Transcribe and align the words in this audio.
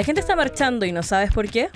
¿La 0.00 0.04
gente 0.04 0.22
está 0.22 0.34
marchando 0.34 0.86
y 0.86 0.92
no 0.92 1.02
sabes 1.02 1.30
por 1.30 1.50
qué? 1.50 1.68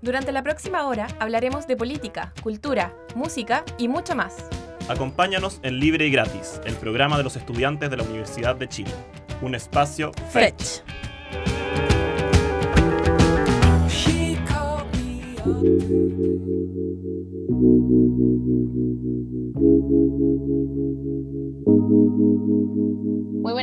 Durante 0.00 0.30
la 0.30 0.44
próxima 0.44 0.86
hora 0.86 1.08
hablaremos 1.18 1.66
de 1.66 1.76
política, 1.76 2.32
cultura, 2.40 2.94
música 3.16 3.64
y 3.78 3.88
mucho 3.88 4.14
más. 4.14 4.48
Acompáñanos 4.88 5.58
en 5.64 5.80
Libre 5.80 6.06
y 6.06 6.12
Gratis, 6.12 6.60
el 6.64 6.76
programa 6.76 7.18
de 7.18 7.24
los 7.24 7.34
estudiantes 7.34 7.90
de 7.90 7.96
la 7.96 8.04
Universidad 8.04 8.54
de 8.54 8.68
Chile. 8.68 8.92
Un 9.40 9.56
espacio 9.56 10.12
Fetch. 10.30 10.82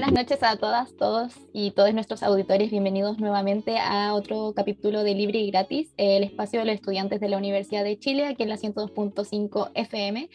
Buenas 0.09 0.25
noches 0.25 0.41
a 0.41 0.55
todas, 0.55 0.95
todos 0.97 1.33
y 1.53 1.69
todos 1.69 1.93
nuestros 1.93 2.23
auditores. 2.23 2.71
Bienvenidos 2.71 3.19
nuevamente 3.19 3.77
a 3.77 4.15
otro 4.15 4.53
capítulo 4.55 5.03
de 5.03 5.13
Libre 5.13 5.37
y 5.37 5.51
Gratis, 5.51 5.93
el 5.97 6.23
espacio 6.23 6.61
de 6.61 6.65
los 6.65 6.75
estudiantes 6.75 7.19
de 7.19 7.29
la 7.29 7.37
Universidad 7.37 7.83
de 7.83 7.99
Chile, 7.99 8.25
aquí 8.25 8.41
en 8.41 8.49
la 8.49 8.57
102.5 8.57 9.69
FM 9.75 10.27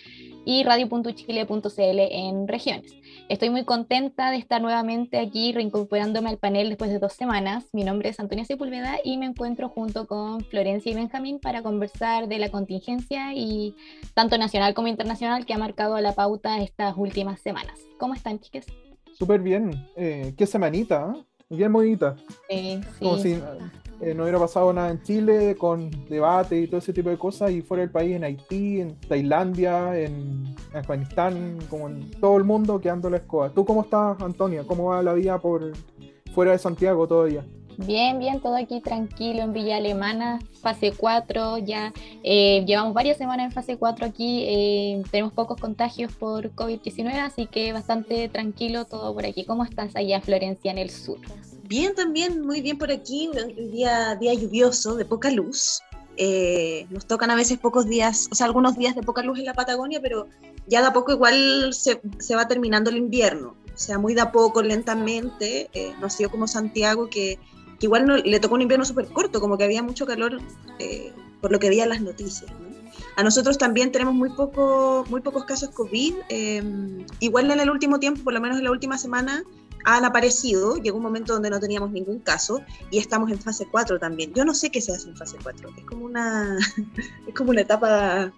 y 0.45 0.62
radio.chile.cl 0.62 1.98
en 1.98 2.47
regiones. 2.47 2.92
Estoy 3.28 3.50
muy 3.50 3.64
contenta 3.64 4.30
de 4.30 4.37
estar 4.37 4.62
nuevamente 4.62 5.19
aquí 5.19 5.52
reincorporándome 5.52 6.30
al 6.30 6.38
panel 6.38 6.69
después 6.69 6.92
de 6.92 7.00
dos 7.00 7.14
semanas. 7.14 7.64
Mi 7.72 7.83
nombre 7.83 8.11
es 8.11 8.20
Antonia 8.20 8.45
Sepúlveda 8.45 8.98
y 9.02 9.19
me 9.19 9.27
encuentro 9.27 9.70
junto 9.70 10.06
con 10.06 10.42
Florencia 10.42 10.92
y 10.92 10.95
Benjamín 10.95 11.41
para 11.41 11.62
conversar 11.62 12.28
de 12.28 12.38
la 12.38 12.48
contingencia 12.48 13.34
y 13.34 13.75
tanto 14.14 14.38
nacional 14.38 14.72
como 14.72 14.86
internacional 14.86 15.45
que 15.45 15.52
ha 15.52 15.59
marcado 15.59 15.98
la 16.00 16.12
pauta 16.12 16.62
estas 16.62 16.95
últimas 16.97 17.41
semanas. 17.41 17.80
¿Cómo 17.98 18.14
están, 18.14 18.38
chicas? 18.38 18.66
Súper 19.19 19.41
bien. 19.41 19.89
Eh, 19.97 20.34
qué 20.37 20.47
semanita, 20.47 21.15
¿eh? 21.15 21.25
Bien 21.51 21.73
bonita. 21.73 22.17
Sí, 22.48 22.81
Como 22.98 23.19
si 23.19 23.39
eh, 24.01 24.15
no 24.15 24.25
hubiera 24.25 24.39
pasado 24.39 24.73
nada 24.73 24.91
en 24.91 25.03
Chile 25.03 25.56
con 25.56 25.91
debate 26.09 26.59
y 26.61 26.67
todo 26.67 26.79
ese 26.79 26.93
tipo 26.93 27.11
de 27.11 27.19
cosas 27.19 27.51
y 27.53 27.62
fuera 27.62 27.83
del 27.83 27.91
país 27.91 28.17
en 28.17 28.25
Haití, 28.25 28.81
en 28.81 28.98
Tailandia, 29.01 29.98
en 29.98 30.55
Afganistán, 30.73 31.59
como 31.71 31.89
en 31.89 32.11
todo 32.12 32.37
el 32.37 32.45
mundo 32.45 32.81
quedando 32.81 33.09
la 33.09 33.19
escoba. 33.19 33.51
¿Tú 33.51 33.65
cómo 33.65 33.83
estás, 33.83 34.21
Antonia? 34.21 34.65
¿Cómo 34.67 34.87
va 34.87 35.03
la 35.03 35.12
vida 35.12 35.39
por 35.39 35.73
fuera 36.34 36.53
de 36.53 36.59
Santiago 36.59 37.06
todavía? 37.06 37.45
Bien, 37.78 38.19
bien, 38.19 38.41
todo 38.41 38.56
aquí 38.56 38.80
tranquilo 38.80 39.42
en 39.42 39.53
Villa 39.53 39.77
Alemana, 39.77 40.39
fase 40.62 40.92
4, 40.97 41.58
ya 41.58 41.92
eh, 42.22 42.64
llevamos 42.66 42.94
varias 42.94 43.19
semanas 43.19 43.47
en 43.47 43.53
fase 43.53 43.77
4 43.77 44.06
aquí, 44.06 44.44
eh, 44.47 45.03
tenemos 45.11 45.33
pocos 45.33 45.61
contagios 45.61 46.12
por 46.12 46.53
COVID-19, 46.55 47.12
así 47.19 47.47
que 47.47 47.72
bastante 47.72 48.28
tranquilo 48.28 48.84
todo 48.84 49.12
por 49.12 49.27
aquí. 49.27 49.44
¿Cómo 49.44 49.64
estás 49.64 49.97
allá, 49.97 50.20
Florencia, 50.20 50.70
en 50.70 50.78
el 50.78 50.91
sur? 50.91 51.19
Bien, 51.64 51.94
también, 51.94 52.42
muy 52.42 52.61
bien 52.61 52.78
por 52.78 52.92
aquí, 52.92 53.28
un 53.28 53.70
día, 53.72 54.14
día 54.16 54.34
lluvioso, 54.34 54.94
de 54.94 55.05
poca 55.05 55.31
luz. 55.31 55.81
Eh, 56.16 56.86
nos 56.91 57.06
tocan 57.06 57.33
a 57.33 57.34
veces 57.34 57.59
pocos 57.59 57.86
días, 57.86 58.28
o 58.31 58.36
sea, 58.36 58.47
algunos 58.47 58.77
días 58.77 58.94
de 58.94 59.03
poca 59.03 59.22
luz 59.22 59.41
en 59.41 59.47
la 59.47 59.55
Patagonia, 59.55 60.00
pero 60.00 60.28
ya 60.69 60.81
de 60.81 60.86
a 60.86 60.92
poco 60.92 61.11
igual 61.11 61.75
se, 61.75 62.00
se 62.20 62.36
va 62.36 62.47
terminando 62.47 62.91
el 62.91 62.98
invierno. 62.98 63.56
O 63.75 63.77
sea, 63.77 63.98
muy 63.98 64.14
de 64.14 64.20
a 64.20 64.31
poco, 64.31 64.62
lentamente, 64.62 65.69
no 65.98 66.06
ha 66.06 66.11
sido 66.11 66.31
como 66.31 66.47
Santiago 66.47 67.11
que 67.11 67.41
igual 67.80 68.06
no, 68.06 68.17
le 68.17 68.41
tocó 68.41 68.55
un 68.55 68.62
invierno 68.62 68.84
súper 68.84 69.06
corto, 69.06 69.41
como 69.41 69.58
que 69.58 69.64
había 69.64 69.83
mucho 69.83 70.06
calor 70.06 70.41
eh, 70.78 71.12
por 71.41 71.53
lo 71.53 71.58
que 71.58 71.69
veía 71.69 71.86
las 71.86 72.00
noticias. 72.00 72.50
A 73.16 73.22
nosotros 73.22 73.58
también 73.58 73.92
tenemos 73.92 74.14
muy, 74.14 74.31
poco, 74.31 75.05
muy 75.08 75.20
pocos 75.20 75.44
casos 75.44 75.70
COVID. 75.70 76.14
Em, 76.28 77.06
igual 77.20 77.50
en 77.50 77.61
el 77.61 77.70
último 77.70 77.98
tiempo, 77.98 78.22
por 78.25 78.33
lo 78.33 78.41
menos 78.41 78.58
en 78.58 78.64
la 78.64 78.70
última 78.70 78.98
semana, 78.98 79.44
han 79.84 80.05
aparecido. 80.05 80.77
Llegó 80.77 80.97
un 80.97 81.03
momento 81.03 81.33
donde 81.33 81.50
no 81.50 81.61
teníamos 81.61 81.92
ningún 81.92 82.19
caso 82.19 82.60
y 82.91 82.99
estamos 82.99 83.31
en 83.31 83.38
fase 83.38 83.66
4 83.71 83.99
también. 83.99 84.32
Yo 84.34 84.44
no 84.44 84.54
sé 84.54 84.70
qué 84.70 84.81
se 84.81 84.93
hace 84.93 85.09
en 85.09 85.16
fase 85.16 85.37
4. 85.43 85.70
Es 85.76 85.84
como 85.84 86.04
una, 86.06 86.59
es 87.26 87.34
como 87.34 87.50
una 87.50 87.60
etapa 87.60 88.32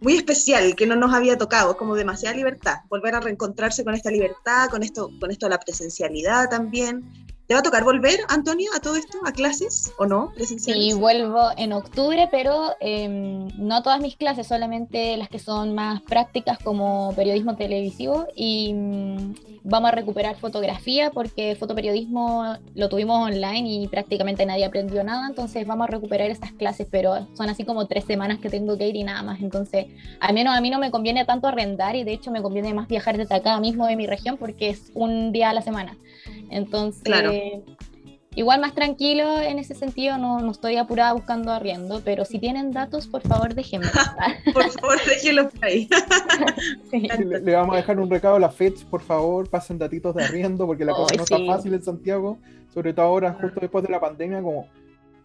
muy 0.00 0.14
especial 0.14 0.76
que 0.76 0.86
no 0.86 0.96
nos 0.96 1.12
había 1.14 1.38
tocado, 1.38 1.76
como 1.76 1.94
demasiada 1.94 2.36
libertad, 2.36 2.76
volver 2.88 3.14
a 3.14 3.20
reencontrarse 3.20 3.84
con 3.84 3.94
esta 3.94 4.10
libertad, 4.10 4.68
con 4.68 4.82
esto, 4.82 5.10
con 5.18 5.30
esto 5.30 5.46
de 5.46 5.50
la 5.50 5.58
presencialidad 5.58 6.50
también, 6.50 7.25
¿Te 7.46 7.54
va 7.54 7.60
a 7.60 7.62
tocar 7.62 7.84
volver, 7.84 8.18
Antonio, 8.28 8.70
a 8.74 8.80
todo 8.80 8.96
esto, 8.96 9.18
a 9.24 9.30
clases 9.30 9.92
o 9.98 10.06
no? 10.06 10.32
Sí, 10.58 10.92
vuelvo 10.94 11.50
en 11.56 11.72
octubre, 11.72 12.28
pero 12.28 12.74
em, 12.80 13.46
no 13.56 13.84
todas 13.84 14.00
mis 14.00 14.16
clases, 14.16 14.48
solamente 14.48 15.16
las 15.16 15.28
que 15.28 15.38
son 15.38 15.72
más 15.72 16.02
prácticas 16.02 16.58
como 16.58 17.12
periodismo 17.14 17.54
televisivo 17.54 18.26
y 18.34 18.74
mm, 18.74 19.34
vamos 19.62 19.92
a 19.92 19.94
recuperar 19.94 20.34
fotografía 20.36 21.12
porque 21.12 21.54
fotoperiodismo 21.54 22.56
lo 22.74 22.88
tuvimos 22.88 23.24
online 23.24 23.68
y 23.68 23.86
prácticamente 23.86 24.44
nadie 24.44 24.64
aprendió 24.64 25.04
nada, 25.04 25.28
entonces 25.28 25.64
vamos 25.68 25.84
a 25.86 25.92
recuperar 25.92 26.28
esas 26.28 26.50
clases, 26.50 26.88
pero 26.90 27.28
son 27.34 27.48
así 27.48 27.64
como 27.64 27.86
tres 27.86 28.04
semanas 28.06 28.40
que 28.40 28.50
tengo 28.50 28.76
que 28.76 28.88
ir 28.88 28.96
y 28.96 29.04
nada 29.04 29.22
más, 29.22 29.40
entonces 29.40 29.86
al 30.18 30.34
menos 30.34 30.56
a 30.56 30.60
mí 30.60 30.70
no 30.70 30.80
me 30.80 30.90
conviene 30.90 31.24
tanto 31.24 31.46
arrendar 31.46 31.94
y 31.94 32.02
de 32.02 32.12
hecho 32.12 32.32
me 32.32 32.42
conviene 32.42 32.74
más 32.74 32.88
viajar 32.88 33.16
desde 33.16 33.36
acá 33.36 33.60
mismo 33.60 33.86
de 33.86 33.94
mi 33.94 34.08
región 34.08 34.36
porque 34.36 34.70
es 34.70 34.90
un 34.94 35.30
día 35.30 35.50
a 35.50 35.54
la 35.54 35.62
semana. 35.62 35.96
Entonces, 36.50 37.02
igual 38.36 38.60
más 38.60 38.74
tranquilo 38.74 39.40
en 39.40 39.58
ese 39.58 39.74
sentido, 39.74 40.18
no, 40.18 40.40
no, 40.40 40.50
estoy 40.50 40.76
apurada 40.76 41.12
buscando 41.14 41.50
arriendo, 41.52 42.02
pero 42.04 42.24
si 42.24 42.38
tienen 42.38 42.70
datos, 42.70 43.06
por 43.06 43.22
favor 43.22 43.54
déjenme. 43.54 43.86
por 44.54 44.70
favor, 44.70 44.98
déjenlos 45.06 45.52
ahí. 45.62 45.88
le, 47.42 47.54
vamos 47.54 47.74
a 47.74 47.78
dejar 47.78 47.98
un 47.98 48.10
recado 48.10 48.36
a 48.36 48.40
la 48.40 48.50
FED, 48.50 48.74
por 48.90 49.02
favor, 49.02 49.48
pasen 49.48 49.78
datitos 49.78 50.14
de 50.14 50.24
arriendo, 50.24 50.66
porque 50.66 50.84
la 50.84 50.92
cosa 50.92 51.14
no 51.16 51.22
está 51.22 51.38
fácil 51.46 51.74
en 51.74 51.82
Santiago, 51.82 52.38
sobre 52.72 52.92
todo 52.92 53.06
ahora, 53.06 53.32
justo 53.40 53.60
después 53.60 53.82
de 53.84 53.90
la 53.90 54.00
pandemia, 54.00 54.42
como 54.42 54.68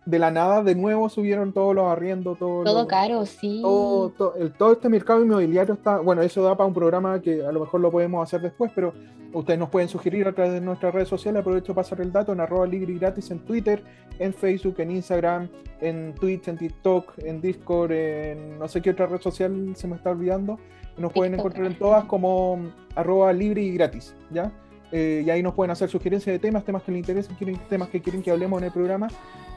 de 0.05 0.17
la 0.17 0.31
nada 0.31 0.63
de 0.63 0.73
nuevo 0.75 1.09
subieron 1.09 1.53
todos 1.53 1.75
los 1.75 1.85
arriendos, 1.85 2.37
todo, 2.39 2.63
todo 2.63 2.87
caro, 2.87 3.25
sí. 3.25 3.59
Todo, 3.61 4.35
el, 4.35 4.51
todo 4.51 4.71
este 4.73 4.89
mercado 4.89 5.23
inmobiliario 5.23 5.75
está, 5.75 5.99
bueno, 5.99 6.21
eso 6.23 6.41
da 6.41 6.57
para 6.57 6.67
un 6.67 6.73
programa 6.73 7.21
que 7.21 7.45
a 7.45 7.51
lo 7.51 7.59
mejor 7.59 7.81
lo 7.81 7.91
podemos 7.91 8.23
hacer 8.23 8.41
después, 8.41 8.71
pero 8.73 8.93
ustedes 9.33 9.59
nos 9.59 9.69
pueden 9.69 9.89
sugerir 9.89 10.27
a 10.27 10.33
través 10.33 10.53
de 10.53 10.61
nuestras 10.61 10.93
redes 10.93 11.07
sociales, 11.07 11.41
aprovecho 11.41 11.75
para 11.75 11.83
pasar 11.83 12.01
el 12.01 12.11
dato 12.11 12.33
en 12.33 12.39
arroba 12.39 12.65
libre 12.65 12.93
y 12.93 12.97
gratis 12.97 13.29
en 13.29 13.39
Twitter, 13.39 13.83
en 14.17 14.33
Facebook, 14.33 14.75
en 14.79 14.91
Instagram, 14.91 15.49
en 15.81 16.15
Twitch, 16.15 16.47
en 16.47 16.57
TikTok, 16.57 17.19
en 17.19 17.39
Discord, 17.39 17.91
en 17.91 18.57
no 18.57 18.67
sé 18.67 18.81
qué 18.81 18.89
otra 18.89 19.05
red 19.05 19.21
social 19.21 19.73
se 19.75 19.87
me 19.87 19.95
está 19.95 20.09
olvidando, 20.09 20.57
nos 20.97 21.13
pueden 21.13 21.35
encontrar 21.35 21.67
en 21.67 21.77
todas 21.77 22.05
como 22.05 22.59
arroba 22.95 23.31
libre 23.33 23.61
y 23.61 23.71
gratis, 23.73 24.15
¿ya? 24.31 24.51
Eh, 24.91 25.23
y 25.25 25.29
ahí 25.29 25.41
nos 25.41 25.53
pueden 25.53 25.71
hacer 25.71 25.89
sugerencias 25.89 26.33
de 26.33 26.39
temas, 26.39 26.65
temas 26.65 26.83
que 26.83 26.91
les 26.91 26.99
interesen, 26.99 27.37
temas 27.69 27.89
que 27.89 28.01
quieren 28.01 28.21
que 28.21 28.31
hablemos 28.31 28.59
en 28.59 28.65
el 28.65 28.73
programa. 28.73 29.07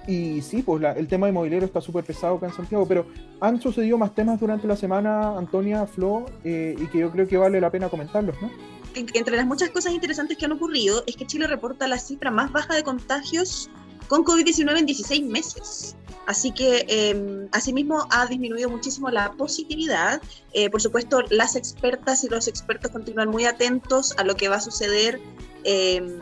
Y 0.06 0.42
sí, 0.42 0.62
pues 0.62 0.82
el 0.96 1.08
tema 1.08 1.28
inmobiliario 1.28 1.66
está 1.66 1.80
súper 1.80 2.04
pesado 2.04 2.36
acá 2.36 2.46
en 2.46 2.52
Santiago, 2.52 2.86
pero 2.86 3.06
han 3.40 3.60
sucedido 3.60 3.96
más 3.96 4.14
temas 4.14 4.38
durante 4.38 4.66
la 4.66 4.76
semana, 4.76 5.36
Antonia, 5.36 5.86
Flo, 5.86 6.26
eh, 6.44 6.76
y 6.78 6.86
que 6.86 6.98
yo 6.98 7.10
creo 7.10 7.26
que 7.26 7.36
vale 7.36 7.60
la 7.60 7.70
pena 7.70 7.88
comentarlos, 7.88 8.36
¿no? 8.42 8.50
Entre 8.94 9.36
las 9.36 9.46
muchas 9.46 9.70
cosas 9.70 9.92
interesantes 9.92 10.38
que 10.38 10.44
han 10.44 10.52
ocurrido 10.52 11.02
es 11.06 11.16
que 11.16 11.26
Chile 11.26 11.46
reporta 11.46 11.88
la 11.88 11.98
cifra 11.98 12.30
más 12.30 12.52
baja 12.52 12.74
de 12.74 12.84
contagios 12.84 13.68
con 14.08 14.24
COVID-19 14.24 14.78
en 14.78 14.86
16 14.86 15.24
meses. 15.24 15.96
Así 16.26 16.52
que, 16.52 16.86
eh, 16.88 17.48
asimismo, 17.52 18.06
ha 18.10 18.26
disminuido 18.26 18.70
muchísimo 18.70 19.10
la 19.10 19.32
positividad. 19.32 20.22
Eh, 20.52 20.70
por 20.70 20.80
supuesto, 20.80 21.22
las 21.30 21.56
expertas 21.56 22.24
y 22.24 22.28
los 22.28 22.48
expertos 22.48 22.90
continúan 22.90 23.30
muy 23.30 23.44
atentos 23.44 24.14
a 24.16 24.24
lo 24.24 24.34
que 24.36 24.48
va 24.48 24.56
a 24.56 24.60
suceder. 24.60 25.20
Eh, 25.64 26.18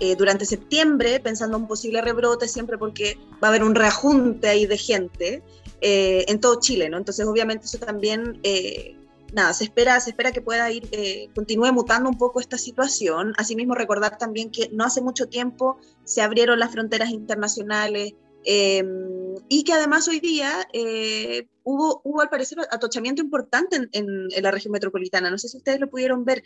eh, 0.00 0.16
durante 0.16 0.44
septiembre, 0.44 1.20
pensando 1.20 1.56
en 1.56 1.62
un 1.62 1.68
posible 1.68 2.00
rebrote, 2.00 2.48
siempre 2.48 2.78
porque 2.78 3.18
va 3.42 3.48
a 3.48 3.50
haber 3.50 3.62
un 3.62 3.74
reajunte 3.74 4.48
ahí 4.48 4.66
de 4.66 4.78
gente 4.78 5.42
eh, 5.80 6.24
en 6.28 6.40
todo 6.40 6.60
Chile, 6.60 6.88
¿no? 6.88 6.98
Entonces, 6.98 7.26
obviamente, 7.26 7.66
eso 7.66 7.78
también, 7.78 8.40
eh, 8.42 8.96
nada, 9.32 9.52
se 9.52 9.64
espera, 9.64 9.98
se 10.00 10.10
espera 10.10 10.32
que 10.32 10.40
pueda 10.40 10.70
ir, 10.70 10.88
continúe 11.34 11.72
mutando 11.72 12.08
un 12.08 12.18
poco 12.18 12.40
esta 12.40 12.58
situación. 12.58 13.34
Asimismo, 13.38 13.74
recordar 13.74 14.18
también 14.18 14.50
que 14.50 14.68
no 14.72 14.84
hace 14.84 15.00
mucho 15.00 15.26
tiempo 15.26 15.78
se 16.04 16.22
abrieron 16.22 16.58
las 16.58 16.72
fronteras 16.72 17.10
internacionales, 17.10 18.14
y 19.48 19.64
que 19.64 19.72
además 19.72 20.06
hoy 20.06 20.20
día 20.20 20.68
eh, 20.72 21.48
hubo, 21.66 22.00
hubo, 22.04 22.22
al 22.22 22.28
parecer, 22.28 22.58
atochamiento 22.70 23.20
importante 23.20 23.76
en, 23.76 23.90
en, 23.92 24.42
la 24.42 24.52
región 24.52 24.70
metropolitana. 24.70 25.30
No 25.30 25.36
sé 25.36 25.48
si 25.48 25.56
ustedes 25.56 25.80
lo 25.80 25.90
pudieron 25.90 26.24
ver 26.24 26.44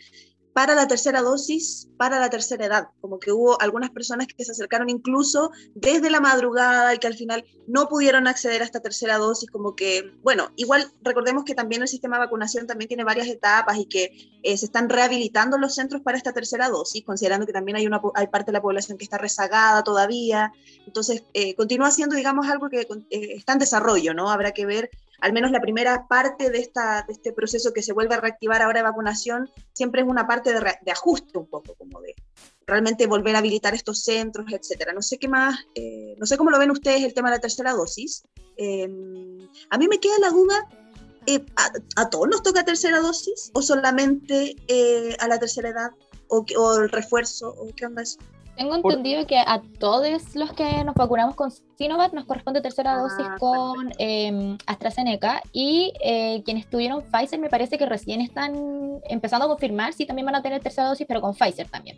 para 0.53 0.75
la 0.75 0.87
tercera 0.87 1.21
dosis, 1.21 1.87
para 1.97 2.19
la 2.19 2.29
tercera 2.29 2.65
edad. 2.65 2.87
Como 2.99 3.19
que 3.19 3.31
hubo 3.31 3.61
algunas 3.61 3.91
personas 3.91 4.27
que 4.27 4.43
se 4.43 4.51
acercaron 4.51 4.89
incluso 4.89 5.51
desde 5.75 6.09
la 6.09 6.19
madrugada 6.19 6.93
y 6.93 6.97
que 6.97 7.07
al 7.07 7.13
final 7.13 7.45
no 7.67 7.87
pudieron 7.87 8.27
acceder 8.27 8.61
a 8.61 8.65
esta 8.65 8.81
tercera 8.81 9.17
dosis. 9.17 9.49
Como 9.49 9.75
que, 9.75 10.11
bueno, 10.23 10.51
igual 10.55 10.91
recordemos 11.03 11.45
que 11.45 11.55
también 11.55 11.83
el 11.83 11.87
sistema 11.87 12.17
de 12.17 12.25
vacunación 12.25 12.67
también 12.67 12.87
tiene 12.89 13.03
varias 13.03 13.27
etapas 13.27 13.77
y 13.77 13.85
que 13.85 14.39
eh, 14.43 14.57
se 14.57 14.65
están 14.65 14.89
rehabilitando 14.89 15.57
los 15.57 15.75
centros 15.75 16.01
para 16.01 16.17
esta 16.17 16.33
tercera 16.33 16.67
dosis, 16.67 17.05
considerando 17.05 17.45
que 17.45 17.53
también 17.53 17.77
hay, 17.77 17.87
una, 17.87 18.01
hay 18.15 18.27
parte 18.27 18.51
de 18.51 18.53
la 18.57 18.61
población 18.61 18.97
que 18.97 19.03
está 19.03 19.19
rezagada 19.19 19.83
todavía. 19.83 20.51
Entonces, 20.85 21.23
eh, 21.33 21.55
continúa 21.55 21.91
siendo, 21.91 22.15
digamos, 22.15 22.47
algo 22.47 22.69
que 22.69 22.81
eh, 22.81 23.07
está 23.09 23.53
en 23.53 23.59
desarrollo, 23.59 24.13
¿no? 24.13 24.29
Habrá 24.29 24.51
que 24.51 24.65
ver 24.65 24.89
al 25.21 25.33
menos 25.33 25.51
la 25.51 25.61
primera 25.61 26.07
parte 26.07 26.49
de, 26.49 26.59
esta, 26.59 27.05
de 27.07 27.13
este 27.13 27.31
proceso 27.31 27.71
que 27.73 27.83
se 27.83 27.93
vuelve 27.93 28.15
a 28.15 28.19
reactivar 28.19 28.61
ahora 28.61 28.79
de 28.79 28.83
vacunación, 28.83 29.49
siempre 29.71 30.01
es 30.01 30.07
una 30.07 30.27
parte 30.27 30.51
de, 30.53 30.91
ajuste 30.91 31.37
un 31.37 31.47
poco, 31.47 31.75
como 31.75 32.01
de 32.01 32.15
realmente 32.65 33.07
volver 33.07 33.35
a 33.35 33.39
habilitar 33.39 33.73
estos 33.73 34.03
centros, 34.03 34.51
etcétera. 34.51 34.93
No 34.93 35.01
sé 35.01 35.17
qué 35.17 35.27
más, 35.27 35.59
eh, 35.75 36.15
no 36.17 36.25
sé 36.25 36.37
cómo 36.37 36.49
lo 36.49 36.59
ven 36.59 36.71
ustedes 36.71 37.03
el 37.03 37.13
tema 37.13 37.29
de 37.29 37.37
la 37.37 37.41
tercera 37.41 37.73
dosis. 37.73 38.23
Eh, 38.57 38.89
a 39.69 39.77
mí 39.77 39.87
me 39.87 39.99
queda 39.99 40.17
la 40.19 40.29
duda, 40.31 40.67
eh, 41.27 41.45
¿a, 41.55 42.01
a 42.01 42.09
todos 42.09 42.27
nos 42.27 42.41
toca 42.41 42.65
tercera 42.65 42.99
dosis 42.99 43.51
o 43.53 43.61
solamente 43.61 44.55
eh, 44.67 45.15
a 45.19 45.27
la 45.27 45.39
tercera 45.39 45.69
edad 45.69 45.91
o 46.29 46.45
el 46.77 46.89
refuerzo 46.89 47.49
o 47.49 47.67
qué 47.75 47.85
onda 47.85 48.01
eso? 48.01 48.17
Tengo 48.57 48.81
Por- 48.81 48.91
entendido 48.93 49.25
que 49.25 49.37
a 49.37 49.61
todos 49.79 50.35
los 50.35 50.53
que 50.53 50.83
nos 50.83 50.93
vacunamos 50.95 51.35
con 51.35 51.51
Sinovac 51.77 52.13
nos 52.13 52.25
corresponde 52.25 52.61
tercera 52.61 52.93
Ah, 52.93 52.97
dosis 52.97 53.25
con 53.39 53.91
eh, 53.97 54.57
AstraZeneca 54.67 55.41
y 55.51 55.93
eh, 56.03 56.41
quienes 56.45 56.69
tuvieron 56.69 57.01
Pfizer 57.01 57.39
me 57.39 57.49
parece 57.49 57.77
que 57.77 57.85
recién 57.85 58.21
están 58.21 58.53
empezando 59.09 59.45
a 59.45 59.47
confirmar 59.49 59.93
si 59.93 60.05
también 60.05 60.25
van 60.25 60.35
a 60.35 60.41
tener 60.41 60.61
tercera 60.61 60.87
dosis, 60.87 61.07
pero 61.07 61.21
con 61.21 61.33
Pfizer 61.33 61.67
también. 61.69 61.97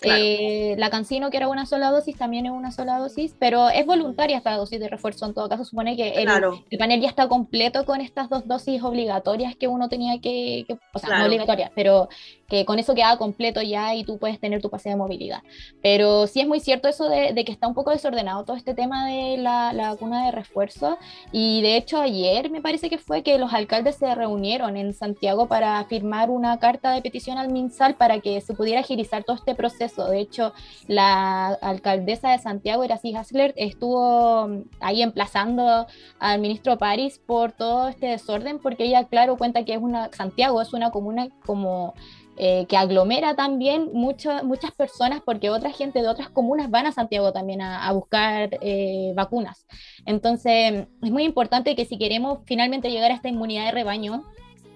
Claro. 0.00 0.22
Eh, 0.24 0.74
la 0.78 0.90
Cancino, 0.90 1.30
que 1.30 1.36
era 1.36 1.48
una 1.48 1.66
sola 1.66 1.90
dosis, 1.90 2.16
también 2.16 2.46
es 2.46 2.52
una 2.52 2.70
sola 2.70 2.98
dosis, 2.98 3.34
pero 3.38 3.68
es 3.68 3.84
voluntaria 3.86 4.36
esta 4.38 4.56
dosis 4.56 4.80
de 4.80 4.88
refuerzo. 4.88 5.26
En 5.26 5.34
todo 5.34 5.48
caso, 5.48 5.64
supone 5.64 5.96
que 5.96 6.08
el, 6.10 6.24
Claro. 6.24 6.64
el 6.70 6.78
panel 6.78 7.00
ya 7.00 7.08
está 7.08 7.28
completo 7.28 7.84
con 7.84 8.00
estas 8.00 8.28
dos 8.28 8.46
dosis 8.48 8.82
obligatorias 8.82 9.54
que 9.56 9.68
uno 9.68 9.88
tenía 9.88 10.20
que, 10.20 10.64
que- 10.66 10.78
o 10.94 10.98
sea, 10.98 11.08
Claro. 11.08 11.20
no 11.22 11.26
obligatorias, 11.28 11.70
pero 11.74 12.08
que 12.48 12.64
con 12.64 12.78
eso 12.78 12.94
queda 12.94 13.16
completo 13.16 13.62
ya 13.62 13.94
y 13.94 14.02
tú 14.04 14.18
puedes 14.18 14.40
tener 14.40 14.60
tu 14.60 14.70
pase 14.70 14.88
de 14.88 14.96
movilidad. 14.96 15.42
Pero 15.82 16.26
sí 16.26 16.40
es 16.40 16.48
muy 16.48 16.58
cierto 16.60 16.88
eso 16.88 17.08
de, 17.08 17.32
de 17.32 17.44
que 17.44 17.52
está 17.52 17.68
un 17.68 17.74
poco 17.74 17.90
desordenado 17.92 18.44
todo 18.44 18.56
este 18.56 18.74
tema 18.74 19.06
de 19.06 19.36
la, 19.36 19.72
la 19.72 19.90
vacuna 19.90 20.24
de 20.26 20.32
refuerzo. 20.32 20.98
Y 21.30 21.62
de 21.62 21.76
hecho 21.76 22.00
ayer 22.00 22.50
me 22.50 22.60
parece 22.60 22.90
que 22.90 22.98
fue 22.98 23.22
que 23.22 23.38
los 23.38 23.52
alcaldes 23.54 23.96
se 23.96 24.12
reunieron 24.14 24.76
en 24.76 24.94
Santiago 24.94 25.46
para 25.46 25.84
firmar 25.84 26.28
una 26.30 26.58
carta 26.58 26.92
de 26.92 27.02
petición 27.02 27.38
al 27.38 27.50
MinSal 27.52 27.94
para 27.94 28.18
que 28.20 28.40
se 28.40 28.54
pudiera 28.54 28.80
agilizar 28.80 29.22
todo 29.22 29.36
este 29.36 29.54
proceso. 29.54 29.89
De 29.96 30.20
hecho, 30.20 30.52
la 30.86 31.48
alcaldesa 31.48 32.30
de 32.30 32.38
Santiago, 32.38 32.84
Iracy 32.84 33.14
Hasler, 33.14 33.54
estuvo 33.56 34.48
mm, 34.48 34.62
ahí 34.80 35.02
emplazando 35.02 35.86
al 36.18 36.40
ministro 36.40 36.78
París 36.78 37.20
por 37.24 37.52
todo 37.52 37.88
este 37.88 38.06
desorden, 38.06 38.58
porque 38.58 38.84
ella, 38.84 39.04
claro, 39.04 39.36
cuenta 39.36 39.64
que 39.64 39.74
es 39.74 39.80
una, 39.80 40.10
Santiago 40.12 40.60
es 40.60 40.72
una 40.72 40.90
comuna 40.90 41.28
como 41.44 41.94
eh, 42.42 42.64
que 42.70 42.76
aglomera 42.78 43.34
también 43.34 43.90
mucho- 43.92 44.42
muchas 44.44 44.70
personas 44.72 45.20
porque 45.22 45.50
otra 45.50 45.72
gente 45.72 46.00
de 46.00 46.08
otras 46.08 46.30
comunas 46.30 46.70
van 46.70 46.86
a 46.86 46.92
Santiago 46.92 47.32
también 47.34 47.60
a, 47.60 47.92
buscar 47.92 48.56
eh, 48.62 49.12
vacunas. 49.14 49.66
Entonces, 50.06 50.86
es 51.02 51.10
muy 51.10 51.24
importante 51.24 51.76
que 51.76 51.84
si 51.84 51.98
queremos 51.98 52.38
finalmente 52.46 52.90
llegar 52.90 53.10
a 53.10 53.14
esta 53.14 53.28
inmunidad 53.28 53.66
de 53.66 53.72
rebaño 53.72 54.24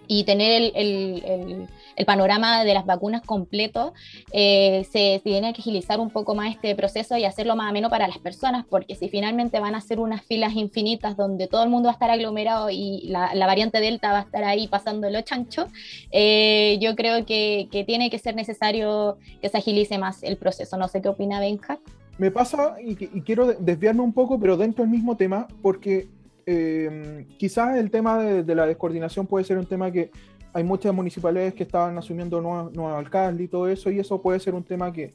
y 0.06 0.24
tener 0.24 0.72
el- 0.74 1.68
el 1.96 2.06
panorama 2.06 2.64
de 2.64 2.74
las 2.74 2.86
vacunas 2.86 3.22
completo, 3.22 3.94
eh, 4.32 4.86
se, 4.90 5.20
tiene 5.22 5.52
que 5.52 5.60
agilizar 5.60 6.00
un 6.00 6.10
poco 6.10 6.34
más 6.34 6.50
este 6.50 6.74
proceso 6.74 7.16
y 7.16 7.24
hacerlo 7.24 7.56
más 7.56 7.70
ameno 7.70 7.90
para 7.90 8.08
las 8.08 8.18
personas, 8.18 8.64
porque 8.68 8.94
si 8.94 9.08
finalmente 9.08 9.60
van 9.60 9.74
a 9.74 9.80
ser 9.80 10.00
unas 10.00 10.22
filas 10.22 10.54
infinitas 10.54 11.16
donde 11.16 11.46
todo 11.46 11.62
el 11.62 11.70
mundo 11.70 11.86
va 11.86 11.92
a 11.92 11.94
estar 11.94 12.10
aglomerado 12.10 12.70
y 12.70 13.08
la, 13.08 13.46
variante 13.46 13.80
Delta 13.80 14.12
va 14.12 14.18
a 14.20 14.22
estar 14.22 14.44
ahí 14.44 14.68
pasándolo 14.68 15.20
chancho, 15.22 15.66
eh, 16.10 16.78
yo 16.80 16.94
creo 16.96 17.24
que, 17.26 17.68
tiene 17.86 18.08
que 18.08 18.18
ser 18.18 18.34
necesario 18.34 19.18
que 19.42 19.48
se 19.48 19.58
agilice 19.58 19.98
más 19.98 20.22
el 20.22 20.36
proceso. 20.36 20.78
No 20.78 20.88
sé 20.88 21.02
qué 21.02 21.08
opina 21.08 21.40
Benja. 21.40 21.78
Me 22.18 22.30
pasa, 22.30 22.76
y, 22.80 22.94
quiero 22.94 23.46
de- 23.46 23.56
desviarme 23.58 24.02
un 24.02 24.12
poco, 24.12 24.38
pero 24.38 24.56
dentro 24.56 24.84
del 24.84 24.90
mismo 24.90 25.16
tema, 25.16 25.48
porque 25.60 26.08
eh, 26.46 27.26
quizás 27.36 27.76
el 27.76 27.90
tema 27.90 28.22
de 28.22 28.54
la 28.54 28.66
descoordinación 28.66 29.26
puede 29.26 29.44
ser 29.44 29.58
un 29.58 29.66
tema 29.66 29.90
que 29.90 30.10
hay 30.54 30.62
muchas 30.64 30.94
municipalidades 30.94 31.52
que 31.52 31.64
estaban 31.64 31.98
asumiendo 31.98 32.40
nuevos, 32.40 32.72
alcaldes 32.96 33.44
y 33.46 33.48
todo 33.48 33.68
eso, 33.68 33.90
y 33.90 33.98
eso 33.98 34.22
puede 34.22 34.38
ser 34.38 34.54
un 34.54 34.62
tema 34.62 34.92
que, 34.92 35.12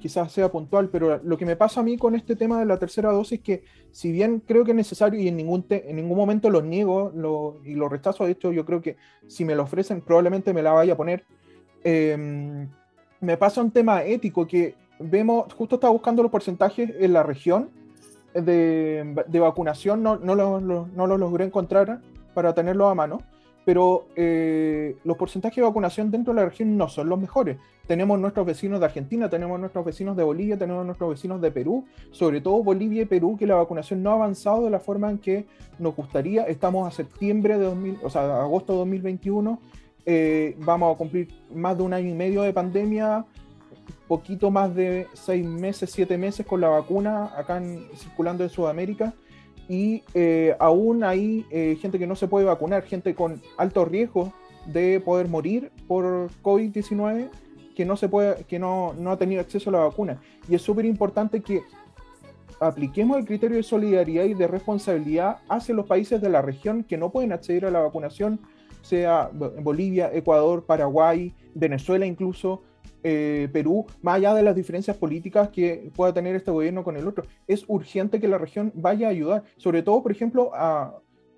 quizás 0.00 0.32
sea 0.32 0.50
puntual, 0.50 0.88
pero 0.88 1.20
lo 1.22 1.36
que 1.36 1.44
me 1.44 1.56
pasa 1.56 1.80
a 1.80 1.82
mí 1.82 1.96
con 1.98 2.14
este 2.14 2.34
tema 2.36 2.58
de 2.60 2.64
la 2.66 2.78
tercera 2.78 3.10
dosis 3.12 3.38
es 3.38 3.44
que 3.44 3.64
si 3.90 4.10
bien 4.12 4.40
creo 4.46 4.64
que 4.64 4.70
es 4.70 4.76
necesario 4.76 5.20
y 5.20 5.28
en 5.28 5.36
ningún, 5.36 5.62
te- 5.64 5.88
en 5.90 5.96
ningún 5.96 6.16
momento 6.16 6.48
lo 6.50 6.62
niego 6.62 7.12
lo- 7.14 7.60
y 7.64 7.74
lo 7.74 7.88
rechazo, 7.88 8.24
de 8.24 8.32
hecho 8.32 8.52
yo 8.52 8.64
creo 8.64 8.80
que 8.82 8.96
si 9.26 9.44
me 9.44 9.54
lo 9.54 9.64
ofrecen 9.64 10.00
probablemente 10.00 10.52
me 10.54 10.62
la 10.62 10.72
vaya 10.72 10.94
a 10.94 10.96
poner, 10.96 11.24
eh, 11.84 12.66
me 13.20 13.36
pasa 13.36 13.62
un 13.62 13.70
tema 13.70 14.02
ético 14.04 14.46
que 14.46 14.74
vemos, 14.98 15.52
justo 15.54 15.76
estaba 15.76 15.92
buscando 15.92 16.22
los 16.22 16.30
porcentajes 16.32 16.90
en 16.98 17.12
la 17.12 17.22
región 17.22 17.70
de, 18.34 19.38
vacunación, 19.40 20.02
no, 20.02 20.16
no 20.16 20.34
los 20.34 20.62
lo- 20.62 20.88
no 20.94 21.06
los 21.06 21.18
logré 21.20 21.44
encontrar 21.44 22.00
para 22.34 22.54
tenerlos 22.54 22.90
a 22.90 22.94
mano, 22.94 23.20
pero 23.64 24.06
eh, 24.16 24.96
los 25.04 25.16
porcentajes 25.16 25.56
de 25.56 25.62
vacunación 25.62 26.10
dentro 26.10 26.34
de 26.34 26.40
la 26.40 26.48
región 26.48 26.76
no 26.76 26.88
son 26.88 27.08
los 27.08 27.20
mejores. 27.20 27.58
Tenemos 27.86 28.18
nuestros 28.18 28.46
vecinos 28.46 28.80
de 28.80 28.86
Argentina, 28.86 29.28
tenemos 29.28 29.58
nuestros 29.58 29.84
vecinos 29.84 30.16
de 30.16 30.22
Bolivia, 30.22 30.56
tenemos 30.56 30.84
nuestros 30.84 31.10
vecinos 31.10 31.40
de 31.40 31.50
Perú, 31.50 31.84
sobre 32.10 32.40
todo 32.40 32.62
Bolivia 32.62 33.02
y 33.02 33.06
Perú, 33.06 33.36
que 33.38 33.46
la 33.46 33.56
vacunación 33.56 34.02
no 34.02 34.10
ha 34.10 34.14
avanzado 34.14 34.64
de 34.64 34.70
la 34.70 34.80
forma 34.80 35.10
en 35.10 35.18
que 35.18 35.46
nos 35.78 35.94
gustaría. 35.94 36.44
Estamos 36.44 36.88
a 36.88 36.90
septiembre 36.90 37.58
de 37.58 37.64
2000, 37.64 37.98
o 38.02 38.10
sea, 38.10 38.42
agosto 38.42 38.72
de 38.72 38.78
2021, 38.80 39.60
eh, 40.06 40.56
vamos 40.60 40.94
a 40.94 40.98
cumplir 40.98 41.28
más 41.54 41.76
de 41.76 41.82
un 41.84 41.92
año 41.92 42.08
y 42.08 42.14
medio 42.14 42.42
de 42.42 42.52
pandemia, 42.52 43.24
poquito 44.08 44.50
más 44.50 44.74
de 44.74 45.06
seis 45.12 45.44
meses, 45.46 45.90
siete 45.90 46.18
meses 46.18 46.44
con 46.46 46.60
la 46.60 46.68
vacuna 46.68 47.30
acá 47.36 47.62
circulando 47.96 48.44
en 48.44 48.50
Sudamérica 48.50 49.14
y 49.68 50.02
eh, 50.14 50.54
aún 50.58 51.04
hay 51.04 51.46
eh, 51.50 51.76
gente 51.80 51.98
que 51.98 52.06
no 52.06 52.16
se 52.16 52.28
puede 52.28 52.44
vacunar, 52.46 52.82
gente 52.82 53.14
con 53.14 53.40
alto 53.56 53.84
riesgo 53.84 54.32
de 54.66 55.00
poder 55.00 55.28
morir 55.28 55.70
por 55.88 56.30
COVID-19 56.42 57.28
que 57.74 57.84
no 57.84 57.96
se 57.96 58.08
puede, 58.08 58.44
que 58.44 58.58
no, 58.58 58.92
no 58.98 59.10
ha 59.12 59.16
tenido 59.16 59.40
acceso 59.40 59.70
a 59.70 59.72
la 59.72 59.78
vacuna. 59.80 60.20
Y 60.48 60.54
es 60.54 60.62
súper 60.62 60.84
importante 60.84 61.40
que 61.40 61.62
apliquemos 62.60 63.16
el 63.18 63.24
criterio 63.24 63.56
de 63.56 63.62
solidaridad 63.62 64.24
y 64.24 64.34
de 64.34 64.46
responsabilidad 64.46 65.38
hacia 65.48 65.74
los 65.74 65.86
países 65.86 66.20
de 66.20 66.28
la 66.28 66.42
región 66.42 66.84
que 66.84 66.96
no 66.96 67.10
pueden 67.10 67.32
acceder 67.32 67.64
a 67.66 67.70
la 67.70 67.80
vacunación, 67.80 68.40
sea 68.82 69.30
Bo- 69.32 69.52
Bolivia, 69.62 70.10
Ecuador, 70.12 70.64
Paraguay, 70.64 71.34
Venezuela 71.54 72.06
incluso, 72.06 72.62
eh, 73.04 73.48
Perú, 73.52 73.86
más 74.00 74.16
allá 74.16 74.34
de 74.34 74.42
las 74.42 74.54
diferencias 74.54 74.96
políticas 74.96 75.48
que 75.48 75.90
pueda 75.94 76.12
tener 76.14 76.36
este 76.36 76.50
gobierno 76.50 76.84
con 76.84 76.96
el 76.96 77.06
otro. 77.08 77.24
Es 77.46 77.64
urgente 77.68 78.20
que 78.20 78.28
la 78.28 78.38
región 78.38 78.72
vaya 78.74 79.08
a 79.08 79.10
ayudar, 79.10 79.44
sobre 79.56 79.82
todo, 79.82 80.02
por 80.02 80.12
ejemplo, 80.12 80.52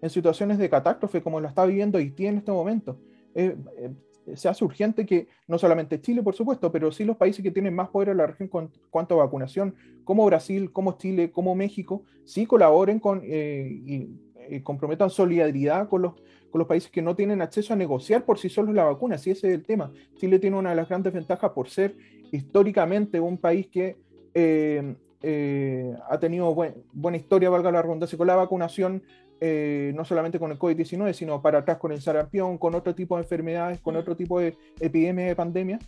en 0.01 0.11
situaciones 0.11 0.59
de 0.59 0.69
catástrofe 0.69 1.23
como 1.23 1.41
la 1.41 1.49
está 1.49 1.65
viviendo 1.65 1.99
Haití 1.99 2.27
en 2.27 2.39
este 2.39 2.53
momento. 2.53 2.99
Eh, 3.35 3.57
eh, 3.79 4.37
se 4.37 4.49
hace 4.49 4.65
urgente 4.65 5.05
que 5.05 5.29
no 5.47 5.59
solamente 5.59 6.01
Chile, 6.01 6.23
por 6.23 6.35
supuesto, 6.35 6.71
pero 6.73 6.91
sí 6.93 7.05
los 7.05 7.17
países 7.17 7.43
que 7.43 7.51
tienen 7.51 7.75
más 7.75 7.89
poder 7.89 8.11
en 8.11 8.19
la 8.19 8.27
región 8.27 8.49
con 8.49 8.71
cuanto 8.91 9.15
a 9.15 9.25
vacunación, 9.25 9.75
como 10.05 10.25
Brasil, 10.27 10.73
como 10.73 10.97
Chile, 10.99 11.31
como 11.31 11.55
México, 11.55 12.03
sí 12.25 12.47
colaboren 12.47 13.01
con 13.01 13.23
eh, 13.25 14.09
eh, 14.49 14.63
comprometan 14.63 15.11
solidaridad 15.11 15.89
con 15.89 16.03
los, 16.03 16.15
con 16.51 16.59
los 16.59 16.69
países 16.69 16.91
que 16.91 17.03
no 17.03 17.15
tienen 17.17 17.43
acceso 17.43 17.73
a 17.73 17.77
negociar 17.77 18.25
por 18.25 18.39
sí 18.39 18.49
solos 18.49 18.75
la 18.75 18.85
vacuna, 18.85 19.19
si 19.19 19.31
ese 19.31 19.49
es 19.49 19.55
el 19.55 19.65
tema. 19.65 19.93
Chile 20.17 20.39
tiene 20.39 20.57
una 20.57 20.71
de 20.71 20.77
las 20.77 20.89
grandes 20.89 21.13
ventajas 21.13 21.51
por 21.51 21.69
ser 21.69 21.97
históricamente 22.33 23.21
un 23.21 23.39
país 23.39 23.67
que 23.69 23.97
eh, 24.35 24.95
eh, 25.23 25.95
ha 26.11 26.19
tenido 26.19 26.55
buen- 26.55 26.75
buena 26.93 27.17
historia, 27.17 27.49
valga 27.51 27.71
la 27.73 27.83
redundancia, 27.83 28.19
con 28.19 28.27
la 28.27 28.37
vacunación, 28.37 29.03
eh, 29.41 29.93
no 29.95 30.05
solamente 30.05 30.39
con 30.39 30.51
el 30.53 30.59
COVID-19, 30.59 31.13
sino 31.13 31.41
para 31.43 31.59
atrás 31.59 31.79
con 31.79 31.93
el 31.93 32.01
sarampión, 32.01 32.59
con 32.59 32.75
otro 32.75 32.95
tipo 32.95 33.17
de 33.17 33.23
enfermedades, 33.23 33.81
con 33.81 33.97
otro 33.97 34.17
tipo 34.17 34.39
de 34.41 34.55
epidemias 34.81 35.29
de 35.29 35.37
pandemia. 35.37 35.79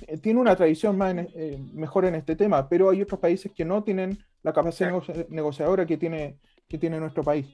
Eh, 0.00 0.04
eh, 0.08 0.18
tiene 0.18 0.40
una 0.40 0.56
tradición 0.56 0.96
más 0.96 1.12
en- 1.12 1.28
eh, 1.34 1.58
mejor 1.72 2.04
en 2.04 2.14
este 2.14 2.36
tema, 2.36 2.68
pero 2.68 2.90
hay 2.90 3.02
otros 3.02 3.20
países 3.20 3.52
que 3.52 3.64
no 3.64 3.82
tienen 3.82 4.18
la 4.42 4.52
capacidad 4.52 4.90
negoci- 4.90 5.26
negociadora 5.28 5.86
que 5.86 5.96
tiene, 5.96 6.38
que 6.68 6.78
tiene 6.78 6.98
nuestro 7.00 7.22
país. 7.22 7.46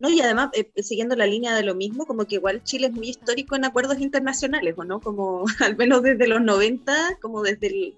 No, 0.00 0.10
y 0.10 0.20
además, 0.20 0.50
eh, 0.54 0.70
siguiendo 0.82 1.14
la 1.16 1.26
línea 1.26 1.54
de 1.54 1.62
lo 1.62 1.74
mismo, 1.74 2.04
como 2.04 2.24
que 2.26 2.34
igual 2.36 2.62
Chile 2.64 2.88
es 2.88 2.92
muy 2.92 3.08
histórico 3.10 3.54
en 3.56 3.64
acuerdos 3.64 4.00
internacionales, 4.00 4.74
¿o 4.76 4.84
no? 4.84 5.00
Como 5.00 5.44
al 5.60 5.76
menos 5.76 6.02
desde 6.02 6.26
los 6.26 6.42
90, 6.42 7.18
como 7.22 7.42
desde, 7.42 7.68
el- 7.68 7.94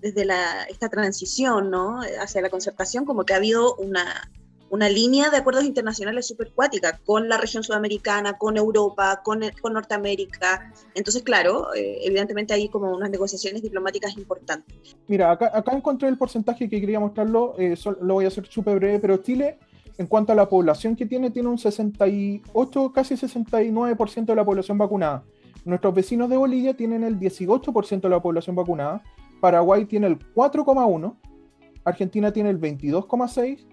desde 0.00 0.24
la, 0.24 0.62
esta 0.64 0.88
transición, 0.88 1.70
¿no? 1.70 2.00
Hacia 2.20 2.40
la 2.40 2.50
concertación, 2.50 3.04
como 3.04 3.24
que 3.24 3.34
ha 3.34 3.36
habido 3.36 3.74
una, 3.76 4.30
una 4.70 4.88
línea 4.88 5.30
de 5.30 5.36
acuerdos 5.36 5.64
internacionales 5.64 6.26
súper 6.26 6.52
cuática 6.52 7.00
con 7.04 7.28
la 7.28 7.36
región 7.36 7.62
sudamericana, 7.62 8.38
con 8.38 8.56
Europa, 8.56 9.20
con, 9.22 9.40
con 9.60 9.72
Norteamérica. 9.74 10.72
Entonces, 10.94 11.22
claro, 11.22 11.74
eh, 11.74 11.98
evidentemente 12.02 12.54
hay 12.54 12.68
como 12.68 12.90
unas 12.92 13.10
negociaciones 13.10 13.62
diplomáticas 13.62 14.16
importantes. 14.16 14.96
Mira, 15.08 15.32
acá, 15.32 15.50
acá 15.52 15.72
encontré 15.72 16.08
el 16.08 16.16
porcentaje 16.16 16.68
que 16.68 16.80
quería 16.80 17.00
mostrarlo, 17.00 17.54
eh, 17.58 17.76
lo 18.00 18.14
voy 18.14 18.24
a 18.24 18.28
hacer 18.28 18.46
súper 18.46 18.76
breve, 18.76 19.00
pero 19.00 19.16
Chile, 19.18 19.58
en 19.98 20.06
cuanto 20.06 20.32
a 20.32 20.36
la 20.36 20.48
población 20.48 20.94
que 20.94 21.04
tiene, 21.04 21.30
tiene 21.30 21.48
un 21.48 21.58
68, 21.58 22.92
casi 22.94 23.16
69% 23.16 24.24
de 24.24 24.34
la 24.36 24.44
población 24.44 24.78
vacunada. 24.78 25.24
Nuestros 25.64 25.94
vecinos 25.94 26.30
de 26.30 26.36
Bolivia 26.36 26.74
tienen 26.74 27.02
el 27.02 27.18
18% 27.18 28.00
de 28.00 28.08
la 28.08 28.22
población 28.22 28.54
vacunada, 28.56 29.02
Paraguay 29.40 29.84
tiene 29.84 30.06
el 30.06 30.18
4,1%, 30.18 31.16
Argentina 31.84 32.32
tiene 32.32 32.50
el 32.50 32.60
22,6%, 32.60 33.69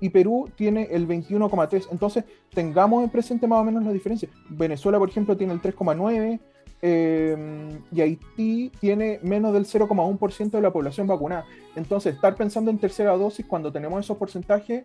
y 0.00 0.08
Perú 0.08 0.50
tiene 0.56 0.88
el 0.90 1.06
21,3. 1.06 1.88
Entonces, 1.90 2.24
tengamos 2.52 3.04
en 3.04 3.10
presente 3.10 3.46
más 3.46 3.60
o 3.60 3.64
menos 3.64 3.84
la 3.84 3.92
diferencia. 3.92 4.28
Venezuela, 4.48 4.98
por 4.98 5.08
ejemplo, 5.08 5.36
tiene 5.36 5.52
el 5.52 5.60
3,9 5.60 6.40
eh, 6.82 7.78
y 7.92 8.00
Haití 8.00 8.72
tiene 8.80 9.20
menos 9.22 9.52
del 9.52 9.66
0,1% 9.66 10.50
de 10.50 10.60
la 10.62 10.72
población 10.72 11.06
vacunada. 11.06 11.44
Entonces, 11.76 12.14
estar 12.14 12.34
pensando 12.34 12.70
en 12.70 12.78
tercera 12.78 13.16
dosis 13.16 13.44
cuando 13.46 13.70
tenemos 13.70 14.04
esos 14.04 14.16
porcentajes, 14.16 14.84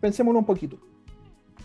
pensémoslo 0.00 0.40
un 0.40 0.46
poquito. 0.46 0.78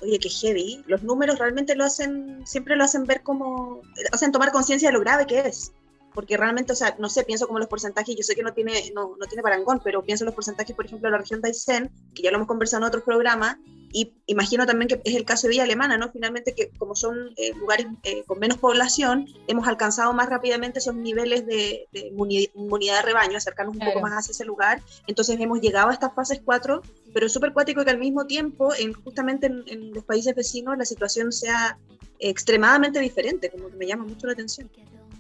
Oye, 0.02 0.20
qué 0.20 0.30
heavy. 0.30 0.84
Los 0.88 1.04
números 1.04 1.40
realmente 1.40 1.76
lo 1.76 1.86
hacen, 1.86 2.46
siempre 2.46 2.76
lo 2.76 2.84
hacen 2.84 3.06
ver 3.06 3.24
como, 3.24 3.82
hacen 4.12 4.32
tomar 4.32 4.52
conciencia 4.52 4.90
de 4.90 4.94
lo 4.94 5.00
grave 5.00 5.26
que 5.26 5.40
es 5.40 5.74
porque 6.14 6.38
realmente, 6.38 6.74
o 6.74 6.76
sea, 6.76 6.96
no 7.00 7.10
sé, 7.10 7.24
pienso 7.24 7.48
como 7.48 7.60
los 7.60 7.68
porcentajes, 7.68 8.16
yo 8.16 8.24
sé 8.24 8.36
que 8.36 8.44
no 8.44 8.54
tiene, 8.54 8.92
no, 8.94 9.16
no 9.20 9.26
tiene 9.28 9.42
parangón, 9.42 9.82
pero 9.84 10.04
pienso 10.04 10.26
los 10.26 10.34
porcentajes, 10.34 10.76
por 10.76 10.86
ejemplo, 10.86 11.08
de 11.08 11.12
la 11.12 11.18
región 11.18 11.42
de 11.42 11.50
Aysén, 11.50 11.92
que 12.14 12.22
ya 12.22 12.32
lo 12.32 12.38
hemos 12.38 12.48
conversado 12.48 12.84
en 12.84 12.88
otros 12.88 13.04
programas, 13.04 13.58
y 13.92 14.16
imagino 14.26 14.66
también 14.66 14.88
que 14.88 15.02
es 15.04 15.16
el 15.16 15.24
caso 15.24 15.48
de 15.48 15.52
Villa 15.52 15.64
Alemana, 15.64 15.98
¿no? 15.98 16.12
Finalmente, 16.12 16.56
que 16.56 16.72
como 16.80 16.96
son 16.96 17.30
eh, 17.38 17.54
lugares 17.54 17.86
eh, 18.04 18.24
con 18.26 18.40
menos 18.40 18.58
población, 18.58 19.28
hemos 19.48 19.68
alcanzado 19.68 20.12
más 20.14 20.30
rápidamente 20.30 20.80
esos 20.80 20.96
niveles 20.96 21.46
de, 21.46 21.88
inmunidad 21.94 22.98
de 22.98 23.02
rebaño, 23.04 23.38
acercarnos 23.38 23.76
un 23.76 23.86
poco 23.86 24.02
más 24.02 24.14
hacia 24.14 24.32
ese 24.32 24.46
lugar. 24.46 24.82
Entonces 25.06 25.40
hemos 25.40 25.62
llegado 25.62 25.90
a 25.90 25.94
estas 25.94 26.14
fases 26.16 26.42
4, 26.44 26.82
pero 27.14 27.28
es 27.28 27.32
súper 27.32 27.54
cuático 27.54 27.86
que 27.86 27.92
al 27.92 28.00
mismo 28.00 28.26
tiempo, 28.26 28.74
en, 28.74 28.94
justamente 28.94 29.46
en, 29.46 29.64
en 29.68 29.94
los 29.94 30.04
países 30.04 30.34
vecinos, 30.34 30.76
la 30.76 30.86
situación 30.86 31.32
sea 31.32 31.78
extremadamente 32.20 33.00
diferente, 33.00 33.52
como 33.52 33.70
que 33.70 33.76
me 33.76 33.86
llama 33.86 34.06
mucho 34.06 34.26
la 34.28 34.34
atención. 34.34 34.70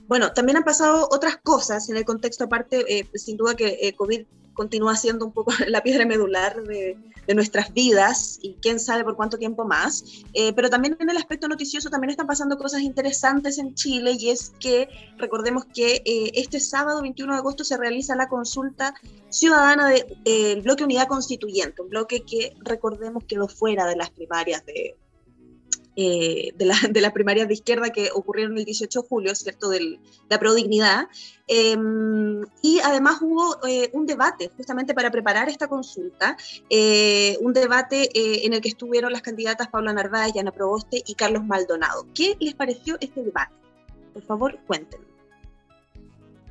Bueno, 0.07 0.33
también 0.33 0.57
han 0.57 0.63
pasado 0.63 1.07
otras 1.12 1.38
cosas 1.38 1.89
en 1.89 1.98
el 1.98 2.05
contexto, 2.05 2.43
aparte, 2.45 3.00
eh, 3.00 3.10
sin 3.15 3.38
duda 3.38 3.55
que 3.55 3.79
eh, 3.81 3.93
COVID 3.95 4.25
continúa 4.53 4.95
siendo 4.95 5.25
un 5.25 5.31
poco 5.31 5.51
la 5.67 5.81
piedra 5.81 6.05
medular 6.05 6.62
de, 6.63 6.98
nuestras 7.33 7.74
vidas 7.74 8.38
y 8.41 8.57
quién 8.62 8.81
sabe 8.81 9.05
por 9.05 9.15
cuánto 9.15 9.38
tiempo 9.38 9.63
más. 9.63 10.03
Eh, 10.33 10.51
pero 10.53 10.69
también 10.69 10.98
en 11.00 11.10
el 11.10 11.15
aspecto 11.15 11.48
noticioso 11.48 11.89
también 11.89 12.12
están 12.12 12.27
pasando 12.27 12.57
cosas 12.57 12.81
interesantes 12.81 13.57
en 13.60 13.75
Chile 13.75 14.17
y 14.19 14.29
es 14.29 14.51
que 14.60 14.89
recordemos 15.17 15.63
que 15.74 16.03
este 16.36 16.60
sábado 16.60 17.01
21 17.01 17.31
de 17.31 17.39
agosto 17.39 17.63
se 17.63 17.77
realiza 17.77 18.17
la 18.17 18.27
consulta 18.27 18.93
ciudadana 19.29 19.89
del 19.89 20.62
bloque 20.62 20.83
Unidad 20.83 21.07
Constituyente, 21.07 21.81
un 21.81 21.89
bloque 21.89 22.24
que 22.24 22.57
recordemos 22.60 23.24
quedó 23.24 23.48
fuera 23.48 23.86
de 23.86 23.95
las 23.95 24.10
primarias 24.10 24.65
de, 24.65 24.98
eh, 25.95 26.53
de, 26.55 26.65
la, 26.65 26.75
las 26.93 27.12
primarias 27.12 27.47
de 27.47 27.53
izquierda 27.53 27.89
que 27.91 28.09
ocurrieron 28.13 28.57
el 28.57 28.65
18 28.65 29.01
de 29.01 29.07
julio, 29.07 29.35
¿cierto?, 29.35 29.69
de 29.69 30.00
la 30.29 30.39
prodignidad. 30.39 31.07
Em, 31.47 32.41
y 32.62 32.79
además 32.79 33.21
hubo 33.21 33.57
eh, 33.67 33.89
un 33.93 34.05
debate 34.05 34.50
justamente 34.55 34.93
para 34.93 35.12
preparar 35.12 35.50
esta 35.50 35.67
consulta, 35.67 36.38
eh, 36.69 37.38
un 37.41 37.53
debate 37.53 38.09
en 38.45 38.53
el 38.53 38.62
que 38.62 38.69
estuvieron 38.69 39.12
las 39.12 39.21
candidatas 39.21 39.67
Paula 39.67 39.93
Narváez, 39.93 40.33
Yana 40.33 40.51
Proboste 40.51 41.03
y 41.05 41.15
Carlos 41.15 41.45
Maldonado. 41.45 42.07
¿Qué 42.13 42.38
les 42.39 42.55
pareció 42.55 42.97
este 43.00 43.23
debate? 43.23 43.53
Por 44.13 44.23
favor, 44.23 44.59
cuéntenme. 44.65 45.12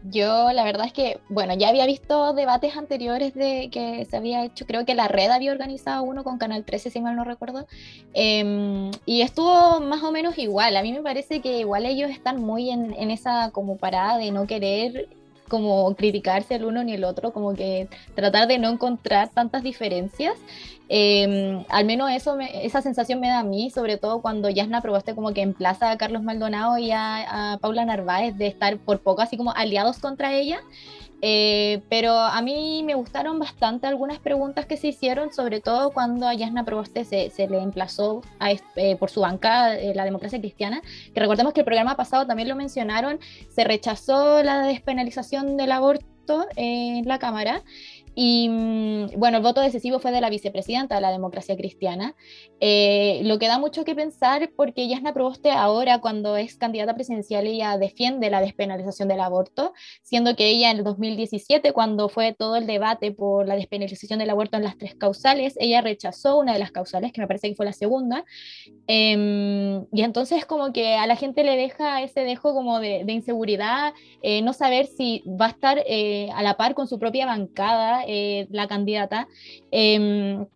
Yo 0.05 0.53
la 0.53 0.65
verdad 0.65 0.87
es 0.87 0.93
que, 0.93 1.21
bueno, 1.29 1.55
ya 1.55 1.69
había 1.69 1.87
visto 1.87 2.33
debates 2.33 2.77
anteriores 2.77 3.35
de 3.35 3.71
que 3.71 4.05
se 4.05 4.17
había 4.17 4.45
hecho, 4.45 4.67
creo 4.67 4.85
que 4.85 4.95
la 4.95 5.09
red 5.09 5.31
había 5.31 5.53
organizado 5.53 6.03
uno 6.03 6.25
con 6.25 6.39
Canal 6.39 6.65
13, 6.65 6.91
si 6.91 7.01
mal 7.01 7.15
no 7.15 7.25
recuerdo, 7.25 7.67
em, 8.15 8.91
y 9.07 9.23
estuvo 9.23 9.81
más 9.81 10.03
o 10.03 10.13
menos 10.13 10.39
igual. 10.39 10.77
A 10.77 10.83
mí 10.83 10.93
me 10.93 11.03
parece 11.03 11.41
que 11.41 11.61
igual 11.61 11.87
ellos 11.87 12.11
están 12.11 12.43
muy 12.43 12.71
en, 12.71 12.95
en 12.95 13.11
esa 13.11 13.51
como 13.53 13.77
parada 13.77 14.19
de 14.19 14.33
no 14.33 14.47
querer 14.47 15.09
como 15.53 15.95
criticarse 15.97 16.55
el 16.55 16.65
uno 16.65 16.83
ni 16.83 16.95
el 16.95 17.05
otro, 17.05 17.31
como 17.31 17.53
que 17.53 17.87
tratar 18.15 18.49
de 18.49 18.59
no 18.59 18.71
encontrar 18.71 19.29
tantas 19.29 19.63
diferencias. 19.63 20.33
Em, 20.89 21.63
al 21.69 21.85
menos 21.85 22.11
eso 22.11 22.39
esa 22.41 22.81
sensación 22.81 23.21
me 23.21 23.29
da 23.29 23.41
a 23.41 23.45
mí, 23.45 23.69
sobre 23.69 23.99
todo 23.99 24.23
cuando 24.23 24.49
Yasna 24.49 24.81
probaste 24.81 25.15
como 25.15 25.35
que 25.35 25.43
emplaza 25.43 25.91
a 25.91 25.99
Carlos 25.99 26.23
Maldonado 26.23 26.79
y 26.79 26.91
a, 26.91 27.53
a 27.53 27.59
Paula 27.59 27.85
Narváez 27.85 28.39
de 28.39 28.47
estar 28.47 28.79
por 28.79 29.01
poco 29.01 29.21
así 29.21 29.37
como 29.37 29.53
aliados 29.53 29.99
contra 29.99 30.33
ella. 30.33 30.61
Eh, 31.25 31.83
pero 31.89 32.19
a 32.19 32.43
mí 32.43 32.83
me 32.85 32.97
gustaron 32.97 33.39
bastante 33.39 33.87
algunas 33.87 34.19
preguntas 34.19 34.67
que 34.67 34.77
se 34.77 34.89
hicieron, 34.89 35.33
sobre 35.33 35.61
todo 35.61 35.93
cuando 35.93 36.27
a 36.27 36.35
Yasna 36.35 36.65
Proboste 36.65 37.05
se, 37.05 37.31
se 37.31 37.47
le 37.47 37.59
emplazó 37.59 38.23
a, 38.41 38.51
eh, 38.51 38.97
por 38.99 39.09
su 39.09 39.21
bancada 39.21 39.79
eh, 39.79 39.95
la 39.95 40.05
democracia 40.05 40.41
cristiana, 40.41 40.83
que 41.15 41.21
recordemos 41.21 41.53
que 41.53 41.61
el 41.61 41.65
programa 41.65 41.97
pasado 41.97 42.27
también 42.27 42.49
lo 42.49 42.57
mencionaron, 42.57 43.21
se 43.49 43.63
rechazó 43.63 44.43
la 44.43 44.67
despenalización 44.67 45.57
del 45.57 45.71
aborto 45.71 46.47
en 46.57 47.07
la 47.07 47.21
Cámara 47.21 47.63
y 48.15 48.49
mm, 48.49 49.19
bueno, 49.19 49.39
el 49.39 49.43
voto 49.43 49.61
decisivo 49.61 49.99
fue 49.99 50.13
de 50.13 50.21
la 50.21 50.29
vicepresidenta 50.29 50.97
de 50.97 51.01
la 51.01 51.11
democracia 51.11 51.57
cristiana, 51.57 52.15
eh, 52.61 53.21
lo 53.25 53.39
que 53.39 53.49
da 53.49 53.59
mucho 53.59 53.85
que 53.85 53.95
pensar 53.95 54.51
porque 54.55 54.87
Yasna 54.87 55.15
Proboste 55.15 55.51
ahora 55.51 56.01
cuando 56.01 56.37
es 56.37 56.57
candidata 56.57 56.95
presidencial 56.95 57.47
ella 57.47 57.79
defiende 57.79 58.31
la 58.31 58.41
despenalización 58.41 59.09
del 59.09 59.21
aborto, 59.21 59.73
siendo 60.03 60.37
que 60.37 60.49
ella 60.49 60.71
en 60.71 60.79
el 60.79 60.85
2017 60.85 61.73
cuando 61.73 62.09
fue 62.09 62.35
todo 62.35 62.57
el 62.57 62.67
debate 62.67 63.13
por 63.13 63.47
la 63.49 63.57
despenalización 63.57 64.19
del 64.19 64.31
aborto 64.31 64.59
en 64.59 64.65
las 64.65 64.77
tres 64.77 64.95
causales, 64.95 65.55
ella 65.59 65.81
rechazó 65.81 66.39
una 66.39 66.53
de 66.53 66.59
las 66.59 66.71
causales, 66.71 67.13
que 67.13 67.21
me 67.21 67.27
parece 67.27 67.49
que 67.49 67.55
fue 67.55 67.67
la 67.67 67.73
segunda, 67.73 68.25
em, 68.87 69.87
y 69.93 70.03
entonces 70.03 70.45
como 70.45 70.73
que 70.73 70.95
a 70.95 71.07
la 71.07 71.17
gente 71.17 71.45
le 71.45 71.57
deja 71.57 72.03
ese 72.03 72.21
dejo 72.21 72.55
como 72.55 72.79
de, 72.79 73.05
inseguridad, 73.09 73.93
eh, 74.23 74.43
no 74.43 74.53
saber 74.53 74.87
si 74.87 75.23
va 75.27 75.47
a 75.47 75.51
estar 75.51 75.83
eh, 75.87 76.31
a 76.35 76.43
la 76.43 76.57
par 76.57 76.75
con 76.75 76.89
su 76.89 76.99
propia 76.99 77.27
bancada 77.27 78.02
eh, 78.07 78.47
la 78.51 78.69
candidata. 78.69 79.29
Em, 79.71 80.47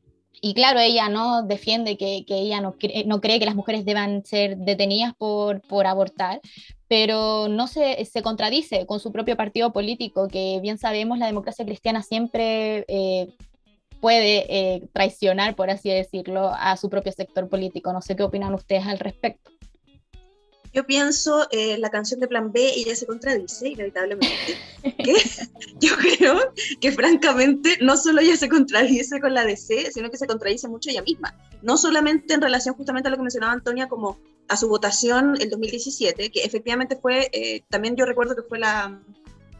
y 0.40 0.54
claro, 0.54 0.80
ella 0.80 1.08
no 1.08 1.42
defiende 1.42 1.96
que, 1.96 2.24
ella 2.28 2.60
no, 2.60 2.76
no, 3.06 3.20
cree 3.20 3.38
que 3.38 3.46
las 3.46 3.54
mujeres 3.54 3.84
deban 3.84 4.24
ser 4.24 4.58
detenidas 4.58 5.14
por, 5.14 5.62
por 5.62 5.86
abortar, 5.86 6.40
pero 6.88 7.48
no 7.48 7.66
se, 7.66 8.04
se, 8.04 8.22
contradice 8.22 8.86
con 8.86 9.00
su 9.00 9.12
propio 9.12 9.36
partido 9.36 9.72
político, 9.72 10.28
que 10.28 10.60
bien 10.60 10.78
sabemos 10.78 11.18
la 11.18 11.26
democracia 11.26 11.64
cristiana 11.64 12.02
siempre 12.02 12.84
eh, 12.88 13.28
puede 14.00 14.46
eh, 14.48 14.82
traicionar, 14.92 15.56
por 15.56 15.70
así 15.70 15.88
decirlo, 15.88 16.52
a 16.54 16.76
su 16.76 16.90
propio 16.90 17.12
sector 17.12 17.48
político. 17.48 17.92
No 17.92 18.02
sé 18.02 18.14
qué 18.14 18.22
opinan 18.22 18.54
ustedes 18.54 18.86
al 18.86 18.98
respecto. 18.98 19.50
Yo 20.76 20.84
pienso 20.84 21.48
eh, 21.52 21.78
la 21.78 21.88
canción 21.88 22.20
de 22.20 22.28
Plan 22.28 22.52
B, 22.52 22.60
ella 22.76 22.94
se 22.94 23.06
contradice 23.06 23.70
inevitablemente. 23.70 24.58
yo 25.80 25.96
creo 25.96 26.52
que 26.82 26.92
francamente 26.92 27.78
no 27.80 27.96
solo 27.96 28.20
ella 28.20 28.36
se 28.36 28.50
contradice 28.50 29.18
con 29.18 29.32
la 29.32 29.46
DC, 29.46 29.90
sino 29.90 30.10
que 30.10 30.18
se 30.18 30.26
contradice 30.26 30.68
mucho 30.68 30.90
ella 30.90 31.00
misma. 31.00 31.34
No 31.62 31.78
solamente 31.78 32.34
en 32.34 32.42
relación 32.42 32.74
justamente 32.74 33.08
a 33.08 33.10
lo 33.10 33.16
que 33.16 33.22
mencionaba 33.22 33.54
Antonia 33.54 33.88
como 33.88 34.18
a 34.48 34.56
su 34.58 34.68
votación 34.68 35.40
el 35.40 35.48
2017, 35.48 36.30
que 36.30 36.40
efectivamente 36.42 36.96
fue, 36.96 37.30
eh, 37.32 37.64
también 37.70 37.96
yo 37.96 38.04
recuerdo 38.04 38.36
que 38.36 38.42
fue 38.42 38.58
la, 38.58 39.00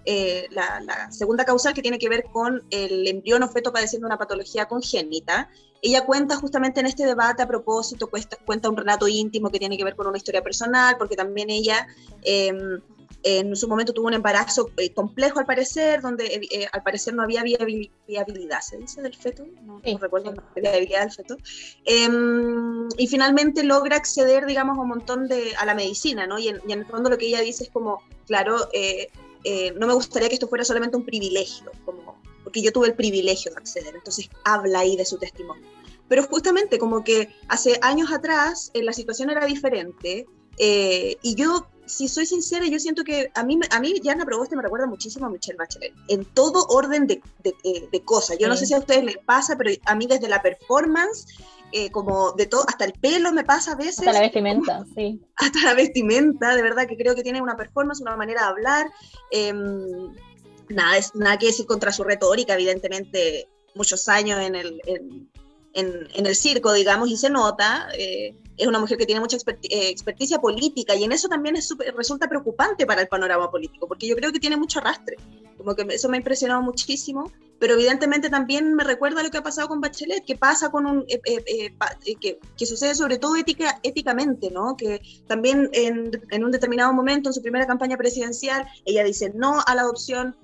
eh, 0.06 0.46
la, 0.50 0.80
la, 0.80 1.10
segunda 1.10 1.44
causal 1.44 1.74
que 1.74 1.82
tiene 1.82 1.98
que 1.98 2.08
ver 2.08 2.24
con 2.32 2.62
el 2.70 3.06
embrión 3.06 3.42
o 3.42 3.48
feto 3.48 3.72
padeciendo 3.72 4.06
una 4.06 4.16
patología 4.16 4.66
congénita, 4.66 5.50
ella 5.82 6.04
cuenta 6.04 6.36
justamente 6.36 6.80
en 6.80 6.86
este 6.86 7.06
debate 7.06 7.42
a 7.42 7.46
propósito, 7.46 8.08
cuenta, 8.08 8.36
cuenta 8.44 8.68
un 8.68 8.76
relato 8.76 9.08
íntimo 9.08 9.50
que 9.50 9.58
tiene 9.58 9.76
que 9.76 9.84
ver 9.84 9.96
con 9.96 10.06
una 10.06 10.16
historia 10.16 10.42
personal, 10.42 10.96
porque 10.98 11.16
también 11.16 11.50
ella 11.50 11.86
em, 12.22 12.80
en 13.22 13.56
su 13.56 13.68
momento 13.68 13.92
tuvo 13.92 14.06
un 14.06 14.14
embarazo 14.14 14.70
eh, 14.76 14.92
complejo 14.92 15.40
al 15.40 15.46
parecer, 15.46 16.00
donde 16.00 16.26
eh, 16.26 16.48
eh, 16.50 16.66
al 16.72 16.82
parecer 16.82 17.14
no 17.14 17.22
había 17.22 17.42
viabilidad, 17.42 18.60
¿se 18.60 18.78
dice 18.78 19.02
del 19.02 19.14
feto? 19.14 19.44
No, 19.64 19.80
recuerdo 19.98 20.32
la 20.32 20.70
viabilidad 20.70 21.00
del 21.00 21.12
feto. 21.12 21.36
Em, 21.84 22.88
y 22.96 23.06
finalmente 23.08 23.64
logra 23.64 23.96
acceder, 23.96 24.46
digamos, 24.46 24.78
a 24.78 24.80
un 24.80 24.88
montón 24.88 25.26
de, 25.28 25.54
a 25.56 25.66
la 25.66 25.74
medicina, 25.74 26.26
¿no? 26.26 26.38
Y 26.38 26.48
en, 26.48 26.60
y 26.68 26.72
en 26.72 26.80
el 26.80 26.86
fondo 26.86 27.10
lo 27.10 27.18
que 27.18 27.26
ella 27.26 27.40
dice 27.40 27.64
es 27.64 27.70
como, 27.70 28.02
claro, 28.26 28.68
no 29.76 29.86
me 29.86 29.94
gustaría 29.94 30.28
que 30.28 30.34
esto 30.34 30.48
fuera 30.48 30.64
solamente 30.64 30.96
un 30.96 31.04
privilegio, 31.04 31.70
como 31.84 32.20
porque 32.46 32.62
yo 32.62 32.72
tuve 32.72 32.86
el 32.86 32.94
privilegio 32.94 33.50
de 33.50 33.56
acceder, 33.56 33.96
entonces 33.96 34.30
habla 34.44 34.78
ahí 34.78 34.96
de 34.96 35.04
su 35.04 35.18
testimonio. 35.18 35.68
Pero 36.08 36.22
justamente 36.22 36.78
como 36.78 37.02
que 37.02 37.28
hace 37.48 37.78
años 37.82 38.12
atrás 38.12 38.70
eh, 38.72 38.84
la 38.84 38.92
situación 38.92 39.30
era 39.30 39.44
diferente 39.46 40.26
eh, 40.58 41.16
y 41.22 41.34
yo, 41.34 41.66
si 41.86 42.08
soy 42.08 42.24
sincera, 42.26 42.66
yo 42.66 42.78
siento 42.78 43.04
que 43.04 43.30
a 43.34 43.42
mí, 43.44 43.58
a 43.70 43.80
mí 43.80 43.94
Jana 44.02 44.24
Proboste 44.24 44.56
me 44.56 44.62
recuerda 44.62 44.86
muchísimo 44.86 45.26
a 45.26 45.28
Michelle 45.28 45.58
Bachelet, 45.58 45.92
en 46.08 46.24
todo 46.24 46.66
orden 46.68 47.06
de, 47.06 47.20
de, 47.42 47.54
eh, 47.64 47.88
de 47.90 48.00
cosas. 48.02 48.38
Yo 48.38 48.48
no 48.48 48.56
sé 48.56 48.66
si 48.66 48.74
a 48.74 48.78
ustedes 48.78 49.04
les 49.04 49.18
pasa, 49.18 49.56
pero 49.56 49.70
a 49.84 49.94
mí 49.94 50.06
desde 50.06 50.28
la 50.28 50.40
performance, 50.42 51.26
como 51.92 52.32
de 52.32 52.46
todo, 52.46 52.64
hasta 52.66 52.84
el 52.84 52.92
pelo 52.94 53.32
me 53.32 53.44
pasa 53.44 53.72
a 53.72 53.76
veces. 53.76 54.00
Hasta 54.00 54.12
la 54.12 54.20
vestimenta, 54.20 54.84
sí. 54.94 55.20
Hasta 55.36 55.62
la 55.62 55.74
vestimenta, 55.74 56.54
de 56.54 56.62
verdad 56.62 56.86
que 56.86 56.96
creo 56.96 57.14
que 57.14 57.22
tiene 57.22 57.42
una 57.42 57.56
performance, 57.56 58.00
una 58.00 58.16
manera 58.16 58.42
de 58.42 58.48
hablar. 58.48 58.86
Em, 59.30 60.12
nada, 60.68 60.96
es, 60.96 61.14
nada 61.14 61.38
que 61.38 61.46
decir 61.46 61.66
contra 61.66 61.92
su 61.92 62.04
retórica, 62.04 62.54
evidentemente 62.54 63.48
muchos 63.74 64.08
años 64.08 64.40
en 64.40 64.54
el, 64.54 64.80
en, 64.86 65.28
en, 65.76 66.26
el 66.26 66.34
circo, 66.34 66.72
digamos, 66.72 67.10
y 67.10 67.16
se 67.16 67.30
nota. 67.30 67.88
Eh, 67.96 68.34
es 68.56 68.66
una 68.66 68.78
mujer 68.78 68.96
que 68.96 69.04
tiene 69.04 69.20
mucha 69.20 69.36
eh, 69.36 69.88
experticia 69.88 70.38
política 70.38 70.96
y 70.96 71.04
en 71.04 71.12
eso 71.12 71.28
también 71.28 71.56
es 71.56 71.74
resulta 71.94 72.28
preocupante 72.28 72.86
para 72.86 73.02
el 73.02 73.08
panorama 73.08 73.50
político, 73.50 73.86
porque 73.86 74.08
yo 74.08 74.16
creo 74.16 74.32
que 74.32 74.40
tiene 74.40 74.56
mucho 74.56 74.78
arrastre. 74.78 75.16
Como 75.58 75.74
que 75.74 75.86
eso 75.90 76.08
me 76.08 76.16
ha 76.16 76.20
impresionado 76.20 76.62
muchísimo. 76.62 77.30
Pero 77.58 77.74
evidentemente 77.74 78.30
también 78.30 78.74
me 78.74 78.84
recuerda 78.84 79.22
lo 79.22 79.30
que 79.30 79.38
ha 79.38 79.42
pasado 79.42 79.68
con 79.68 79.80
Bachelet, 79.80 80.24
que 80.24 80.36
pasa 80.36 80.70
con 80.70 80.86
un, 80.86 81.04
eh, 81.08 81.20
eh, 81.24 81.44
eh, 81.46 82.16
que, 82.20 82.38
que, 82.56 82.66
sucede 82.66 82.94
sobre 82.94 83.18
todo 83.18 83.36
ética, 83.36 83.80
éticamente, 83.82 84.50
¿no? 84.50 84.76
Que 84.76 85.00
también 85.26 85.70
en, 85.72 86.10
en, 86.30 86.44
un 86.44 86.50
determinado 86.50 86.92
momento, 86.92 87.28
en 87.28 87.32
su 87.32 87.42
primera 87.42 87.66
campaña 87.66 87.96
presidencial, 87.96 88.66
ella 88.84 89.04
dice 89.04 89.32
no 89.34 89.60
a 89.66 89.74
la 89.74 89.82
adopción 89.82 90.36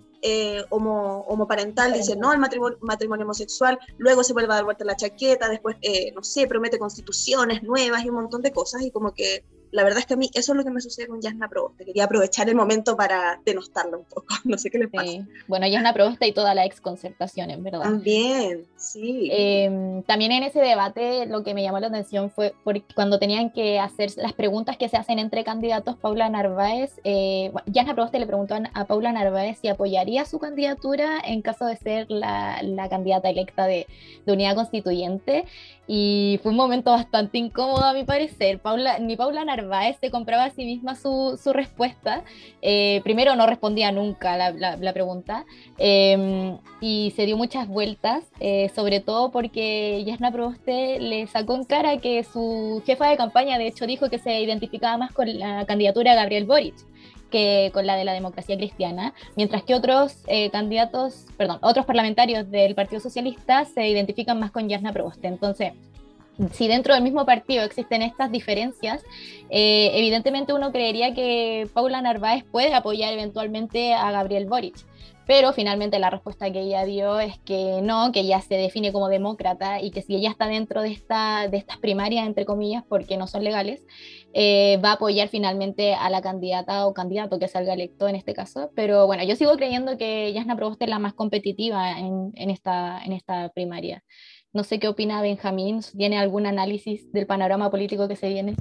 homo, 0.71 1.25
homoparental, 1.27 1.93
dice 1.93 2.15
no 2.15 2.31
al 2.31 2.39
matrimonio, 2.39 2.79
matrimonio, 2.81 3.25
homosexual, 3.25 3.77
luego 3.99 4.23
se 4.23 4.33
vuelve 4.33 4.53
a 4.53 4.57
dar 4.57 4.65
vuelta 4.65 4.85
la 4.85 4.95
chaqueta, 4.95 5.49
después, 5.49 5.77
no 6.15 6.23
sé, 6.23 6.47
promete 6.47 6.79
constituciones 6.79 7.65
nuevas 7.65 8.05
y 8.05 8.09
un 8.09 8.15
montón 8.15 8.41
de 8.41 8.53
cosas, 8.53 8.83
y 8.83 8.93
como 8.93 9.15
que 9.15 9.45
la 9.73 9.85
verdad 9.85 10.01
es 10.01 10.07
que 10.07 10.15
a 10.15 10.17
mí 10.19 10.31
eso 10.35 10.53
es 10.53 10.57
lo 10.57 10.65
que 10.65 10.71
me 10.71 10.81
sucede 10.81 11.09
con 11.09 11.21
Yasna 11.21 11.49
Proboste. 11.49 11.87
Quería 11.87 12.05
aprovechar 12.05 12.49
el 12.49 12.55
momento 12.55 12.95
para 12.95 13.41
denostarla 13.45 13.97
un 13.97 14.05
poco. 14.05 14.27
No 14.45 14.59
sé 14.59 14.71
qué 14.71 14.79
le 14.79 14.89
pasa. 14.89 15.07
Sí. 15.07 15.25
Bueno, 15.49 15.67
Yasna 15.67 15.95
Proboste 15.95 16.27
y 16.27 16.33
toda 16.33 16.55
la 16.55 16.67
ex 16.67 16.81
concertación, 16.81 17.51
en 17.51 17.63
verdad. 17.63 17.83
También, 17.83 18.67
sí. 18.77 19.31
Em, 19.33 20.03
también 20.03 20.33
en 20.33 20.43
ese 20.43 20.61
debate 20.61 21.27
lo 21.27 21.43
que 21.43 21.55
me 21.55 21.63
llamó 21.63 21.81
la 21.81 21.87
atención 21.87 22.31
fue 22.31 22.55
porque 22.65 22.83
cuando 22.95 23.19
tenían 23.19 23.51
que 23.51 23.79
hacer 23.79 24.11
las 24.17 24.35
preguntas 24.35 24.77
que 24.77 24.89
se 24.89 24.97
hacen 24.97 25.19
entre 25.19 25.45
candidatos, 25.45 25.97
Paula 25.97 26.29
Narváez, 26.29 27.01
eh, 27.05 27.51
Yasna 27.67 27.95
Proboste 27.95 28.19
le 28.19 28.27
preguntó 28.27 28.57
a 28.75 28.85
Paula 28.85 29.13
Narváez 29.13 29.59
si 29.61 29.69
apoyaría 29.69 30.27
su 30.27 30.39
candidatura 30.39 31.19
en 31.25 31.41
caso 31.41 31.65
de 31.65 31.77
ser 31.77 32.07
la, 32.11 32.61
la 32.63 32.89
candidata 32.91 33.31
electa 33.31 33.67
de, 33.67 33.87
de 34.27 34.33
unidad 34.33 34.55
constituyente 34.55 35.47
y 35.87 36.39
fue 36.43 36.51
un 36.51 36.57
momento 36.57 36.91
bastante 36.91 37.39
incómodo 37.39 37.85
a 37.85 37.93
mi 37.93 38.05
parecer. 38.05 38.59
Paula, 38.59 38.99
ni 38.99 39.17
Paula 39.17 39.45
Narváez 39.45 39.62
se 40.01 40.11
compraba 40.11 40.45
a 40.45 40.51
sí 40.51 40.65
misma 40.65 40.95
su, 40.95 41.39
su 41.43 41.53
respuesta. 41.53 42.23
Eh, 42.61 43.01
primero 43.05 43.35
no 43.37 43.47
respondía 43.47 43.93
nunca 43.93 44.37
la, 44.37 44.53
la, 44.77 44.93
pregunta 44.93 45.45
em, 45.79 46.59
y 46.81 47.13
se 47.17 47.27
dio 47.27 47.37
muchas 47.37 47.69
vueltas, 47.69 48.25
eh, 48.41 48.71
sobre 48.75 49.01
todo 49.01 49.31
porque 49.31 50.03
Yasna 50.05 50.31
Proboste 50.31 51.01
le 51.01 51.27
sacó 51.27 51.55
en 51.55 51.65
cara 51.65 51.97
que 51.99 52.25
su 52.25 52.83
jefa 52.85 53.09
de 53.09 53.17
campaña 53.17 53.59
de 53.59 53.67
hecho 53.67 53.87
dijo 53.87 54.11
que 54.11 54.19
se 54.19 54.41
identificaba 54.41 54.97
más 54.99 55.13
con 55.13 55.39
la 55.39 55.65
candidatura 55.67 56.13
de 56.13 56.17
Gabriel 56.17 56.45
Boric 56.45 56.75
que 57.33 57.71
con 57.73 57.87
la 57.87 57.97
de 57.97 58.05
la 58.05 58.13
democracia 58.13 58.57
cristiana, 58.57 59.15
mientras 59.37 59.65
que 59.65 59.75
otros 59.75 60.19
eh, 60.29 60.51
candidatos, 60.51 61.27
perdón, 61.37 61.59
otros 61.63 61.87
parlamentarios 61.87 62.49
del 62.51 62.75
Partido 62.75 63.01
Socialista 63.01 63.65
se 63.65 63.89
identifican 63.89 64.39
más 64.39 64.51
con 64.53 64.69
Yasna 64.69 64.93
Proboste. 64.93 65.27
Entonces, 65.27 65.73
si 66.51 66.69
dentro 66.69 66.95
del 66.95 67.03
mismo 67.03 67.25
partido 67.25 67.65
existen 67.65 68.03
estas 68.03 68.31
diferencias, 68.33 69.05
eh, 69.51 69.91
evidentemente 69.95 70.53
uno 70.53 70.73
creería 70.73 71.15
que 71.15 71.69
Paula 71.73 72.03
Narváez 72.03 72.45
puede 72.45 72.75
apoyar 72.75 73.13
eventualmente 73.13 73.95
a 73.95 74.11
Gabriel 74.11 74.47
Boric 74.47 74.77
pero 75.27 75.53
finalmente 75.53 75.99
la 75.99 76.11
respuesta 76.11 76.51
que 76.51 76.61
ella 76.61 76.85
dio 76.85 77.21
es 77.21 77.39
que 77.39 77.81
no, 77.83 78.11
que 78.13 78.21
ella 78.21 78.41
se 78.41 78.55
define 78.57 78.93
como 78.93 79.09
demócrata 79.09 79.81
y 79.81 79.91
que 79.91 80.03
si 80.03 80.17
ella 80.17 80.31
está 80.31 80.47
dentro 80.47 80.83
de, 80.83 80.91
esta, 80.91 81.49
de 81.49 81.59
estas 81.59 81.79
primarias, 81.79 82.27
entre 82.27 82.45
comillas, 82.45 82.83
porque 82.89 83.17
no 83.17 83.27
son 83.27 83.45
legales, 83.45 83.85
eh, 84.35 84.79
va 84.85 84.91
a 84.91 84.95
apoyar 84.95 85.29
finalmente 85.29 85.95
a 85.95 86.11
la 86.11 86.23
candidata 86.23 86.87
o 86.87 86.95
candidato 86.95 87.39
que 87.39 87.49
salga 87.49 87.75
electo 87.75 88.09
en 88.09 88.17
este 88.17 88.35
caso. 88.35 88.71
Pero 88.75 89.07
bueno, 89.07 89.23
yo 89.25 89.37
sigo 89.37 89.57
creyendo 89.57 89.97
que 89.97 90.33
Yasna 90.33 90.57
Proboste 90.57 90.85
es 90.85 90.91
la 90.91 90.99
más 90.99 91.15
competitiva 91.15 91.99
en, 91.99 92.51
esta, 92.51 93.01
en 93.05 93.13
esta 93.13 93.51
primaria. 93.51 94.03
No 94.55 94.65
sé 94.65 94.79
qué 94.79 94.89
opina 94.89 95.23
Benjamín, 95.23 95.81
¿tiene 95.97 96.19
algún 96.19 96.45
análisis 96.45 97.11
del 97.11 97.27
panorama 97.27 97.71
político 97.71 98.07
que 98.07 98.17
se 98.17 98.29
viene? 98.29 98.55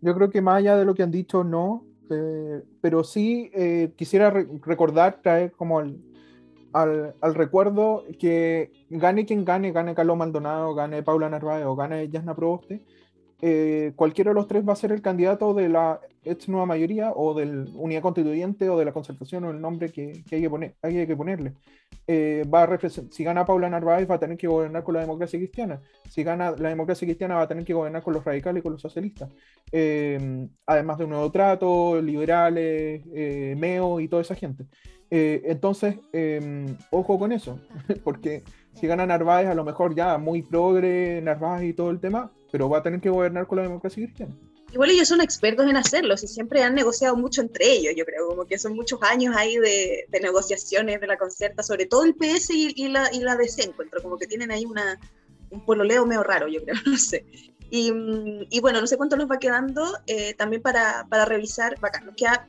Yo 0.00 0.14
creo 0.14 0.30
que 0.30 0.40
más 0.40 0.56
allá 0.56 0.74
de 0.76 0.86
lo 0.86 0.94
que 0.94 1.02
han 1.02 1.10
dicho, 1.10 1.44
no, 1.44 1.84
eh, 2.10 2.62
pero 2.80 3.04
sí 3.04 3.50
eh, 3.52 3.92
quisiera 3.94 4.30
recordar, 4.30 5.20
traer 5.22 5.52
como 5.52 5.80
al, 5.80 6.00
al, 6.72 7.34
recuerdo 7.34 8.04
que 8.18 8.72
gane 8.88 9.26
quien 9.26 9.44
gane, 9.44 9.70
gane 9.70 9.94
Carlos 9.94 10.16
Maldonado, 10.16 10.74
gane 10.74 11.02
Paula 11.02 11.28
Narváez 11.28 11.66
o 11.66 11.76
gane 11.76 12.08
Yasna 12.08 12.34
Proboste, 12.34 12.82
eh, 13.40 13.92
cualquiera 13.94 14.32
de 14.32 14.34
los 14.34 14.48
tres 14.48 14.68
va 14.68 14.72
a 14.72 14.76
ser 14.76 14.90
el 14.90 15.00
candidato 15.00 15.54
de 15.54 15.68
la 15.68 16.00
ex 16.24 16.48
nueva 16.48 16.66
mayoría 16.66 17.12
o 17.12 17.34
de 17.34 17.46
la 17.46 17.66
unidad 17.74 18.02
constituyente 18.02 18.68
o 18.68 18.76
de 18.76 18.84
la 18.84 18.92
concertación 18.92 19.44
o 19.44 19.50
el 19.50 19.60
nombre 19.60 19.90
que, 19.90 20.24
que 20.28 20.36
hay, 20.36 20.42
que 20.42 20.50
poner, 20.50 20.74
hay 20.82 21.06
que 21.06 21.16
ponerle. 21.16 21.52
Eh, 22.06 22.44
va 22.52 22.64
a 22.64 22.78
si 22.88 23.22
gana 23.24 23.46
Paula 23.46 23.70
Narváez 23.70 24.10
va 24.10 24.16
a 24.16 24.18
tener 24.18 24.36
que 24.36 24.48
gobernar 24.48 24.82
con 24.82 24.94
la 24.94 25.00
democracia 25.00 25.38
cristiana. 25.38 25.80
Si 26.08 26.24
gana 26.24 26.50
la 26.52 26.70
democracia 26.70 27.06
cristiana 27.06 27.36
va 27.36 27.42
a 27.42 27.48
tener 27.48 27.64
que 27.64 27.74
gobernar 27.74 28.02
con 28.02 28.14
los 28.14 28.24
radicales 28.24 28.60
y 28.60 28.62
con 28.62 28.72
los 28.72 28.82
socialistas. 28.82 29.30
Eh, 29.70 30.48
además 30.66 30.98
de 30.98 31.04
un 31.04 31.10
nuevo 31.10 31.30
trato, 31.30 32.00
liberales, 32.02 33.04
MEO 33.56 34.00
y 34.00 34.08
toda 34.08 34.22
esa 34.22 34.34
gente. 34.34 34.66
Entonces, 35.10 35.96
ojo 36.90 37.18
con 37.18 37.32
eso, 37.32 37.58
porque 38.04 38.42
si 38.74 38.86
gana 38.86 39.06
Narváez 39.06 39.48
a 39.48 39.54
lo 39.54 39.64
mejor 39.64 39.94
ya 39.94 40.18
muy 40.18 40.42
progre, 40.42 41.20
Narváez 41.22 41.70
y 41.70 41.72
todo 41.72 41.90
el 41.90 42.00
tema, 42.00 42.30
pero 42.52 42.68
va 42.68 42.78
a 42.78 42.82
tener 42.82 43.00
que 43.00 43.10
gobernar 43.10 43.46
con 43.46 43.56
la 43.56 43.62
democracia 43.62 44.04
cristiana. 44.04 44.34
Igual 44.72 44.90
ellos 44.90 45.08
son 45.08 45.22
expertos 45.22 45.66
en 45.66 45.76
hacerlo, 45.76 46.14
y 46.14 46.26
siempre 46.26 46.62
han 46.62 46.74
negociado 46.74 47.16
mucho 47.16 47.40
entre 47.40 47.70
ellos, 47.72 47.94
yo 47.96 48.04
creo, 48.04 48.28
como 48.28 48.44
que 48.44 48.58
son 48.58 48.74
muchos 48.74 49.02
años 49.02 49.34
ahí 49.34 49.56
de, 49.56 50.06
negociaciones 50.20 51.00
de 51.00 51.06
la 51.06 51.16
concerta, 51.16 51.62
sobre 51.62 51.86
todo 51.86 52.04
el 52.04 52.14
PS 52.14 52.50
y, 52.50 52.88
la, 52.88 53.08
y 53.12 53.20
la 53.20 53.36
DC, 53.36 53.64
encuentro, 53.64 54.02
como 54.02 54.18
que 54.18 54.26
tienen 54.26 54.50
ahí 54.50 54.66
una, 54.66 55.00
un 55.50 55.64
pololeo 55.64 56.04
medio 56.04 56.22
raro, 56.22 56.48
yo 56.48 56.62
creo, 56.62 56.76
no 56.86 56.98
sé. 56.98 57.24
Y, 57.70 57.92
y 58.50 58.60
bueno, 58.60 58.80
no 58.80 58.86
sé 58.86 58.98
cuánto 58.98 59.16
nos 59.16 59.30
va 59.30 59.38
quedando, 59.38 59.84
eh, 60.06 60.34
también 60.34 60.60
para, 60.60 61.06
para 61.08 61.24
revisar, 61.24 61.80
bacán, 61.80 62.04
nos 62.04 62.14
queda 62.14 62.48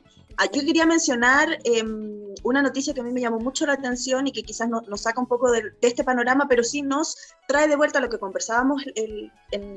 yo 0.52 0.60
quería 0.62 0.86
mencionar 0.86 1.58
em, 1.64 2.34
una 2.42 2.62
noticia 2.62 2.94
que 2.94 3.00
a 3.00 3.04
mí 3.04 3.12
me 3.12 3.20
llamó 3.20 3.38
mucho 3.38 3.66
la 3.66 3.74
atención 3.74 4.26
y 4.26 4.32
que 4.32 4.42
quizás 4.42 4.68
nos 4.68 5.00
saca 5.00 5.20
un 5.20 5.26
poco 5.26 5.50
de, 5.50 5.72
este 5.82 6.04
panorama, 6.04 6.46
pero 6.48 6.62
sí 6.62 6.82
nos 6.82 7.16
trae 7.46 7.68
de 7.68 7.76
vuelta 7.76 8.00
lo 8.00 8.08
que 8.08 8.18
conversábamos 8.18 8.82
en 8.94 9.30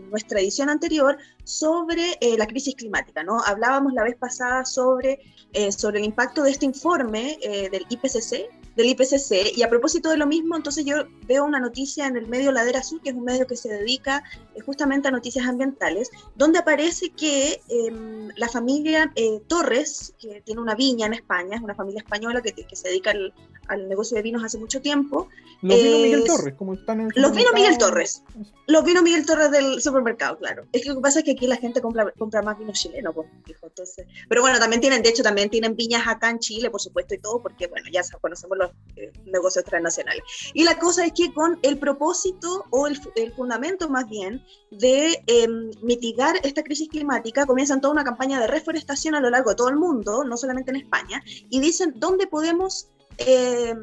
nuestra 0.10 0.40
edición 0.40 0.70
anterior 0.70 1.18
sobre 1.44 2.18
eh, 2.22 2.38
la 2.38 2.48
crisis 2.48 2.76
climática. 2.76 3.24
¿no? 3.24 3.40
Hablábamos 3.46 3.94
la 3.94 4.04
vez 4.04 4.16
pasada 4.16 4.66
sobre, 4.66 5.20
eh, 5.54 5.72
sobre 5.72 6.00
el 6.00 6.06
impacto 6.06 6.44
de 6.44 6.52
este 6.52 6.66
informe 6.66 7.38
eh, 7.42 7.70
del 7.70 7.86
IPCC, 7.90 8.50
del 8.76 8.88
IPCC. 8.88 9.56
Y 9.56 9.64
a 9.64 9.70
propósito 9.70 10.10
de 10.10 10.18
lo 10.18 10.28
mismo, 10.28 10.56
entonces 10.56 10.86
yo 10.86 11.06
veo 11.28 11.46
una 11.46 11.60
noticia 11.60 12.08
en 12.08 12.18
el 12.18 12.28
medio 12.28 12.52
Ladera 12.52 12.80
Azul, 12.80 13.02
que 13.02 13.10
es 13.10 13.16
un 13.16 13.24
medio 13.24 13.48
que 13.48 13.56
se 13.56 13.70
dedica 13.70 14.24
eh, 14.56 14.62
justamente 14.62 15.08
a 15.08 15.12
noticias 15.12 15.46
ambientales, 15.46 16.12
donde 16.36 16.60
aparece 16.60 17.10
que 17.10 17.62
em, 17.70 18.30
la 18.36 18.50
familia 18.50 19.12
eh, 19.16 19.42
Torres, 19.48 20.14
que 20.20 20.42
tiene 20.42 20.62
una 20.62 20.76
viña 20.76 21.06
en 21.08 21.14
España, 21.14 21.56
es 21.56 21.62
una 21.62 21.76
familia 21.76 22.00
española 22.00 22.42
que, 22.42 22.54
que 22.54 22.76
se 22.76 22.90
dedica 22.90 23.12
al, 23.12 23.34
al 23.68 23.88
negocio 23.88 24.16
de 24.16 24.24
vinos 24.24 24.44
hace 24.44 24.58
mucho 24.58 24.82
tiempo. 24.82 25.30
Los 25.62 25.82
vinos 25.82 26.02
Miguel 26.02 26.24
Torres, 26.26 26.54
como 26.56 26.74
están 26.74 27.00
en 27.00 27.08
el 27.16 27.22
Los 27.22 27.34
vinos 27.34 27.54
Miguel 27.54 27.78
Torres. 27.78 28.24
Los 28.68 28.84
vinos 28.84 29.04
Miguel 29.04 29.26
Torres 29.26 29.52
del 29.52 29.82
supermercado, 29.82 30.38
claro. 30.38 30.66
Es 30.72 30.82
que 30.82 30.90
lo 30.90 30.96
que 30.96 31.02
pasa 31.02 31.20
es 31.20 31.26
que 31.26 31.32
aquí 31.32 31.48
la 31.48 31.56
gente 31.56 31.82
compra, 31.82 32.12
compra 32.18 32.42
más 32.42 32.58
vino 32.58 32.74
chileno, 32.74 33.14
pues, 33.14 33.28
entonces. 33.62 34.06
Pero 34.28 34.42
bueno, 34.42 34.60
también 34.60 34.82
tienen, 34.82 35.02
de 35.02 35.10
hecho, 35.10 35.24
también 35.24 35.50
tienen 35.50 35.76
viñas 35.76 36.06
acá 36.06 36.30
en 36.30 36.40
Chile, 36.40 36.70
por 36.70 36.82
supuesto, 36.82 37.16
y 37.16 37.20
todo, 37.20 37.42
porque 37.42 37.68
bueno, 37.68 37.88
ya 37.92 38.02
conocemos 38.20 38.58
los 38.58 38.63
eh, 38.96 39.12
negocios 39.26 39.66
transnacionales. 39.66 40.24
Y 40.54 40.64
la 40.64 40.78
cosa 40.78 41.06
es 41.06 41.14
que 41.14 41.34
con 41.34 41.58
el 41.64 41.80
propósito 41.80 42.66
o 42.70 42.88
el, 42.88 43.00
el 43.16 43.32
fundamento 43.34 43.90
más 43.90 44.08
bien 44.08 44.44
de 44.72 45.24
em, 45.28 45.72
mitigar 45.82 46.36
esta 46.44 46.64
crisis 46.64 46.90
climática, 46.90 47.46
comienzan 47.46 47.82
toda 47.82 47.94
una 47.94 48.04
campaña 48.04 48.40
de 48.40 48.48
reforestación 48.48 49.16
a 49.16 49.20
lo 49.20 49.30
largo 49.30 49.50
de 49.52 49.56
todo 49.56 49.70
el 49.70 49.78
mundo, 49.78 50.24
no 50.24 50.38
solamente 50.38 50.72
en 50.72 50.78
España, 50.78 51.24
y 51.26 51.60
dicen 51.60 51.94
dónde 51.96 52.28
podemos 52.28 52.90
eh, 53.18 53.74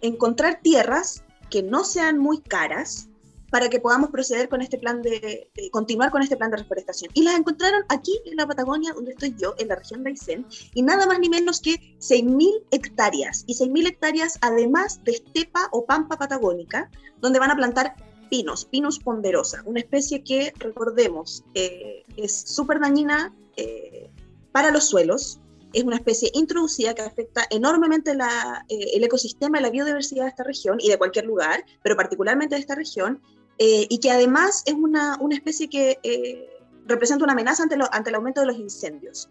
encontrar 0.00 0.60
tierras 0.62 1.24
que 1.50 1.62
no 1.62 1.84
sean 1.84 2.18
muy 2.18 2.40
caras 2.40 3.08
para 3.54 3.68
que 3.68 3.78
podamos 3.78 4.10
proceder 4.10 4.48
con 4.48 4.62
este 4.62 4.78
plan 4.78 5.00
de, 5.00 5.48
continuar 5.70 6.10
con 6.10 6.22
este 6.22 6.36
plan 6.36 6.50
de 6.50 6.56
reforestación. 6.56 7.12
Y 7.14 7.22
las 7.22 7.38
encontraron 7.38 7.84
aquí 7.88 8.20
en 8.24 8.36
la 8.36 8.48
Patagonia, 8.48 8.92
donde 8.92 9.12
estoy 9.12 9.32
yo, 9.38 9.54
en 9.58 9.68
la 9.68 9.76
región 9.76 10.02
de 10.02 10.10
Aysén, 10.10 10.44
y 10.74 10.82
nada 10.82 11.06
más 11.06 11.20
ni 11.20 11.28
menos 11.28 11.60
que 11.60 11.74
6.000 12.00 12.64
hectáreas. 12.72 13.44
Y 13.46 13.54
6.000 13.54 13.86
hectáreas 13.86 14.38
además 14.40 15.04
de 15.04 15.12
estepa 15.12 15.68
o 15.70 15.86
pampa 15.86 16.16
patagónica, 16.16 16.90
donde 17.20 17.38
van 17.38 17.52
a 17.52 17.54
plantar 17.54 17.94
pinos, 18.28 18.64
pinus 18.64 18.98
ponderosa, 18.98 19.62
una 19.66 19.78
especie 19.78 20.24
que, 20.24 20.52
recordemos, 20.58 21.44
eh, 21.54 22.02
es 22.16 22.32
súper 22.36 22.80
dañina 22.80 23.32
eh, 23.56 24.10
para 24.50 24.72
los 24.72 24.88
suelos, 24.88 25.38
es 25.72 25.84
una 25.84 25.96
especie 25.96 26.30
introducida 26.34 26.94
que 26.94 27.02
afecta 27.02 27.44
enormemente 27.50 28.14
la, 28.14 28.64
eh, 28.68 28.90
el 28.94 29.04
ecosistema 29.04 29.58
y 29.58 29.62
la 29.62 29.70
biodiversidad 29.70 30.24
de 30.24 30.30
esta 30.30 30.42
región 30.42 30.78
y 30.80 30.88
de 30.88 30.98
cualquier 30.98 31.26
lugar, 31.26 31.64
pero 31.82 31.96
particularmente 31.96 32.56
de 32.56 32.60
esta 32.60 32.74
región, 32.74 33.20
eh, 33.58 33.86
y 33.88 33.98
que 33.98 34.10
además 34.10 34.62
es 34.66 34.74
una, 34.74 35.16
una 35.20 35.34
especie 35.34 35.68
que 35.68 35.98
eh, 36.02 36.48
representa 36.86 37.24
una 37.24 37.32
amenaza 37.32 37.62
ante, 37.62 37.76
lo, 37.76 37.92
ante 37.92 38.10
el 38.10 38.16
aumento 38.16 38.40
de 38.40 38.46
los 38.48 38.58
incendios. 38.58 39.28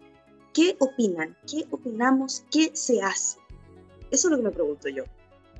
¿Qué 0.52 0.76
opinan? 0.80 1.36
¿Qué 1.50 1.64
opinamos? 1.70 2.44
¿Qué 2.50 2.70
se 2.74 3.02
hace? 3.02 3.38
Eso 4.10 4.28
es 4.28 4.30
lo 4.30 4.36
que 4.36 4.44
me 4.44 4.50
pregunto 4.50 4.88
yo. 4.88 5.04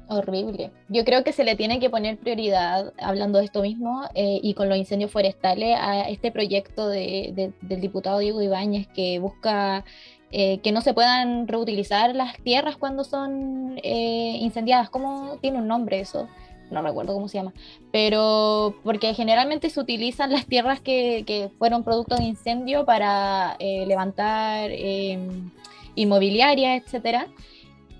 Horrible. 0.06 0.70
Yo 0.88 1.04
creo 1.04 1.24
que 1.24 1.32
se 1.32 1.44
le 1.44 1.56
tiene 1.56 1.80
que 1.80 1.88
poner 1.88 2.18
prioridad, 2.18 2.92
hablando 2.98 3.38
de 3.38 3.46
esto 3.46 3.62
mismo, 3.62 4.02
y 4.14 4.52
con 4.52 4.68
los 4.68 4.76
incendios 4.76 5.10
forestales, 5.10 5.78
a 5.80 6.10
este 6.10 6.30
proyecto 6.30 6.88
de, 6.88 7.54
del 7.62 7.80
diputado 7.80 8.18
Diego 8.18 8.42
Ibáñez 8.42 8.86
que 8.88 9.18
busca 9.18 9.82
eh, 10.36 10.58
que 10.64 10.72
no 10.72 10.80
se 10.80 10.94
puedan 10.94 11.46
reutilizar 11.46 12.12
las 12.16 12.36
tierras 12.38 12.76
cuando 12.76 13.04
son 13.04 13.78
eh, 13.84 14.36
incendiadas. 14.40 14.90
¿Cómo 14.90 15.38
tiene 15.40 15.58
un 15.58 15.68
nombre 15.68 16.00
eso? 16.00 16.26
No 16.70 16.82
recuerdo 16.82 17.14
cómo 17.14 17.28
se 17.28 17.38
llama, 17.38 17.52
pero 17.92 18.74
porque 18.82 19.14
generalmente 19.14 19.70
se 19.70 19.80
utilizan 19.80 20.32
las 20.32 20.46
tierras 20.46 20.80
que, 20.80 21.24
que 21.26 21.50
fueron 21.58 21.84
producto 21.84 22.16
de 22.16 22.24
incendio 22.24 22.84
para 22.84 23.56
eh, 23.58 23.84
levantar 23.86 24.70
eh, 24.72 25.18
inmobiliaria, 25.94 26.76
etcétera. 26.76 27.28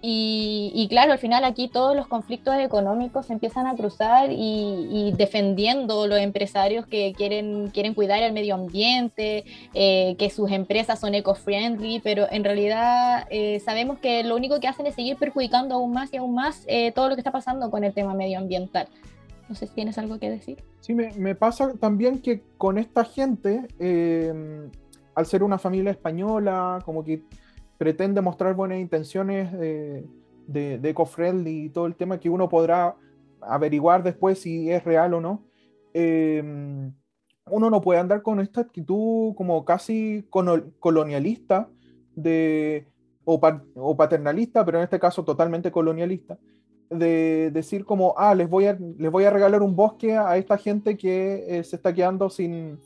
Y, 0.07 0.71
y, 0.75 0.87
claro, 0.89 1.13
al 1.13 1.19
final 1.19 1.45
aquí 1.45 1.67
todos 1.67 1.97
los 1.97 2.07
conflictos 2.07 2.55
económicos 2.57 3.25
se 3.25 3.33
empiezan 3.33 3.67
a 3.67 3.75
cruzar 3.75 4.31
y, 4.31 4.87
y 4.91 5.13
defendiendo 5.13 6.07
los 6.07 6.19
empresarios 6.19 6.87
que 6.87 7.15
quieren, 7.17 7.71
quieren 7.71 7.95
cuidar 7.95 8.23
el 8.23 8.35
medio 8.35 8.55
ambiente, 8.55 9.47
eh, 9.73 10.15
que 10.19 10.29
sus 10.29 10.51
empresas 10.51 11.01
son 11.01 11.15
eco-friendly, 11.15 12.01
pero 12.01 12.27
en 12.31 12.45
realidad 12.45 13.27
eh, 13.31 13.61
sabemos 13.61 13.99
que 13.99 14.23
lo 14.25 14.37
único 14.37 14.61
que 14.61 14.69
hacen 14.69 14.87
es 14.87 14.95
seguir 14.95 15.17
perjudicando 15.17 15.77
aún 15.77 15.95
más 15.95 16.13
y 16.13 16.19
aún 16.19 16.35
más 16.35 16.65
eh, 16.67 16.93
todo 16.93 17.09
lo 17.09 17.15
que 17.15 17.23
está 17.23 17.33
pasando 17.33 17.71
con 17.71 17.83
el 17.83 17.95
tema 17.95 18.13
medioambiental. 18.13 18.89
No 19.49 19.55
sé 19.55 19.67
si 19.69 19.73
tienes 19.73 19.97
algo 19.97 20.19
que 20.19 20.29
decir. 20.29 20.63
Sí, 20.81 20.93
me, 20.93 21.13
me 21.13 21.35
pasa 21.35 21.73
también 21.81 22.19
que 22.19 22.43
con 22.59 22.77
esta 22.77 23.07
gente, 23.07 23.69
eh, 23.79 24.69
al 25.15 25.25
ser 25.25 25.43
una 25.43 25.57
familia 25.57 25.93
española, 25.93 26.81
como 26.85 27.03
que 27.03 27.23
pretende 27.85 28.23
mostrar 28.23 28.55
buenas 28.55 28.79
intenciones 28.79 29.53
de, 29.53 30.07
de, 30.47 30.79
de 30.79 30.89
eco-friendly 30.89 31.67
y 31.67 31.69
todo 31.69 31.85
el 31.85 31.97
tema 31.97 32.19
que 32.19 32.31
uno 32.31 32.49
podrá 32.49 32.97
averiguar 33.43 34.03
después 34.03 34.39
si 34.41 34.71
es 34.71 34.83
real 34.85 35.13
o 35.13 35.21
no. 35.21 35.45
Eh, 35.93 36.43
uno 37.51 37.69
no 37.69 37.83
puede 37.83 38.01
andar 38.01 38.23
con 38.23 38.41
esta 38.41 38.63
actitud 38.63 39.35
como 39.35 39.67
casi 39.67 40.27
colonialista 40.81 41.69
de, 42.17 42.87
o, 43.27 43.39
o, 43.75 43.97
paternalista, 43.99 44.65
pero 44.65 44.79
en 44.79 44.85
este 44.85 44.99
caso 44.99 45.23
totalmente 45.23 45.71
colonialista, 45.71 46.39
de 46.89 47.51
decir 47.53 47.85
como, 47.85 48.15
ah, 48.17 48.35
les 48.35 48.49
voy 48.49 48.65
a, 48.65 48.79
les 48.97 49.11
voy 49.11 49.25
a 49.25 49.31
regalar 49.31 49.61
un 49.61 49.77
bosque 49.77 50.17
a 50.17 50.39
esta 50.39 50.57
gente 50.57 50.97
que 50.97 51.59
eh, 51.59 51.65
se 51.65 51.77
está 51.77 51.93
quedando 51.93 52.31
sin, 52.31 52.79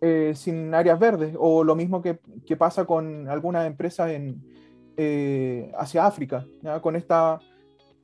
eh, 0.00 0.32
sin 0.34 0.74
áreas 0.74 0.98
verdes, 0.98 1.34
o 1.38 1.64
lo 1.64 1.74
mismo 1.74 2.02
que, 2.02 2.18
pasa 2.56 2.84
con 2.84 3.28
algunas 3.28 3.66
empresas 3.66 4.10
en, 4.10 4.42
eh, 4.96 5.72
hacia 5.78 6.06
África. 6.06 6.46
Con, 6.82 6.96
esta, 6.96 7.40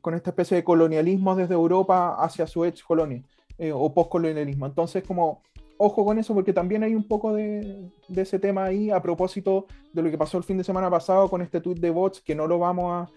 con 0.00 0.14
esta 0.14 0.31
especie 0.31 0.57
de 0.57 0.64
colonialismo 0.64 1.35
desde 1.37 1.55
Europa 1.55 2.16
hacia 2.18 2.46
su 2.46 2.64
ex 2.64 2.83
colonia 2.83 3.22
eh, 3.59 3.72
o 3.72 3.92
postcolonialismo. 3.92 4.66
Entonces, 4.66 5.05
como 5.07 5.42
ojo 5.76 6.05
con 6.05 6.18
eso, 6.18 6.35
porque 6.35 6.53
también 6.53 6.83
hay 6.83 6.94
un 6.94 7.07
poco 7.07 7.33
de, 7.33 7.90
de, 8.09 8.22
ese 8.22 8.38
tema 8.38 8.64
ahí 8.64 8.90
a 8.90 9.00
propósito 9.00 9.66
de 9.92 10.03
lo 10.03 10.11
que 10.11 10.18
pasó 10.18 10.37
el 10.37 10.44
fin 10.44 10.59
de 10.59 10.64
semana 10.64 10.90
pasado 10.90 11.29
con 11.29 11.40
este 11.42 11.61
tweet 11.61 11.76
de 11.76 11.90
bots, 11.90 12.20
que 12.20 12.35
no 12.35 12.46
lo 12.46 12.59
vamos 12.59 12.92
a, 12.92 13.11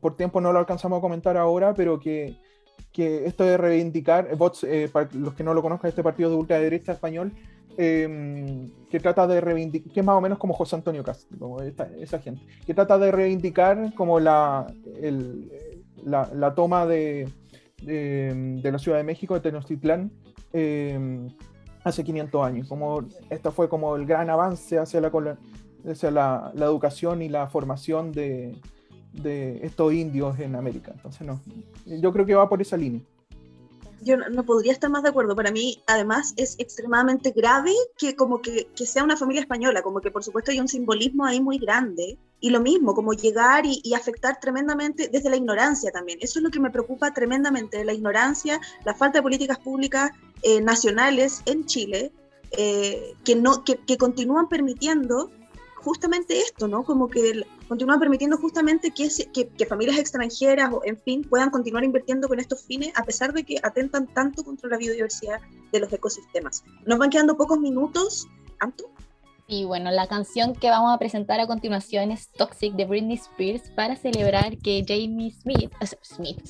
por 0.00 0.16
tiempo 0.16 0.40
no 0.40 0.52
lo 0.52 0.58
alcanzamos 0.58 0.98
a 0.98 1.00
comentar 1.02 1.36
ahora, 1.36 1.74
pero 1.74 2.00
que, 2.00 2.36
que 2.92 3.26
esto 3.26 3.44
de 3.44 3.56
reivindicar, 3.56 4.34
bots, 4.36 4.64
eh, 4.64 4.88
para 4.92 5.08
los 5.12 5.34
que 5.34 5.44
no 5.44 5.54
lo 5.54 5.62
conozcan, 5.62 5.88
este 5.88 6.02
partido 6.02 6.30
de 6.30 6.36
ultraderecha 6.36 6.92
español, 6.92 7.32
eh, 7.78 8.68
que 8.90 9.00
trata 9.00 9.26
de 9.26 9.40
reivindicar, 9.40 9.92
que 9.92 10.00
es 10.00 10.06
más 10.06 10.16
o 10.16 10.20
menos 10.20 10.38
como 10.38 10.54
José 10.54 10.76
Antonio 10.76 11.04
Castro, 11.04 11.38
como 11.38 11.60
esta, 11.60 11.90
esa 12.00 12.18
gente, 12.18 12.42
que 12.66 12.72
trata 12.72 12.96
de 12.98 13.12
reivindicar 13.12 13.92
como 13.94 14.18
la, 14.18 14.66
el, 15.00 15.50
la, 16.04 16.30
la, 16.32 16.54
toma 16.54 16.86
de, 16.86 17.28
de, 17.82 18.60
de, 18.62 18.72
la 18.72 18.78
Ciudad 18.78 18.96
de 18.96 19.04
México, 19.04 19.34
de 19.34 19.40
Tenochtitlán, 19.40 20.10
eh, 20.54 21.28
hace 21.84 22.02
500 22.02 22.46
años. 22.46 22.68
Como 22.68 23.06
esto 23.28 23.52
fue 23.52 23.68
como 23.68 23.94
el 23.96 24.06
gran 24.06 24.30
avance 24.30 24.78
hacia 24.78 25.00
la, 25.00 25.12
hacia 25.86 26.10
la, 26.10 26.52
la 26.54 26.64
educación 26.64 27.20
y 27.20 27.28
la 27.28 27.46
formación 27.46 28.10
de, 28.10 28.56
de, 29.22 29.64
estos 29.64 29.92
indios 29.92 30.38
en 30.38 30.54
América. 30.54 30.92
Entonces, 30.94 31.26
no, 31.26 31.40
yo 31.84 32.12
creo 32.12 32.26
que 32.26 32.34
va 32.34 32.48
por 32.48 32.60
esa 32.60 32.76
línea 32.76 33.02
yo 34.02 34.16
no, 34.16 34.44
podría 34.44 34.72
estar 34.72 34.90
más 34.90 35.02
de 35.02 35.08
acuerdo. 35.08 35.34
Para 35.34 35.50
mí, 35.50 35.82
además, 35.86 36.34
es 36.36 36.56
extremadamente 36.58 37.32
grave 37.32 37.72
que 37.98 38.14
como 38.14 38.40
que, 38.40 38.68
que, 38.76 38.86
sea 38.86 39.02
una 39.02 39.16
familia 39.16 39.40
española, 39.40 39.82
como 39.82 40.00
que 40.00 40.10
por 40.10 40.22
supuesto 40.22 40.50
hay 40.50 40.60
un 40.60 40.68
simbolismo 40.68 41.24
ahí 41.24 41.40
muy 41.40 41.58
grande. 41.58 42.18
Y 42.38 42.50
lo 42.50 42.60
mismo, 42.60 42.94
como 42.94 43.14
llegar 43.14 43.64
y, 43.64 43.80
y 43.82 43.94
afectar 43.94 44.38
tremendamente 44.38 45.08
desde 45.08 45.30
la 45.30 45.36
ignorancia 45.36 45.90
también. 45.90 46.18
Eso 46.20 46.38
es 46.38 46.42
lo 46.42 46.50
que 46.50 46.60
me 46.60 46.70
preocupa 46.70 47.12
tremendamente, 47.12 47.84
la 47.84 47.94
ignorancia, 47.94 48.60
la 48.84 48.94
falta 48.94 49.18
de 49.18 49.22
políticas 49.22 49.58
públicas 49.58 50.10
eh, 50.42 50.60
nacionales 50.60 51.42
en 51.46 51.64
Chile, 51.64 52.12
eh, 52.52 53.14
que, 53.24 53.34
no, 53.36 53.64
que, 53.64 53.76
que 53.78 53.96
continúan 53.96 54.48
permitiendo 54.48 55.30
justamente 55.86 56.40
esto, 56.40 56.66
¿no? 56.66 56.82
Como 56.82 57.06
que 57.06 57.46
continúan 57.68 58.00
permitiendo 58.00 58.36
justamente 58.38 58.90
que, 58.90 59.08
que, 59.32 59.48
que, 59.48 59.66
familias 59.66 59.98
extranjeras 59.98 60.72
o, 60.72 60.80
en 60.84 60.98
fin, 60.98 61.22
puedan 61.22 61.50
continuar 61.50 61.84
invirtiendo 61.84 62.26
con 62.26 62.40
estos 62.40 62.64
fines 62.64 62.90
a 62.96 63.04
pesar 63.04 63.32
de 63.32 63.44
que 63.44 63.60
atentan 63.62 64.08
tanto 64.08 64.42
contra 64.42 64.68
la 64.68 64.78
biodiversidad 64.78 65.40
de 65.70 65.78
los 65.78 65.92
ecosistemas. 65.92 66.64
Nos 66.86 66.98
van 66.98 67.10
quedando 67.10 67.36
pocos 67.36 67.60
minutos. 67.60 68.26
¿Anto? 68.58 68.90
Y 69.48 69.64
bueno, 69.64 69.92
la 69.92 70.08
canción 70.08 70.54
que 70.54 70.70
vamos 70.70 70.92
a 70.92 70.98
presentar 70.98 71.38
a 71.38 71.46
continuación 71.46 72.10
es 72.10 72.32
Toxic 72.32 72.74
de 72.74 72.84
Britney 72.84 73.14
Spears 73.14 73.70
para 73.70 73.94
celebrar 73.94 74.58
que 74.58 74.84
Jamie 74.86 75.30
Smith, 75.30 75.72
Smith 76.02 76.40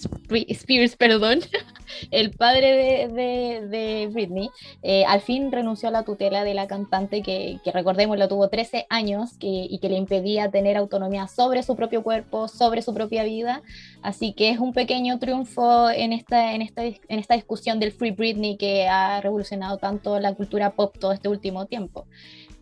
Spears, 0.49 0.97
perdón, 0.97 1.41
el 2.11 2.31
padre 2.31 2.73
de, 2.73 3.09
de, 3.09 3.67
de 3.69 4.07
Britney, 4.07 4.49
eh, 4.83 5.05
al 5.05 5.21
fin 5.21 5.53
renunció 5.53 5.91
a 5.91 5.93
la 5.93 6.05
tutela 6.05 6.43
de 6.43 6.55
la 6.55 6.67
cantante 6.67 7.21
que, 7.21 7.59
que 7.63 7.71
recordemos 7.71 8.17
lo 8.17 8.29
tuvo 8.29 8.49
13 8.49 8.87
años 8.89 9.37
que, 9.39 9.47
y 9.47 9.79
que 9.79 9.91
le 9.91 9.99
impedía 9.99 10.51
tener 10.51 10.79
autonomía 10.79 11.29
sobre 11.29 11.63
su 11.63 11.77
propio 11.77 12.03
cuerpo, 12.03 12.49
sobre 12.49 12.81
su 12.81 12.95
propia 12.95 13.25
vida. 13.25 13.61
Así 14.01 14.33
que 14.33 14.49
es 14.49 14.59
un 14.59 14.73
pequeño 14.73 15.19
triunfo 15.19 15.91
en 15.91 16.15
esta, 16.15 16.55
en 16.55 16.63
esta, 16.63 16.83
en 16.83 17.19
esta 17.19 17.35
discusión 17.35 17.79
del 17.79 17.93
Free 17.93 18.13
Britney 18.13 18.57
que 18.57 18.89
ha 18.89 19.21
revolucionado 19.21 19.77
tanto 19.77 20.19
la 20.19 20.33
cultura 20.33 20.71
pop 20.71 20.97
todo 20.99 21.13
este 21.13 21.29
último 21.29 21.67
tiempo. 21.67 22.07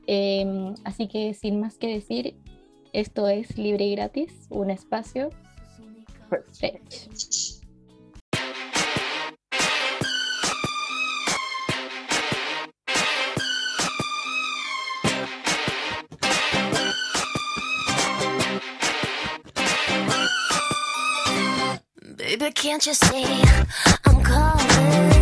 Eh, 0.07 0.75
así 0.85 1.09
que 1.09 1.35
sin 1.35 1.61
más 1.61 1.77
que 1.79 1.89
decir, 1.89 2.37
esto 2.93 3.29
es 3.29 3.59
libre 3.59 3.85
y 3.85 3.97
gratis, 3.97 4.47
un 4.51 4.71
espacio. 4.71 5.31
Fetch. 6.53 7.61
Baby, 22.17 22.51
can't 22.53 22.85
you 22.87 22.95
see 22.95 23.25
I'm 24.07 24.23
calling? 24.23 25.14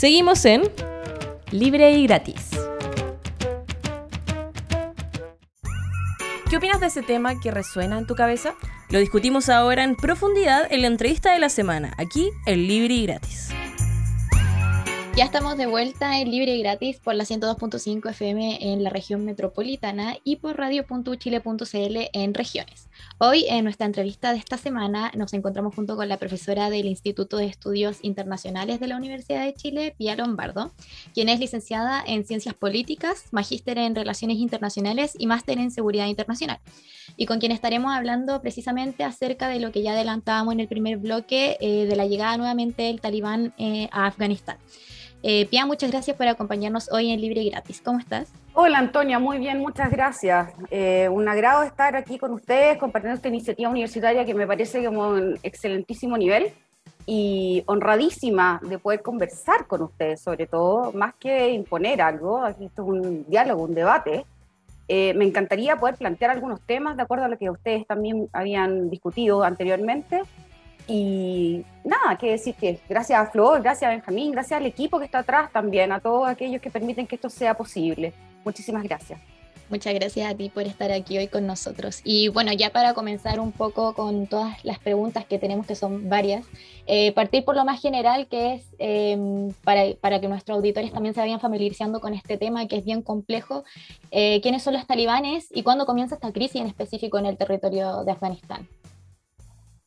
Seguimos 0.00 0.46
en 0.46 0.62
Libre 1.50 1.92
y 1.92 2.06
gratis. 2.06 2.52
¿Qué 6.48 6.56
opinas 6.56 6.80
de 6.80 6.86
ese 6.86 7.02
tema 7.02 7.38
que 7.38 7.50
resuena 7.50 7.98
en 7.98 8.06
tu 8.06 8.14
cabeza? 8.14 8.54
Lo 8.88 8.98
discutimos 8.98 9.50
ahora 9.50 9.84
en 9.84 9.96
profundidad 9.96 10.72
en 10.72 10.80
la 10.80 10.86
entrevista 10.86 11.34
de 11.34 11.38
la 11.38 11.50
semana, 11.50 11.92
aquí 11.98 12.30
en 12.46 12.66
Libre 12.66 12.94
y 12.94 13.02
Gratis. 13.02 13.50
Ya 15.16 15.24
estamos 15.26 15.58
de 15.58 15.66
vuelta 15.66 16.18
en 16.18 16.30
Libre 16.30 16.54
y 16.54 16.62
Gratis 16.62 16.98
por 16.98 17.14
la 17.14 17.24
102.5 17.24 18.08
FM 18.08 18.72
en 18.72 18.82
la 18.82 18.88
región 18.88 19.26
metropolitana 19.26 20.16
y 20.24 20.36
por 20.36 20.56
radio.uchile.cl 20.56 21.98
en 22.14 22.32
regiones. 22.32 22.88
Hoy 23.22 23.44
en 23.50 23.64
nuestra 23.64 23.84
entrevista 23.84 24.32
de 24.32 24.38
esta 24.38 24.56
semana 24.56 25.12
nos 25.14 25.34
encontramos 25.34 25.74
junto 25.74 25.94
con 25.94 26.08
la 26.08 26.16
profesora 26.16 26.70
del 26.70 26.86
Instituto 26.86 27.36
de 27.36 27.44
Estudios 27.44 27.98
Internacionales 28.00 28.80
de 28.80 28.88
la 28.88 28.96
Universidad 28.96 29.44
de 29.44 29.52
Chile, 29.52 29.94
Pia 29.98 30.16
Lombardo, 30.16 30.72
quien 31.12 31.28
es 31.28 31.38
licenciada 31.38 32.02
en 32.06 32.24
Ciencias 32.24 32.54
Políticas, 32.54 33.26
magíster 33.30 33.76
en 33.76 33.94
Relaciones 33.94 34.38
Internacionales 34.38 35.16
y 35.18 35.26
máster 35.26 35.58
en 35.58 35.70
Seguridad 35.70 36.06
Internacional, 36.06 36.60
y 37.18 37.26
con 37.26 37.40
quien 37.40 37.52
estaremos 37.52 37.92
hablando 37.92 38.40
precisamente 38.40 39.04
acerca 39.04 39.48
de 39.48 39.60
lo 39.60 39.70
que 39.70 39.82
ya 39.82 39.92
adelantábamos 39.92 40.54
en 40.54 40.60
el 40.60 40.68
primer 40.68 40.96
bloque 40.96 41.58
eh, 41.60 41.84
de 41.84 41.96
la 41.96 42.06
llegada 42.06 42.38
nuevamente 42.38 42.84
del 42.84 43.02
talibán 43.02 43.52
eh, 43.58 43.90
a 43.92 44.06
Afganistán. 44.06 44.56
Eh, 45.22 45.46
Pia, 45.46 45.66
muchas 45.66 45.90
gracias 45.90 46.16
por 46.16 46.26
acompañarnos 46.26 46.90
hoy 46.90 47.10
en 47.10 47.20
Libre 47.20 47.42
y 47.42 47.50
Gratis. 47.50 47.82
¿Cómo 47.84 47.98
estás? 47.98 48.32
Hola 48.54 48.78
Antonia, 48.78 49.18
muy 49.18 49.38
bien, 49.38 49.58
muchas 49.60 49.90
gracias. 49.90 50.50
Eh, 50.70 51.08
un 51.10 51.28
agrado 51.28 51.62
estar 51.62 51.94
aquí 51.94 52.18
con 52.18 52.32
ustedes 52.32 52.78
compartiendo 52.78 53.16
esta 53.16 53.28
iniciativa 53.28 53.68
universitaria 53.68 54.24
que 54.24 54.34
me 54.34 54.46
parece 54.46 54.82
como 54.84 55.08
un 55.08 55.38
excelentísimo 55.42 56.16
nivel 56.16 56.52
y 57.04 57.62
honradísima 57.66 58.60
de 58.62 58.78
poder 58.78 59.02
conversar 59.02 59.66
con 59.66 59.82
ustedes, 59.82 60.22
sobre 60.22 60.46
todo, 60.46 60.92
más 60.92 61.14
que 61.14 61.50
imponer 61.50 62.00
algo, 62.00 62.42
aquí 62.42 62.64
esto 62.64 62.82
es 62.82 62.88
un 62.88 63.26
diálogo, 63.28 63.64
un 63.64 63.74
debate. 63.74 64.24
Eh, 64.88 65.14
me 65.14 65.24
encantaría 65.24 65.76
poder 65.76 65.96
plantear 65.96 66.30
algunos 66.30 66.60
temas 66.62 66.96
de 66.96 67.02
acuerdo 67.02 67.26
a 67.26 67.28
lo 67.28 67.38
que 67.38 67.50
ustedes 67.50 67.86
también 67.86 68.28
habían 68.32 68.90
discutido 68.90 69.44
anteriormente 69.44 70.22
y 70.90 71.64
nada, 71.84 72.18
que 72.18 72.32
decir 72.32 72.56
que 72.56 72.80
gracias 72.88 73.20
a 73.20 73.30
Flor, 73.30 73.62
gracias 73.62 73.88
a 73.88 73.94
Benjamín, 73.94 74.32
gracias 74.32 74.60
al 74.60 74.66
equipo 74.66 74.98
que 74.98 75.04
está 75.04 75.20
atrás 75.20 75.52
también, 75.52 75.92
a 75.92 76.00
todos 76.00 76.28
aquellos 76.28 76.60
que 76.60 76.68
permiten 76.68 77.06
que 77.06 77.14
esto 77.14 77.30
sea 77.30 77.54
posible. 77.54 78.12
Muchísimas 78.44 78.82
gracias. 78.82 79.20
Muchas 79.68 79.94
gracias 79.94 80.28
a 80.28 80.34
ti 80.34 80.48
por 80.48 80.64
estar 80.64 80.90
aquí 80.90 81.16
hoy 81.16 81.28
con 81.28 81.46
nosotros. 81.46 82.00
Y 82.02 82.26
bueno, 82.26 82.52
ya 82.52 82.70
para 82.70 82.92
comenzar 82.92 83.38
un 83.38 83.52
poco 83.52 83.94
con 83.94 84.26
todas 84.26 84.64
las 84.64 84.80
preguntas 84.80 85.24
que 85.26 85.38
tenemos, 85.38 85.64
que 85.64 85.76
son 85.76 86.08
varias, 86.08 86.44
eh, 86.88 87.12
partir 87.12 87.44
por 87.44 87.54
lo 87.54 87.64
más 87.64 87.80
general, 87.80 88.26
que 88.26 88.54
es 88.54 88.64
eh, 88.80 89.16
para, 89.62 89.94
para, 90.00 90.20
que 90.20 90.26
nuestros 90.26 90.56
auditores 90.56 90.92
también 90.92 91.14
se 91.14 91.20
vayan 91.20 91.38
familiarizando 91.38 92.00
con 92.00 92.14
este 92.14 92.36
tema, 92.36 92.66
que 92.66 92.78
es 92.78 92.84
bien 92.84 93.00
complejo, 93.00 93.62
eh, 94.10 94.40
quiénes 94.40 94.64
son 94.64 94.74
los 94.74 94.88
talibanes 94.88 95.46
y 95.54 95.62
cuándo 95.62 95.86
comienza 95.86 96.16
esta 96.16 96.32
crisis 96.32 96.60
en 96.60 96.66
específico 96.66 97.16
en 97.18 97.26
el 97.26 97.36
territorio 97.36 98.02
de 98.02 98.10
Afganistán. 98.10 98.66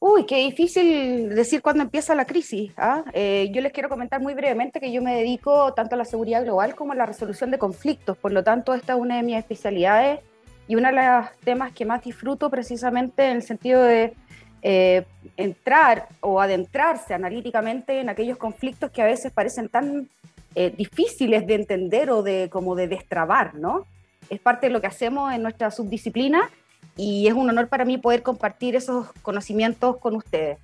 Uy, 0.06 0.26
qué 0.26 0.36
difícil 0.36 1.30
decir 1.30 1.62
cuándo 1.62 1.82
empieza 1.82 2.13
la 2.13 2.26
crisis. 2.26 2.74
¿ah? 2.76 3.06
Eh, 3.13 3.50
yo 3.54 3.62
les 3.62 3.72
quiero 3.72 3.88
comentar 3.88 4.20
muy 4.20 4.34
brevemente 4.34 4.82
que 4.82 4.92
yo 4.92 5.02
me 5.02 5.16
dedico 5.16 5.74
tanto 5.74 5.96
a 5.96 5.98
la 5.98 6.04
seguridad 6.04 6.44
global 6.44 6.76
como 6.76 6.92
a 6.92 6.96
la 6.96 7.06
resolución 7.06 7.52
de 7.52 7.58
conflictos. 7.58 8.18
Por 8.18 8.34
lo 8.34 8.44
tanto, 8.44 8.74
esta 8.74 8.96
es 8.96 9.00
una 9.00 9.16
de 9.16 9.24
mis 9.24 9.38
especialidades 9.38 10.20
y 10.68 10.76
uno 10.76 10.89
de 10.89 10.96
los 10.96 11.32
temas 11.46 11.72
que 11.72 11.86
más 11.86 12.04
disfruto 12.04 12.50
precisamente 12.50 13.30
en 13.30 13.38
el 13.38 13.44
sentido 13.44 13.82
de 13.82 14.13
eh, 14.62 15.06
entrar 15.38 16.10
o 16.20 16.42
adentrarse 16.42 17.13
analíticamente 17.13 18.02
en 18.02 18.10
aquellos 18.10 18.38
conflictos 18.38 18.92
que 18.92 19.02
a 19.02 19.06
veces 19.06 19.32
parecen 19.32 19.70
tan 19.70 20.10
eh, 20.54 20.74
difíciles 20.76 21.48
de 21.48 21.56
entender 21.56 22.12
o 22.12 22.24
de 22.24 22.50
como 22.52 22.76
de 22.76 22.89
destrabar, 22.89 23.56
¿no? 23.56 23.86
Es 24.30 24.42
parte 24.42 24.68
de 24.68 24.74
lo 24.74 24.82
que 24.82 24.88
hacemos 24.88 25.32
en 25.32 25.44
nuestra 25.44 25.72
subdisciplina 25.72 26.50
y 26.95 27.27
es 27.27 27.34
un 27.34 27.49
honor 27.49 27.67
para 27.67 27.86
mí 27.86 27.97
poder 27.97 28.23
compartir 28.23 28.75
esos 28.75 29.12
conocimientos 29.21 29.97
con 29.97 30.15
ustedes. 30.15 30.58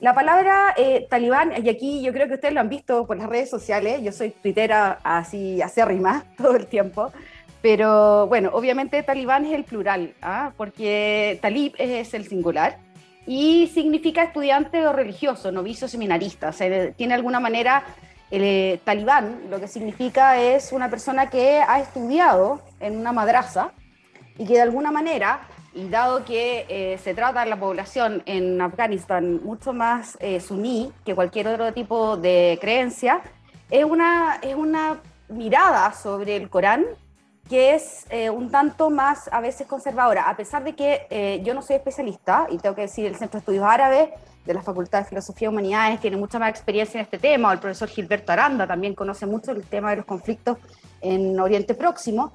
La 0.00 0.14
palabra 0.14 0.74
eh, 0.76 1.06
talibán, 1.08 1.64
y 1.64 1.68
aquí 1.68 2.02
yo 2.02 2.12
creo 2.12 2.28
que 2.28 2.34
ustedes 2.34 2.52
lo 2.52 2.60
han 2.60 2.68
visto 2.68 3.06
por 3.06 3.16
las 3.16 3.28
redes 3.28 3.48
sociales, 3.48 4.02
yo 4.02 4.12
soy 4.12 4.30
twittera 4.30 4.98
así 5.02 5.62
acérrima 5.62 6.24
todo 6.36 6.56
el 6.56 6.66
tiempo, 6.66 7.12
pero 7.62 8.26
bueno, 8.26 8.50
obviamente 8.52 9.02
talibán 9.02 9.46
es 9.46 9.54
el 9.54 9.64
plural, 9.64 10.14
¿ah? 10.20 10.52
porque 10.56 11.38
talib 11.40 11.72
es 11.78 12.12
el 12.12 12.28
singular 12.28 12.78
y 13.26 13.70
significa 13.72 14.24
estudiante 14.24 14.86
o 14.86 14.92
religioso, 14.92 15.50
novicio 15.50 15.88
seminarista, 15.88 16.50
o 16.50 16.52
sea, 16.52 16.92
tiene 16.92 17.14
alguna 17.14 17.40
manera 17.40 17.84
el 18.30 18.42
eh, 18.42 18.80
talibán, 18.84 19.42
lo 19.48 19.60
que 19.60 19.68
significa 19.68 20.40
es 20.40 20.72
una 20.72 20.90
persona 20.90 21.30
que 21.30 21.60
ha 21.66 21.80
estudiado 21.80 22.60
en 22.80 22.96
una 22.96 23.12
madraza 23.12 23.72
y 24.36 24.44
que 24.44 24.54
de 24.54 24.62
alguna 24.62 24.90
manera 24.90 25.46
y 25.74 25.88
dado 25.88 26.24
que 26.24 26.66
eh, 26.68 26.98
se 26.98 27.14
trata 27.14 27.44
de 27.44 27.50
la 27.50 27.58
población 27.58 28.22
en 28.26 28.60
Afganistán 28.60 29.42
mucho 29.44 29.72
más 29.72 30.16
eh, 30.20 30.40
suní 30.40 30.92
que 31.04 31.14
cualquier 31.14 31.48
otro 31.48 31.72
tipo 31.72 32.16
de 32.16 32.58
creencia, 32.60 33.22
es 33.70 33.84
una, 33.84 34.38
es 34.42 34.54
una 34.54 35.00
mirada 35.28 35.92
sobre 35.92 36.36
el 36.36 36.48
Corán 36.48 36.84
que 37.48 37.74
es 37.74 38.06
eh, 38.08 38.30
un 38.30 38.50
tanto 38.50 38.90
más 38.90 39.28
a 39.30 39.40
veces 39.40 39.66
conservadora, 39.66 40.28
a 40.28 40.36
pesar 40.36 40.64
de 40.64 40.74
que 40.74 41.06
eh, 41.10 41.42
yo 41.44 41.54
no 41.54 41.62
soy 41.62 41.76
especialista, 41.76 42.46
y 42.50 42.58
tengo 42.58 42.74
que 42.74 42.82
decir, 42.82 43.06
el 43.06 43.16
Centro 43.16 43.38
de 43.38 43.38
Estudios 43.40 43.64
Árabes 43.64 44.08
de 44.46 44.54
la 44.54 44.62
Facultad 44.62 45.00
de 45.00 45.04
Filosofía 45.06 45.46
y 45.46 45.48
Humanidades 45.50 46.00
tiene 46.00 46.16
mucha 46.16 46.38
más 46.38 46.50
experiencia 46.50 46.98
en 46.98 47.04
este 47.04 47.18
tema, 47.18 47.50
o 47.50 47.52
el 47.52 47.58
profesor 47.58 47.88
Gilberto 47.88 48.32
Aranda 48.32 48.66
también 48.66 48.94
conoce 48.94 49.26
mucho 49.26 49.52
el 49.52 49.62
tema 49.64 49.90
de 49.90 49.96
los 49.96 50.06
conflictos 50.06 50.58
en 51.00 51.38
Oriente 51.38 51.74
Próximo, 51.74 52.32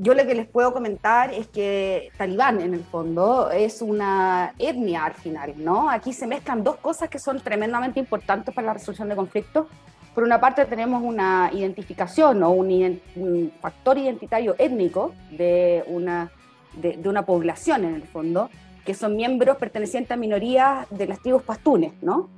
yo 0.00 0.14
lo 0.14 0.26
que 0.26 0.34
les 0.34 0.48
puedo 0.48 0.72
comentar 0.72 1.32
es 1.34 1.46
que 1.48 2.10
Talibán, 2.16 2.62
en 2.62 2.72
el 2.72 2.84
fondo, 2.84 3.50
es 3.50 3.82
una 3.82 4.54
etnia 4.58 5.04
al 5.04 5.12
final, 5.12 5.52
¿no? 5.58 5.90
Aquí 5.90 6.14
se 6.14 6.26
mezclan 6.26 6.64
dos 6.64 6.76
cosas 6.76 7.10
que 7.10 7.18
son 7.18 7.38
tremendamente 7.40 8.00
importantes 8.00 8.54
para 8.54 8.68
la 8.68 8.72
resolución 8.72 9.10
de 9.10 9.16
conflictos. 9.16 9.66
Por 10.14 10.24
una 10.24 10.40
parte 10.40 10.64
tenemos 10.64 11.02
una 11.02 11.50
identificación 11.52 12.42
o 12.42 12.50
un, 12.50 12.98
un 13.14 13.52
factor 13.60 13.98
identitario 13.98 14.54
étnico 14.58 15.12
de 15.32 15.84
una, 15.86 16.32
de, 16.72 16.96
de, 16.96 17.08
una 17.08 17.26
población, 17.26 17.84
en 17.84 17.96
el 17.96 18.04
fondo, 18.04 18.48
que 18.86 18.94
son 18.94 19.16
miembros 19.16 19.58
pertenecientes 19.58 20.12
a 20.12 20.16
minorías 20.16 20.86
de 20.88 21.08
las 21.08 21.20
tribus 21.20 21.42
pastunes, 21.42 21.92
¿no? 22.00 22.30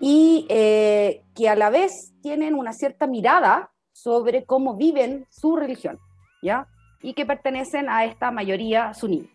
Y 0.00 0.46
eh, 0.48 1.22
que 1.34 1.50
a 1.50 1.54
la 1.54 1.68
vez 1.68 2.14
tienen 2.22 2.54
una 2.54 2.72
cierta 2.72 3.06
mirada 3.06 3.72
sobre 3.92 4.46
cómo 4.46 4.76
viven 4.76 5.26
su 5.28 5.54
religión, 5.54 5.98
¿ya? 6.42 6.66
Y 7.04 7.12
que 7.12 7.26
pertenecen 7.26 7.88
a 7.90 8.06
esta 8.06 8.30
mayoría 8.30 8.94
suní. 8.94 9.30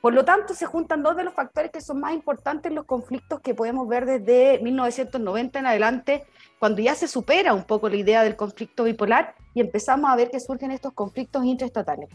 Por 0.00 0.14
lo 0.14 0.24
tanto, 0.24 0.52
se 0.52 0.66
juntan 0.66 1.02
dos 1.02 1.16
de 1.16 1.22
los 1.22 1.32
factores 1.32 1.70
que 1.70 1.80
son 1.80 2.00
más 2.00 2.12
importantes 2.12 2.70
en 2.70 2.74
los 2.74 2.86
conflictos 2.86 3.40
que 3.40 3.54
podemos 3.54 3.86
ver 3.88 4.04
desde 4.04 4.60
1990 4.62 5.60
en 5.60 5.66
adelante, 5.66 6.24
cuando 6.58 6.82
ya 6.82 6.96
se 6.96 7.06
supera 7.06 7.54
un 7.54 7.64
poco 7.64 7.88
la 7.88 7.96
idea 7.96 8.24
del 8.24 8.34
conflicto 8.34 8.84
bipolar 8.84 9.34
y 9.54 9.60
empezamos 9.60 10.10
a 10.10 10.16
ver 10.16 10.30
que 10.30 10.40
surgen 10.40 10.72
estos 10.72 10.92
conflictos 10.92 11.44
intraestatales. 11.44 12.08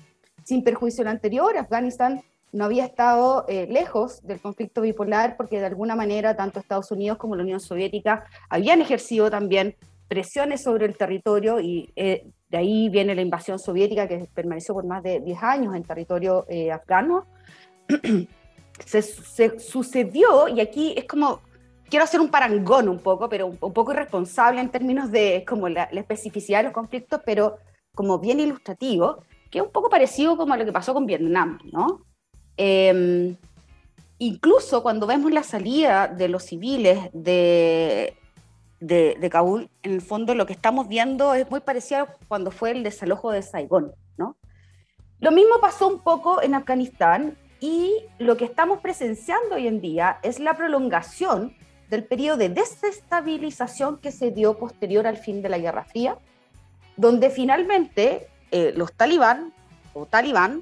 Sin 0.43 0.63
perjuicio 0.63 1.05
del 1.05 1.13
anterior, 1.13 1.57
Afganistán 1.57 2.21
no 2.51 2.65
había 2.65 2.85
estado 2.85 3.45
eh, 3.47 3.67
lejos 3.69 4.21
del 4.21 4.41
conflicto 4.41 4.81
bipolar 4.81 5.37
porque 5.37 5.59
de 5.59 5.65
alguna 5.65 5.95
manera 5.95 6.35
tanto 6.35 6.59
Estados 6.59 6.91
Unidos 6.91 7.17
como 7.17 7.35
la 7.37 7.43
Unión 7.43 7.61
Soviética 7.61 8.25
habían 8.49 8.81
ejercido 8.81 9.31
también 9.31 9.75
presiones 10.07 10.61
sobre 10.61 10.85
el 10.85 10.97
territorio 10.97 11.59
y 11.59 11.91
eh, 11.95 12.27
de 12.53 12.59
ahí 12.59 12.87
viene 12.87 13.15
la 13.15 13.23
invasión 13.23 13.57
soviética 13.57 14.07
que 14.07 14.27
permaneció 14.31 14.75
por 14.75 14.85
más 14.85 15.01
de 15.01 15.19
10 15.21 15.41
años 15.41 15.73
en 15.73 15.81
territorio 15.81 16.45
eh, 16.47 16.71
afgano. 16.71 17.25
se, 18.85 19.01
se, 19.01 19.59
sucedió, 19.59 20.47
y 20.47 20.61
aquí 20.61 20.93
es 20.95 21.05
como, 21.05 21.41
quiero 21.89 22.03
hacer 22.03 22.21
un 22.21 22.29
parangón 22.29 22.89
un 22.89 22.99
poco, 22.99 23.27
pero 23.27 23.47
un, 23.47 23.57
un 23.59 23.73
poco 23.73 23.93
irresponsable 23.93 24.61
en 24.61 24.69
términos 24.69 25.09
de 25.09 25.43
como 25.47 25.67
la, 25.67 25.89
la, 25.91 26.01
especificidad 26.01 26.59
de 26.59 26.65
los 26.65 26.73
conflictos, 26.73 27.21
pero 27.25 27.57
como 27.95 28.19
bien 28.19 28.39
ilustrativo, 28.39 29.23
que 29.49 29.57
es 29.57 29.65
un 29.65 29.71
poco 29.71 29.89
parecido 29.89 30.37
como 30.37 30.53
a 30.53 30.57
lo 30.57 30.65
que 30.65 30.71
pasó 30.71 30.93
con 30.93 31.07
Vietnam, 31.07 31.57
¿no? 31.71 32.05
Eh, 32.57 33.35
incluso 34.19 34.83
cuando 34.83 35.07
vemos 35.07 35.31
la 35.31 35.41
salida 35.41 36.07
de 36.07 36.27
los 36.27 36.43
civiles 36.43 37.09
de, 37.13 38.15
de, 38.83 39.17
de, 39.19 39.29
Kabul, 39.29 39.69
en 39.81 39.93
el 39.93 40.01
fondo 40.01 40.35
lo 40.35 40.45
que 40.45 40.53
estamos 40.53 40.87
viendo 40.89 41.33
es 41.33 41.49
muy 41.49 41.61
parecido 41.61 42.07
cuando 42.27 42.51
fue 42.51 42.71
el 42.71 42.83
desalojo 42.83 43.31
de 43.31 43.41
Saigón, 43.41 43.93
¿no? 44.17 44.35
Lo 45.19 45.31
mismo 45.31 45.61
pasó 45.61 45.87
un 45.87 45.99
poco 45.99 46.41
en 46.41 46.53
Afganistán 46.53 47.37
y 47.61 47.93
lo 48.19 48.35
que 48.35 48.43
estamos 48.43 48.81
presenciando 48.81 49.55
hoy 49.55 49.67
en 49.67 49.79
día 49.79 50.19
es 50.21 50.39
la 50.39 50.57
prolongación 50.57 51.55
del 51.89 52.03
periodo 52.03 52.35
de 52.35 52.49
desestabilización 52.49 53.99
que 53.99 54.11
se 54.11 54.31
dio 54.31 54.57
posterior 54.57 55.07
al 55.07 55.17
fin 55.17 55.41
de 55.41 55.47
la 55.47 55.59
Guerra 55.59 55.85
Fría, 55.85 56.17
donde 56.97 57.29
finalmente 57.29 58.27
eh, 58.51 58.73
los 58.75 58.91
talibán 58.91 59.53
o 59.93 60.05
talibán 60.05 60.61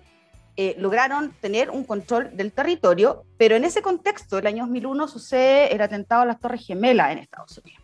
eh, 0.57 0.75
lograron 0.77 1.31
tener 1.41 1.71
un 1.71 1.85
control 1.85 2.37
del 2.37 2.51
territorio, 2.51 3.23
pero 3.37 3.55
en 3.55 3.65
ese 3.65 3.81
contexto, 3.81 4.37
el 4.37 4.45
año 4.45 4.65
2001 4.65 5.07
sucede 5.07 5.73
el 5.73 5.81
atentado 5.81 6.21
a 6.21 6.25
las 6.25 6.39
Torres 6.39 6.67
Gemelas 6.67 7.13
en 7.13 7.17
Estados 7.17 7.57
Unidos 7.57 7.80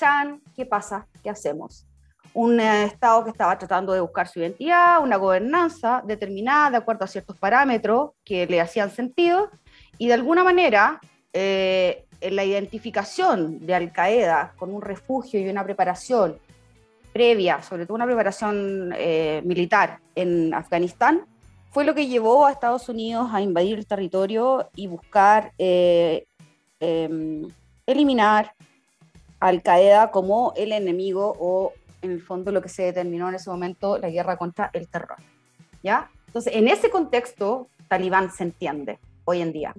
Chan, 0.00 0.40
¿qué 0.56 0.64
pasa? 0.64 1.06
¿Qué 1.22 1.28
hacemos? 1.28 1.86
Un 2.32 2.58
eh, 2.58 2.84
Estado 2.84 3.22
que 3.22 3.30
estaba 3.30 3.58
tratando 3.58 3.92
de 3.92 4.00
buscar 4.00 4.26
su 4.26 4.38
identidad, 4.38 5.02
una 5.02 5.16
gobernanza 5.16 6.02
determinada 6.06 6.70
de 6.70 6.76
acuerdo 6.78 7.04
a 7.04 7.08
ciertos 7.08 7.36
parámetros 7.36 8.12
que 8.24 8.46
le 8.46 8.62
hacían 8.62 8.90
sentido, 8.90 9.50
y 9.98 10.08
de 10.08 10.14
alguna 10.14 10.42
manera 10.42 11.00
eh, 11.34 12.06
la 12.22 12.44
identificación 12.44 13.66
de 13.66 13.74
Al 13.74 13.92
Qaeda 13.92 14.54
con 14.56 14.72
un 14.72 14.80
refugio 14.80 15.38
y 15.38 15.50
una 15.50 15.64
preparación 15.64 16.38
previa, 17.12 17.62
sobre 17.62 17.84
todo 17.84 17.96
una 17.96 18.06
preparación 18.06 18.94
eh, 18.96 19.42
militar 19.44 19.98
en 20.14 20.54
Afganistán, 20.54 21.26
fue 21.72 21.84
lo 21.84 21.94
que 21.94 22.06
llevó 22.06 22.46
a 22.46 22.52
Estados 22.52 22.88
Unidos 22.88 23.28
a 23.34 23.42
invadir 23.42 23.76
el 23.76 23.86
territorio 23.86 24.70
y 24.74 24.86
buscar 24.86 25.52
eh, 25.58 26.24
em, 26.80 27.46
eliminar 27.86 28.54
Al 29.40 29.62
Qaeda 29.62 30.10
como 30.10 30.52
el 30.56 30.72
enemigo 30.72 31.34
o 31.38 31.72
en 32.02 32.12
el 32.12 32.22
fondo 32.22 32.52
lo 32.52 32.62
que 32.62 32.68
se 32.68 32.82
determinó 32.84 33.28
en 33.28 33.34
ese 33.34 33.50
momento 33.50 33.98
la 33.98 34.10
guerra 34.10 34.36
contra 34.36 34.70
el 34.72 34.88
terror. 34.88 35.16
¿Ya? 35.82 36.10
Entonces, 36.26 36.54
en 36.54 36.68
ese 36.68 36.90
contexto, 36.90 37.68
Talibán 37.88 38.30
se 38.30 38.44
entiende 38.44 38.98
hoy 39.24 39.40
en 39.40 39.52
día. 39.52 39.74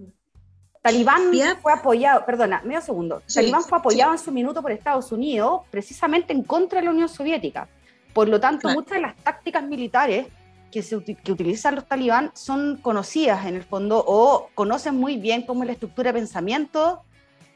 Talibán 0.82 1.30
Bien. 1.30 1.58
fue 1.62 1.72
apoyado, 1.72 2.26
perdona, 2.26 2.62
medio 2.66 2.82
segundo. 2.82 3.22
Sí, 3.28 3.36
Talibán 3.36 3.64
fue 3.64 3.78
apoyado 3.78 4.12
sí. 4.14 4.20
en 4.20 4.26
su 4.26 4.32
minuto 4.32 4.62
por 4.62 4.72
Estados 4.72 5.12
Unidos 5.12 5.62
precisamente 5.70 6.34
en 6.34 6.44
contra 6.44 6.80
de 6.80 6.86
la 6.86 6.92
Unión 6.92 7.08
Soviética. 7.08 7.68
Por 8.14 8.28
lo 8.28 8.40
tanto, 8.40 8.62
Claro. 8.62 8.80
muchas 8.80 8.96
de 8.96 9.02
las 9.02 9.16
tácticas 9.18 9.64
militares 9.64 10.28
que, 10.72 10.82
se, 10.82 11.02
que 11.04 11.32
utilizan 11.32 11.76
los 11.76 11.86
talibán 11.86 12.32
son 12.34 12.78
conocidas 12.78 13.46
en 13.46 13.56
el 13.56 13.64
fondo 13.64 14.04
o 14.06 14.50
conocen 14.56 14.96
muy 14.96 15.18
bien 15.18 15.44
cómo 15.44 15.64
es 15.64 15.68
la 15.68 15.74
estructura 15.74 16.12
de 16.12 16.20
pensamiento 16.20 17.04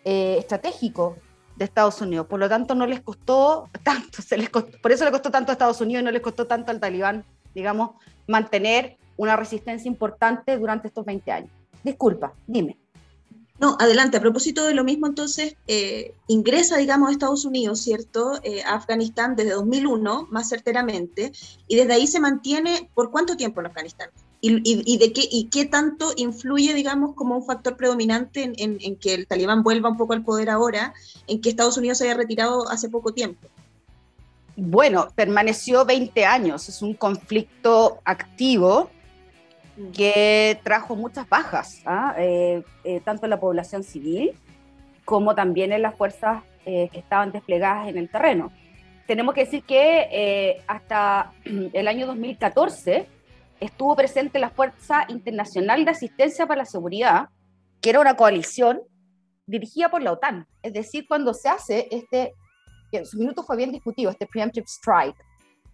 eh, 0.03 0.35
estratégico 0.39 1.17
de 1.55 1.65
Estados 1.65 2.01
Unidos. 2.01 2.27
Por 2.27 2.39
lo 2.39 2.49
tanto, 2.49 2.75
no 2.75 2.85
les 2.85 3.01
costó 3.01 3.69
tanto, 3.83 4.21
se 4.21 4.37
les 4.37 4.49
costó- 4.49 4.79
por 4.81 4.91
eso 4.91 5.05
le 5.05 5.11
costó 5.11 5.31
tanto 5.31 5.51
a 5.51 5.53
Estados 5.53 5.81
Unidos 5.81 6.01
y 6.01 6.05
no 6.05 6.11
les 6.11 6.21
costó 6.21 6.47
tanto 6.47 6.71
al 6.71 6.79
talibán, 6.79 7.25
digamos, 7.53 7.91
mantener 8.27 8.97
una 9.17 9.35
resistencia 9.35 9.87
importante 9.87 10.57
durante 10.57 10.87
estos 10.87 11.05
20 11.05 11.31
años. 11.31 11.51
Disculpa, 11.83 12.33
dime. 12.47 12.77
No, 13.57 13.77
adelante. 13.79 14.17
A 14.17 14.19
propósito 14.19 14.65
de 14.65 14.73
lo 14.73 14.83
mismo, 14.83 15.07
entonces, 15.07 15.55
eh, 15.67 16.13
ingresa, 16.27 16.75
digamos, 16.75 17.07
a 17.07 17.11
Estados 17.13 17.45
Unidos, 17.45 17.79
¿cierto? 17.79 18.33
Eh, 18.43 18.61
a 18.63 18.73
Afganistán 18.73 19.37
desde 19.37 19.51
2001, 19.51 20.27
más 20.29 20.49
certeramente, 20.49 21.31
y 21.67 21.77
desde 21.77 21.93
ahí 21.93 22.05
se 22.07 22.19
mantiene, 22.19 22.89
¿por 22.93 23.11
cuánto 23.11 23.37
tiempo 23.37 23.61
en 23.61 23.67
Afganistán? 23.67 24.09
¿Y, 24.47 24.57
y- 24.63 24.83
y 24.85 24.97
de 24.99 25.11
qué, 25.11 25.21
y 25.31 25.45
qué 25.45 25.65
tanto 25.65 26.11
influye, 26.17 26.75
digamos, 26.75 27.15
como 27.15 27.35
un 27.35 27.43
factor 27.43 27.75
predominante 27.77 28.43
en, 28.43 28.53
en- 28.57 28.77
en 28.79 28.95
que 28.95 29.15
el 29.15 29.25
talibán 29.25 29.63
vuelva 29.63 29.89
un 29.89 29.97
poco 29.97 30.13
al 30.13 30.21
poder 30.23 30.51
ahora, 30.51 30.93
en 31.25 31.41
que 31.41 31.49
Estados 31.49 31.77
Unidos 31.77 31.97
se 31.97 32.03
haya 32.03 32.13
retirado 32.15 32.69
hace 32.69 32.87
poco 32.89 33.11
tiempo? 33.11 33.47
Bueno, 34.55 35.07
permaneció 35.15 35.83
20 35.83 36.25
años, 36.25 36.69
es 36.69 36.83
un 36.83 36.93
conflicto 36.93 37.99
activo 38.05 38.91
que 39.93 40.59
trajo 40.63 40.95
muchas 40.95 41.27
bajas, 41.27 41.81
¿ah? 41.85 42.13
Eh, 42.17 42.61
eh, 42.83 43.01
tanto 43.03 43.25
en 43.25 43.31
la 43.31 43.39
población 43.39 43.83
civil 43.83 44.31
como 45.05 45.33
también 45.33 45.71
en 45.73 45.81
las 45.81 45.95
fuerzas 45.95 46.43
eh, 46.67 46.89
que 46.93 46.99
estaban 46.99 47.31
desplegadas 47.31 47.89
en 47.89 47.97
el 47.97 48.09
terreno. 48.09 48.51
Tenemos 49.07 49.33
que 49.33 49.45
decir 49.45 49.63
que 49.63 50.07
eh, 50.11 50.61
hasta 50.67 51.31
el 51.73 51.87
año 51.87 52.05
2014 52.07 53.07
estuvo 53.59 53.95
presente 53.95 54.39
la 54.39 54.49
Fuerza 54.49 55.05
Internacional 55.09 55.85
de 55.85 55.91
Asistencia 55.91 56.45
para 56.45 56.59
la 56.59 56.65
Seguridad, 56.65 57.29
que 57.81 57.89
era 57.89 57.99
una 57.99 58.15
coalición 58.15 58.81
dirigida 59.47 59.89
por 59.89 60.01
la 60.01 60.11
OTAN. 60.13 60.47
Es 60.61 60.73
decir, 60.73 61.05
cuando 61.07 61.33
se 61.33 61.49
hace 61.49 61.87
este, 61.91 62.33
en 62.91 63.05
su 63.05 63.17
minuto 63.17 63.43
fue 63.43 63.57
bien 63.57 63.71
discutido, 63.71 64.09
este 64.09 64.25
preemptive 64.25 64.65
strike, 64.67 65.15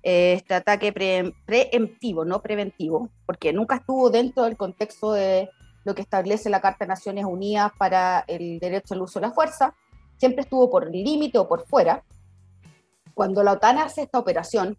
eh, 0.04 0.34
este 0.34 0.56
ataque 0.56 0.92
pre- 0.92 1.34
preemptivo, 1.46 2.26
no 2.26 2.42
preventivo, 2.42 3.10
porque 3.26 3.54
nunca 3.54 3.76
estuvo 3.76 4.10
dentro 4.10 4.44
del 4.44 4.58
contexto 4.58 5.14
de 5.14 5.50
lo 5.84 5.96
que 5.96 6.02
establece 6.02 6.50
la 6.50 6.62
Carta 6.62 6.86
de 6.86 6.90
Naciones 6.90 7.26
Unidas 7.26 7.72
para 7.78 8.24
el 8.28 8.60
derecho 8.60 8.94
al 8.94 9.02
uso 9.02 9.20
de 9.20 9.28
la 9.28 9.34
fuerza, 9.34 9.76
siempre 10.18 10.42
estuvo 10.42 10.70
por 10.70 10.94
límite 10.94 11.38
o 11.38 11.48
por 11.48 11.66
fuera. 11.66 12.04
Cuando 13.14 13.44
la 13.44 13.54
OTAN 13.54 13.80
hace 13.80 14.04
esta 14.04 14.20
operación, 14.20 14.78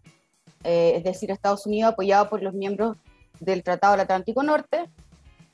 eh, 0.63 0.93
es 0.97 1.03
decir, 1.03 1.31
Estados 1.31 1.65
Unidos 1.65 1.93
apoyado 1.93 2.29
por 2.29 2.41
los 2.41 2.53
miembros 2.53 2.97
del 3.39 3.63
Tratado 3.63 3.93
del 3.93 4.01
Atlántico 4.01 4.43
Norte, 4.43 4.89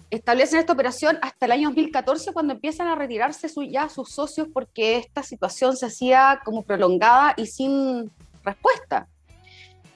establecen 0.09 0.59
esta 0.59 0.73
operación 0.73 1.19
hasta 1.21 1.45
el 1.45 1.51
año 1.51 1.69
2014 1.69 2.33
cuando 2.33 2.53
empiezan 2.53 2.87
a 2.87 2.95
retirarse 2.95 3.47
ya 3.69 3.89
sus 3.89 4.09
socios 4.11 4.47
porque 4.53 4.97
esta 4.97 5.21
situación 5.23 5.77
se 5.77 5.85
hacía 5.85 6.41
como 6.43 6.63
prolongada 6.63 7.33
y 7.37 7.45
sin 7.45 8.09
respuesta. 8.43 9.07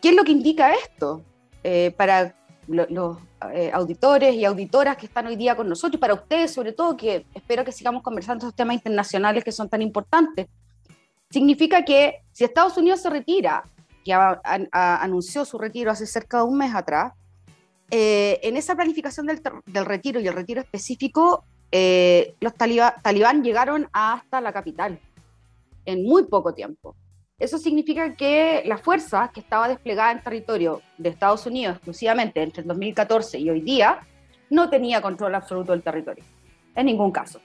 ¿Qué 0.02 0.10
es 0.10 0.16
lo 0.16 0.24
que 0.24 0.32
indica 0.32 0.74
esto? 0.74 1.24
Eh, 1.64 1.94
para 1.98 2.36
lo- 2.68 2.88
los 2.90 3.18
eh, 3.54 3.72
auditores 3.74 4.36
y 4.36 4.46
auditoras 4.46 4.96
que 4.98 5.06
están 5.08 5.28
hoy 5.28 5.36
día 5.36 5.56
con 5.56 5.68
nosotros, 5.68 5.96
y 5.96 6.00
para 6.00 6.14
ustedes 6.14 6.54
sobre 6.54 6.74
todo, 6.74 6.96
que 6.96 7.26
espero 7.34 7.66
que 7.66 7.72
sigamos 7.72 8.04
conversando 8.04 8.46
estos 8.46 8.56
temas 8.56 8.76
internacionales 8.76 9.44
que 9.44 9.52
son 9.52 9.68
tan 9.68 9.82
importantes, 9.82 10.48
significa 11.30 11.84
que 11.84 12.22
si 12.32 12.44
Estados 12.44 12.78
Unidos 12.78 13.02
se 13.02 13.10
retira, 13.10 13.64
que 14.04 14.14
a- 14.14 14.42
a- 14.44 14.60
a- 14.72 15.04
anunció 15.04 15.46
su 15.46 15.58
retiro 15.58 15.92
hace 15.92 16.06
cerca 16.06 16.38
de 16.38 16.44
un 16.44 16.58
mes 16.58 16.74
atrás, 16.76 17.14
eh, 17.92 18.40
en 18.44 18.58
esa 18.58 18.76
planificación 18.76 19.26
del, 19.28 19.42
del 19.66 19.86
retiro 19.86 20.20
y 20.20 20.28
el 20.28 20.34
retiro 20.34 20.62
específico, 20.62 21.46
eh, 21.72 22.36
los 22.40 22.54
taliba- 22.56 22.96
talibán 23.02 23.44
llegaron 23.44 23.88
hasta 23.94 24.42
la 24.42 24.52
capital 24.54 25.00
en 25.86 26.04
muy 26.04 26.24
poco 26.26 26.54
tiempo. 26.54 26.96
Eso 27.40 27.58
significa 27.58 28.16
que 28.16 28.64
la 28.66 28.78
fuerza 28.78 29.32
que 29.34 29.40
estaba 29.42 29.68
desplegada 29.68 30.12
en 30.12 30.22
territorio 30.24 30.82
de 30.98 31.10
Estados 31.10 31.46
Unidos 31.46 31.76
exclusivamente 31.76 32.42
entre 32.42 32.62
el 32.62 32.68
2014 32.68 33.40
y 33.40 33.50
hoy 33.50 33.62
día 33.62 34.00
no 34.50 34.70
tenía 34.70 35.02
control 35.02 35.36
absoluto 35.36 35.72
del 35.72 35.82
territorio, 35.82 36.24
en 36.76 36.86
ningún 36.86 37.12
caso. 37.12 37.42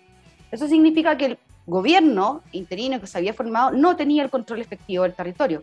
Eso 0.51 0.69
significa 0.69 1.17
que 1.17 1.25
el 1.27 1.39
gobierno 1.67 2.43
interino 2.53 3.01
que 3.01 3.07
se 3.07 3.19
había 3.19 3.35
formado 3.35 3.73
no 3.73 3.97
tenía 3.97 4.23
el 4.23 4.31
control 4.31 4.61
efectivo 4.61 5.03
del 5.05 5.15
territorio. 5.15 5.63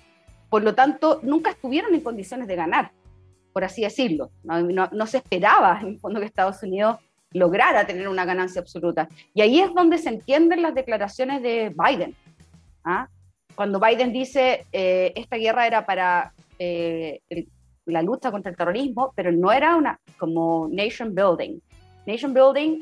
Por 0.56 0.64
lo 0.64 0.74
tanto, 0.74 1.20
nunca 1.22 1.50
estuvieron 1.50 1.94
en 1.94 2.00
condiciones 2.00 2.48
de 2.48 2.56
ganar, 2.56 2.94
por 3.52 3.66
así 3.66 3.82
decirlo. 3.82 4.32
No, 4.42 4.62
no- 4.62 4.88
no 4.90 5.06
se 5.06 5.18
esperaba, 5.18 5.80
en 5.82 5.88
el 5.90 6.00
fondo, 6.00 6.22
que 6.22 6.26
Estados 6.28 6.64
Unidos 6.64 6.96
lograra 7.34 7.86
tener 7.86 8.08
una 8.08 8.24
ganancia 8.24 8.62
absoluta. 8.62 9.10
Y 9.34 9.42
ahí 9.42 9.60
es 9.60 9.74
donde 9.74 9.98
se 9.98 10.08
entienden 10.08 10.62
las 10.62 10.74
declaraciones 10.74 11.42
de 11.42 11.76
Biden. 11.76 12.16
¿ah? 12.86 13.10
Cuando 13.54 13.82
Biden 13.82 14.14
dice, 14.14 14.66
eh, 14.72 15.12
esta 15.18 15.36
guerra 15.36 15.68
era 15.68 15.86
para 15.86 16.32
eh, 16.58 17.20
el- 17.28 17.50
la 17.86 18.02
lucha 18.02 18.32
contra 18.32 18.50
el 18.50 18.56
terrorismo, 18.56 19.12
pero 19.14 19.34
no 19.34 19.52
era 19.52 19.76
una 19.76 20.00
como 20.18 20.70
nation 20.72 21.14
building. 21.14 21.60
Nation 22.06 22.34
building 22.34 22.80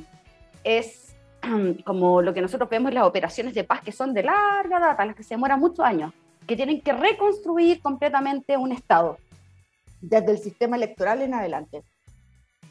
es 0.64 1.16
como 1.86 2.22
lo 2.22 2.36
que 2.36 2.42
nosotros 2.44 2.70
vemos 2.70 2.90
en 2.90 2.96
las 3.00 3.06
operaciones 3.08 3.56
de 3.56 3.64
paz 3.64 3.82
que 3.82 3.92
son 3.92 4.14
de 4.14 4.22
larga 4.22 4.80
data, 4.80 5.04
las 5.08 5.16
que 5.16 5.24
se 5.24 5.34
demoran 5.34 5.60
muchos 5.60 5.84
años, 5.84 6.14
que 6.48 6.56
tienen 6.56 6.82
que 6.82 6.94
reconstruir 6.94 7.82
completamente 7.82 8.58
un 8.58 8.72
Estado, 8.72 9.18
desde 10.02 10.32
el 10.32 10.40
sistema 10.40 10.76
electoral 10.76 11.22
en 11.22 11.34
adelante. 11.34 11.84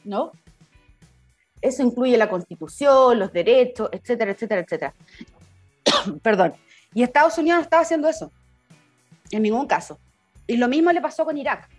¿No? 0.04 0.32
Eso 1.60 1.82
incluye 1.82 2.16
la 2.16 2.28
constitución, 2.28 3.18
los 3.18 3.32
derechos, 3.32 3.88
etcétera, 3.92 4.32
etcétera, 4.32 4.60
etcétera. 4.62 4.94
Perdón. 6.22 6.54
Y 6.92 7.02
Estados 7.02 7.38
Unidos 7.38 7.58
no 7.58 7.62
estaba 7.62 7.82
haciendo 7.82 8.08
eso, 8.08 8.30
en 9.30 9.42
ningún 9.42 9.66
caso. 9.66 9.98
Y 10.46 10.56
lo 10.56 10.68
mismo 10.68 10.92
le 10.92 11.00
pasó 11.00 11.24
con 11.24 11.38
Irak, 11.38 11.70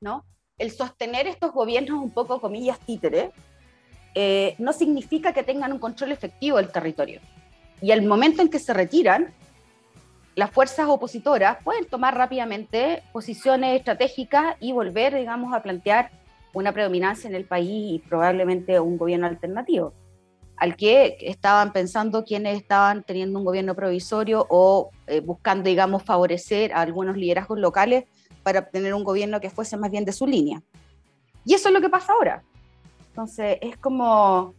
¿no? 0.00 0.24
El 0.56 0.70
sostener 0.70 1.26
estos 1.26 1.52
gobiernos 1.52 2.00
un 2.00 2.10
poco, 2.10 2.40
comillas, 2.40 2.78
títere, 2.78 3.32
eh, 4.14 4.54
no 4.58 4.72
significa 4.72 5.32
que 5.32 5.42
tengan 5.42 5.72
un 5.72 5.80
control 5.80 6.12
efectivo 6.12 6.58
del 6.58 6.70
territorio. 6.70 7.20
Y 7.82 7.90
al 7.90 8.02
momento 8.02 8.40
en 8.40 8.48
que 8.48 8.60
se 8.60 8.72
retiran, 8.72 9.34
las 10.34 10.50
fuerzas 10.50 10.86
opositoras 10.88 11.58
pueden 11.62 11.86
tomar 11.86 12.16
rápidamente 12.16 13.02
posiciones 13.12 13.78
estratégicas 13.78 14.56
y 14.60 14.72
volver, 14.72 15.14
digamos, 15.14 15.54
a 15.54 15.62
plantear 15.62 16.10
una 16.52 16.72
predominancia 16.72 17.28
en 17.28 17.36
el 17.36 17.44
país 17.44 17.94
y 17.94 17.98
probablemente 18.08 18.78
un 18.80 18.96
gobierno 18.96 19.26
alternativo, 19.26 19.92
al 20.56 20.76
que 20.76 21.16
estaban 21.20 21.72
pensando 21.72 22.24
quienes 22.24 22.56
estaban 22.56 23.02
teniendo 23.02 23.38
un 23.38 23.44
gobierno 23.44 23.74
provisorio 23.74 24.46
o 24.48 24.90
eh, 25.06 25.20
buscando, 25.20 25.68
digamos, 25.68 26.02
favorecer 26.02 26.72
a 26.72 26.80
algunos 26.80 27.16
liderazgos 27.16 27.58
locales 27.58 28.04
para 28.42 28.60
obtener 28.60 28.94
un 28.94 29.04
gobierno 29.04 29.40
que 29.40 29.50
fuese 29.50 29.76
más 29.76 29.90
bien 29.90 30.04
de 30.04 30.12
su 30.12 30.26
línea. 30.26 30.62
Y 31.44 31.54
eso 31.54 31.68
es 31.68 31.74
lo 31.74 31.80
que 31.80 31.88
pasa 31.88 32.12
ahora. 32.12 32.42
Entonces, 33.08 33.58
es 33.60 33.76
como 33.76 34.54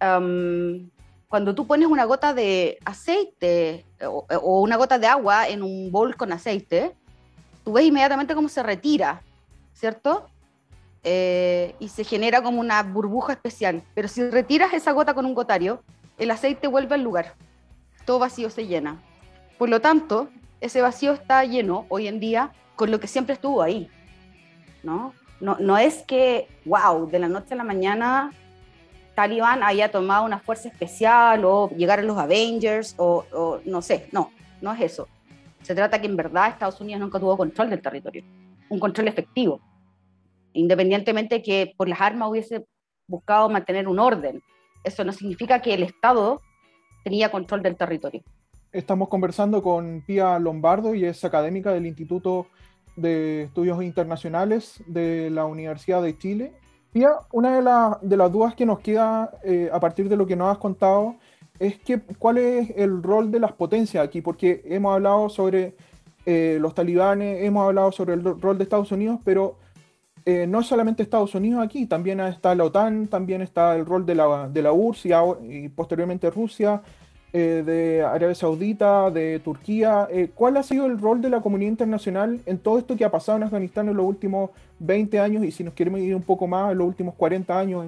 um, 0.00 0.90
cuando 1.28 1.54
tú 1.54 1.66
pones 1.66 1.88
una 1.88 2.04
gota 2.04 2.32
de 2.32 2.78
aceite 2.84 3.84
o, 4.02 4.26
o 4.28 4.60
una 4.60 4.76
gota 4.76 4.98
de 4.98 5.06
agua 5.06 5.48
en 5.48 5.62
un 5.62 5.90
bol 5.90 6.16
con 6.16 6.32
aceite, 6.32 6.94
tú 7.64 7.72
ves 7.72 7.84
inmediatamente 7.84 8.34
cómo 8.34 8.48
se 8.48 8.62
retira, 8.62 9.22
¿cierto? 9.74 10.28
Eh, 11.02 11.74
y 11.78 11.88
se 11.88 12.04
genera 12.04 12.42
como 12.42 12.60
una 12.60 12.82
burbuja 12.82 13.32
especial. 13.32 13.82
Pero 13.94 14.08
si 14.08 14.28
retiras 14.28 14.72
esa 14.72 14.92
gota 14.92 15.14
con 15.14 15.26
un 15.26 15.34
gotario, 15.34 15.82
el 16.18 16.30
aceite 16.30 16.68
vuelve 16.68 16.94
al 16.94 17.02
lugar. 17.02 17.34
Todo 18.04 18.18
vacío 18.18 18.50
se 18.50 18.66
llena. 18.66 19.02
Por 19.58 19.68
lo 19.68 19.80
tanto, 19.80 20.28
ese 20.60 20.82
vacío 20.82 21.12
está 21.12 21.44
lleno 21.44 21.86
hoy 21.88 22.08
en 22.08 22.20
día 22.20 22.52
con 22.74 22.90
lo 22.90 23.00
que 23.00 23.06
siempre 23.08 23.34
estuvo 23.34 23.62
ahí. 23.62 23.90
¿no? 24.82 25.12
No, 25.40 25.56
no 25.58 25.76
es 25.76 26.02
que, 26.04 26.48
wow, 26.64 27.08
de 27.10 27.18
la 27.18 27.28
noche 27.28 27.54
a 27.54 27.56
la 27.56 27.64
mañana 27.64 28.32
Talibán 29.16 29.62
haya 29.62 29.90
tomado 29.90 30.26
una 30.26 30.38
fuerza 30.38 30.68
especial 30.68 31.42
o 31.46 31.70
llegar 31.70 31.98
a 31.98 32.02
los 32.02 32.18
Avengers 32.18 32.94
o, 32.98 33.24
o 33.32 33.60
no 33.64 33.80
sé, 33.80 34.08
no, 34.12 34.30
no 34.60 34.74
es 34.74 34.80
eso. 34.82 35.08
Se 35.62 35.74
trata 35.74 35.98
que 36.00 36.06
en 36.06 36.16
verdad 36.16 36.50
Estados 36.50 36.80
Unidos 36.82 37.00
nunca 37.00 37.18
tuvo 37.18 37.34
control 37.36 37.70
del 37.70 37.80
territorio, 37.80 38.22
un 38.68 38.78
control 38.78 39.08
efectivo, 39.08 39.58
independientemente 40.52 41.42
que 41.42 41.72
por 41.78 41.88
las 41.88 42.00
armas 42.00 42.28
hubiese 42.28 42.66
buscado 43.08 43.48
mantener 43.48 43.88
un 43.88 43.98
orden. 43.98 44.42
Eso 44.84 45.02
no 45.02 45.12
significa 45.12 45.62
que 45.62 45.72
el 45.72 45.82
Estado 45.82 46.42
tenía 47.02 47.30
control 47.30 47.62
del 47.62 47.74
territorio. 47.74 48.22
Estamos 48.70 49.08
conversando 49.08 49.62
con 49.62 50.02
Pía 50.06 50.38
Lombardo 50.38 50.94
y 50.94 51.06
es 51.06 51.24
académica 51.24 51.72
del 51.72 51.86
Instituto 51.86 52.48
de 52.96 53.44
Estudios 53.44 53.82
Internacionales 53.82 54.82
de 54.86 55.30
la 55.30 55.46
Universidad 55.46 56.02
de 56.02 56.18
Chile. 56.18 56.52
Una 57.32 57.56
de, 57.56 57.62
la- 57.62 57.98
de 58.00 58.16
las 58.16 58.32
dudas 58.32 58.54
que 58.54 58.64
nos 58.64 58.78
queda 58.80 59.30
eh, 59.44 59.68
a 59.72 59.78
partir 59.80 60.08
de 60.08 60.16
lo 60.16 60.26
que 60.26 60.34
nos 60.36 60.50
has 60.50 60.58
contado 60.58 61.16
es 61.58 61.78
que, 61.78 62.00
cuál 62.18 62.38
es 62.38 62.70
el 62.76 63.02
rol 63.02 63.30
de 63.30 63.40
las 63.40 63.52
potencias 63.52 64.04
aquí, 64.04 64.20
porque 64.20 64.62
hemos 64.66 64.94
hablado 64.94 65.28
sobre 65.28 65.74
eh, 66.24 66.58
los 66.60 66.74
talibanes, 66.74 67.44
hemos 67.44 67.66
hablado 67.66 67.92
sobre 67.92 68.14
el 68.14 68.22
ro- 68.24 68.38
rol 68.40 68.56
de 68.58 68.64
Estados 68.64 68.92
Unidos, 68.92 69.20
pero 69.24 69.56
eh, 70.24 70.46
no 70.48 70.62
solamente 70.62 71.02
Estados 71.02 71.34
Unidos 71.34 71.62
aquí, 71.64 71.86
también 71.86 72.18
está 72.20 72.54
la 72.54 72.64
OTAN, 72.64 73.06
también 73.08 73.42
está 73.42 73.76
el 73.76 73.86
rol 73.86 74.04
de 74.06 74.14
la, 74.14 74.48
de 74.48 74.62
la 74.62 74.72
URSS 74.72 75.06
y 75.48 75.68
posteriormente 75.68 76.30
Rusia, 76.30 76.82
eh, 77.32 77.62
de 77.66 78.02
Arabia 78.02 78.34
Saudita, 78.34 79.10
de 79.10 79.38
Turquía. 79.40 80.08
Eh, 80.10 80.30
¿Cuál 80.34 80.56
ha 80.56 80.62
sido 80.62 80.86
el 80.86 80.98
rol 81.00 81.20
de 81.20 81.30
la 81.30 81.40
comunidad 81.40 81.70
internacional 81.70 82.40
en 82.46 82.58
todo 82.58 82.78
esto 82.78 82.96
que 82.96 83.04
ha 83.04 83.10
pasado 83.10 83.38
en 83.38 83.44
Afganistán 83.44 83.88
en 83.88 83.96
los 83.96 84.06
últimos 84.06 84.50
20 84.78 85.18
años 85.20 85.44
y 85.44 85.50
si 85.52 85.64
nos 85.64 85.74
queremos 85.74 86.00
ir 86.00 86.14
un 86.14 86.22
poco 86.22 86.46
más, 86.46 86.72
en 86.72 86.78
los 86.78 86.86
últimos 86.88 87.14
40 87.14 87.58
años 87.58 87.84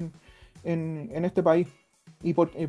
en, 0.63 1.09
en- 1.13 1.25
este 1.25 1.43
país? 1.43 1.67
¿Y 2.21 2.33
por, 2.33 2.51
eh, 2.55 2.67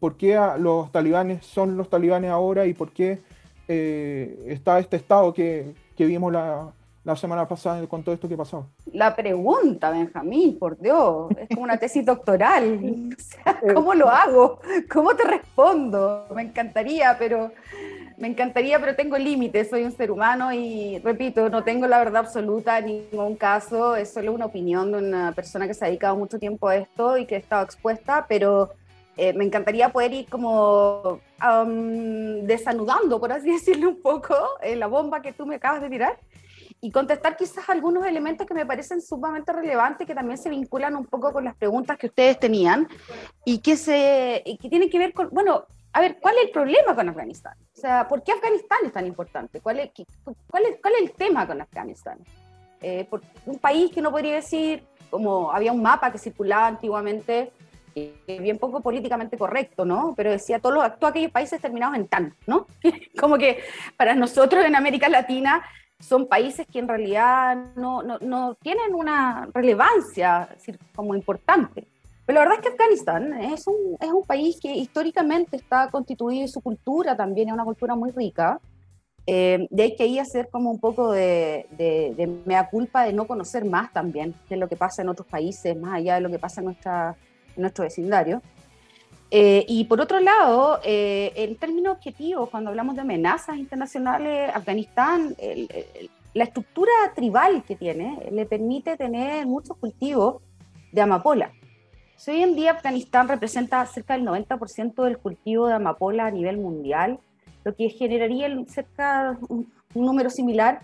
por 0.00 0.16
qué 0.16 0.38
los 0.58 0.90
talibanes 0.92 1.46
son 1.46 1.76
los 1.76 1.88
talibanes 1.88 2.30
ahora 2.30 2.66
y 2.66 2.74
por 2.74 2.90
qué 2.92 3.20
está 3.68 4.80
este 4.80 4.96
estado 4.96 5.32
que, 5.32 5.74
que 5.96 6.04
vimos 6.06 6.32
la, 6.32 6.72
la 7.02 7.16
semana 7.16 7.48
pasada 7.48 7.86
con 7.86 8.02
todo 8.02 8.14
esto 8.14 8.28
que 8.28 8.36
pasó? 8.36 8.66
La 8.92 9.16
pregunta, 9.16 9.90
Benjamín, 9.90 10.58
por 10.58 10.78
Dios, 10.78 11.30
es 11.38 11.48
como 11.48 11.62
una 11.62 11.78
tesis 11.78 12.04
doctoral. 12.04 13.08
O 13.20 13.22
sea, 13.22 13.74
¿cómo 13.74 13.94
lo 13.94 14.08
hago? 14.08 14.60
¿Cómo 14.90 15.14
te 15.14 15.24
respondo? 15.24 16.26
Me 16.34 16.42
encantaría, 16.42 17.16
pero 17.18 17.52
me 18.18 18.28
encantaría, 18.28 18.78
pero 18.78 18.94
tengo 18.94 19.16
límites. 19.16 19.70
Soy 19.70 19.84
un 19.84 19.92
ser 19.92 20.10
humano 20.10 20.52
y 20.52 20.98
repito, 20.98 21.48
no 21.48 21.64
tengo 21.64 21.86
la 21.86 21.98
verdad 21.98 22.18
absoluta 22.18 22.78
en 22.78 22.86
ningún 22.86 23.36
caso. 23.36 23.96
Es 23.96 24.12
solo 24.12 24.32
una 24.32 24.46
opinión 24.46 24.92
de 24.92 24.98
una 24.98 25.32
persona 25.32 25.66
que 25.66 25.74
se 25.74 25.84
ha 25.84 25.88
dedicado 25.88 26.16
mucho 26.16 26.38
tiempo 26.38 26.68
a 26.68 26.76
esto 26.76 27.16
y 27.16 27.26
que 27.26 27.36
ha 27.36 27.38
estado 27.38 27.64
expuesta, 27.64 28.26
pero 28.28 28.70
eh, 29.16 29.32
me 29.32 29.44
encantaría 29.44 29.88
poder 29.90 30.12
ir 30.12 30.28
como 30.28 31.20
am, 31.38 32.42
desanudando, 32.42 33.20
por 33.20 33.32
así 33.32 33.50
decirlo 33.52 33.88
un 33.90 34.02
poco, 34.02 34.34
eh, 34.62 34.76
la 34.76 34.86
bomba 34.86 35.22
que 35.22 35.32
tú 35.32 35.46
me 35.46 35.56
acabas 35.56 35.80
de 35.82 35.88
tirar 35.88 36.18
y 36.80 36.90
contestar 36.90 37.36
quizás 37.36 37.68
algunos 37.68 38.06
elementos 38.06 38.46
que 38.46 38.54
me 38.54 38.64
parecen 38.64 39.02
sumamente 39.02 39.52
relevantes, 39.52 40.06
que 40.06 40.14
también 40.14 40.38
se 40.38 40.48
vinculan 40.48 40.96
un 40.96 41.06
poco 41.06 41.32
con 41.32 41.44
las 41.44 41.54
preguntas 41.54 41.98
que 41.98 42.06
ustedes 42.06 42.38
tenían 42.38 42.88
y 43.44 43.58
que, 43.58 43.76
se, 43.76 44.42
y 44.44 44.56
que 44.56 44.68
tienen 44.68 44.88
que 44.88 44.98
ver 44.98 45.12
con, 45.12 45.28
bueno, 45.30 45.66
a 45.92 46.00
ver, 46.00 46.18
¿cuál 46.20 46.36
es 46.38 46.44
el 46.44 46.50
problema 46.50 46.94
con 46.94 47.08
Afganistán? 47.08 47.54
O 47.76 47.80
sea, 47.80 48.08
¿por 48.08 48.22
qué 48.22 48.32
Afganistán 48.32 48.78
es 48.84 48.92
tan 48.92 49.06
importante? 49.06 49.60
¿Cuál 49.60 49.80
es, 49.80 49.90
cuál 50.24 50.64
es, 50.64 50.78
cuál 50.80 50.94
es 50.94 51.02
el 51.02 51.12
tema 51.12 51.46
con 51.46 51.60
Afganistán? 51.60 52.18
Eh, 52.80 53.06
por 53.10 53.20
un 53.44 53.58
país 53.58 53.92
que 53.92 54.00
no 54.00 54.10
podría 54.10 54.36
decir, 54.36 54.84
como 55.10 55.52
había 55.52 55.72
un 55.72 55.82
mapa 55.82 56.10
que 56.10 56.18
circulaba 56.18 56.68
antiguamente, 56.68 57.52
eh, 57.94 58.14
bien 58.40 58.56
poco 58.56 58.80
políticamente 58.80 59.36
correcto, 59.36 59.84
¿no? 59.84 60.14
Pero 60.16 60.30
decía 60.30 60.60
todos, 60.60 60.76
los, 60.76 60.98
todos 60.98 61.10
aquellos 61.10 61.32
países 61.32 61.60
terminados 61.60 61.96
en 61.96 62.06
tan, 62.06 62.34
¿no? 62.46 62.66
como 63.20 63.36
que 63.36 63.58
para 63.96 64.14
nosotros 64.14 64.64
en 64.64 64.76
América 64.76 65.08
Latina 65.08 65.62
son 66.00 66.26
países 66.26 66.66
que 66.66 66.78
en 66.78 66.88
realidad 66.88 67.56
no, 67.76 68.02
no, 68.02 68.18
no 68.20 68.56
tienen 68.56 68.94
una 68.94 69.48
relevancia 69.54 70.48
decir, 70.52 70.78
como 70.94 71.14
importante. 71.14 71.86
Pero 72.26 72.38
la 72.38 72.48
verdad 72.48 72.58
es 72.58 72.66
que 72.66 72.72
Afganistán 72.72 73.32
es 73.40 73.66
un, 73.66 73.96
es 74.00 74.10
un 74.10 74.24
país 74.24 74.58
que 74.60 74.72
históricamente 74.72 75.56
está 75.56 75.88
constituido 75.90 76.44
y 76.44 76.48
su 76.48 76.60
cultura 76.60 77.16
también 77.16 77.48
es 77.48 77.54
una 77.54 77.64
cultura 77.64 77.94
muy 77.94 78.10
rica. 78.12 78.60
Eh, 79.26 79.66
de 79.70 79.82
ahí 79.82 79.96
que 79.96 80.04
ahí 80.04 80.18
hacer 80.18 80.48
como 80.48 80.70
un 80.70 80.80
poco 80.80 81.12
de, 81.12 81.66
de, 81.72 82.14
de 82.16 82.26
mea 82.46 82.68
culpa 82.68 83.04
de 83.04 83.12
no 83.12 83.26
conocer 83.26 83.64
más 83.64 83.92
también 83.92 84.34
de 84.48 84.56
lo 84.56 84.68
que 84.68 84.76
pasa 84.76 85.02
en 85.02 85.08
otros 85.08 85.28
países, 85.28 85.76
más 85.76 85.94
allá 85.94 86.14
de 86.14 86.20
lo 86.22 86.30
que 86.30 86.38
pasa 86.38 86.60
en, 86.60 86.66
nuestra, 86.66 87.16
en 87.54 87.62
nuestro 87.62 87.84
vecindario. 87.84 88.40
Eh, 89.30 89.64
y 89.68 89.84
por 89.84 90.00
otro 90.00 90.18
lado, 90.18 90.80
eh, 90.84 91.32
en 91.36 91.56
términos 91.56 91.96
objetivos, 91.96 92.50
cuando 92.50 92.70
hablamos 92.70 92.96
de 92.96 93.02
amenazas 93.02 93.56
internacionales, 93.58 94.50
Afganistán, 94.54 95.34
el- 95.38 95.68
el- 95.72 96.10
la 96.34 96.44
estructura 96.44 96.90
tribal 97.14 97.62
que 97.64 97.76
tiene 97.76 98.28
le 98.30 98.46
permite 98.46 98.96
tener 98.96 99.46
muchos 99.46 99.76
cultivos 99.76 100.42
de 100.92 101.00
amapola. 101.00 101.52
Si 102.16 102.30
hoy 102.32 102.42
en 102.42 102.54
día 102.54 102.72
Afganistán 102.72 103.28
representa 103.28 103.84
cerca 103.86 104.14
del 104.14 104.24
90% 104.24 105.04
del 105.04 105.18
cultivo 105.18 105.68
de 105.68 105.74
amapola 105.74 106.26
a 106.26 106.30
nivel 106.30 106.58
mundial, 106.58 107.18
lo 107.64 107.74
que 107.74 107.88
generaría 107.90 108.48
cerca 108.68 109.38
un, 109.48 109.72
un 109.94 110.06
número 110.06 110.30
similar 110.30 110.82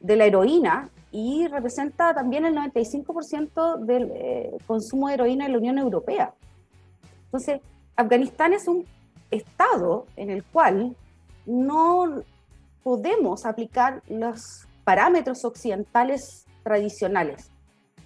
de 0.00 0.16
la 0.16 0.26
heroína 0.26 0.90
y 1.12 1.46
representa 1.48 2.14
también 2.14 2.44
el 2.44 2.54
95% 2.54 3.78
del 3.78 4.10
eh, 4.14 4.50
consumo 4.66 5.08
de 5.08 5.14
heroína 5.14 5.46
en 5.46 5.52
la 5.52 5.58
Unión 5.58 5.78
Europea. 5.78 6.32
Entonces, 7.26 7.60
Afganistán 7.96 8.52
es 8.52 8.68
un 8.68 8.86
estado 9.30 10.06
en 10.16 10.30
el 10.30 10.44
cual 10.44 10.94
no 11.46 12.22
podemos 12.82 13.46
aplicar 13.46 14.02
los 14.08 14.66
parámetros 14.84 15.44
occidentales 15.44 16.46
tradicionales. 16.62 17.50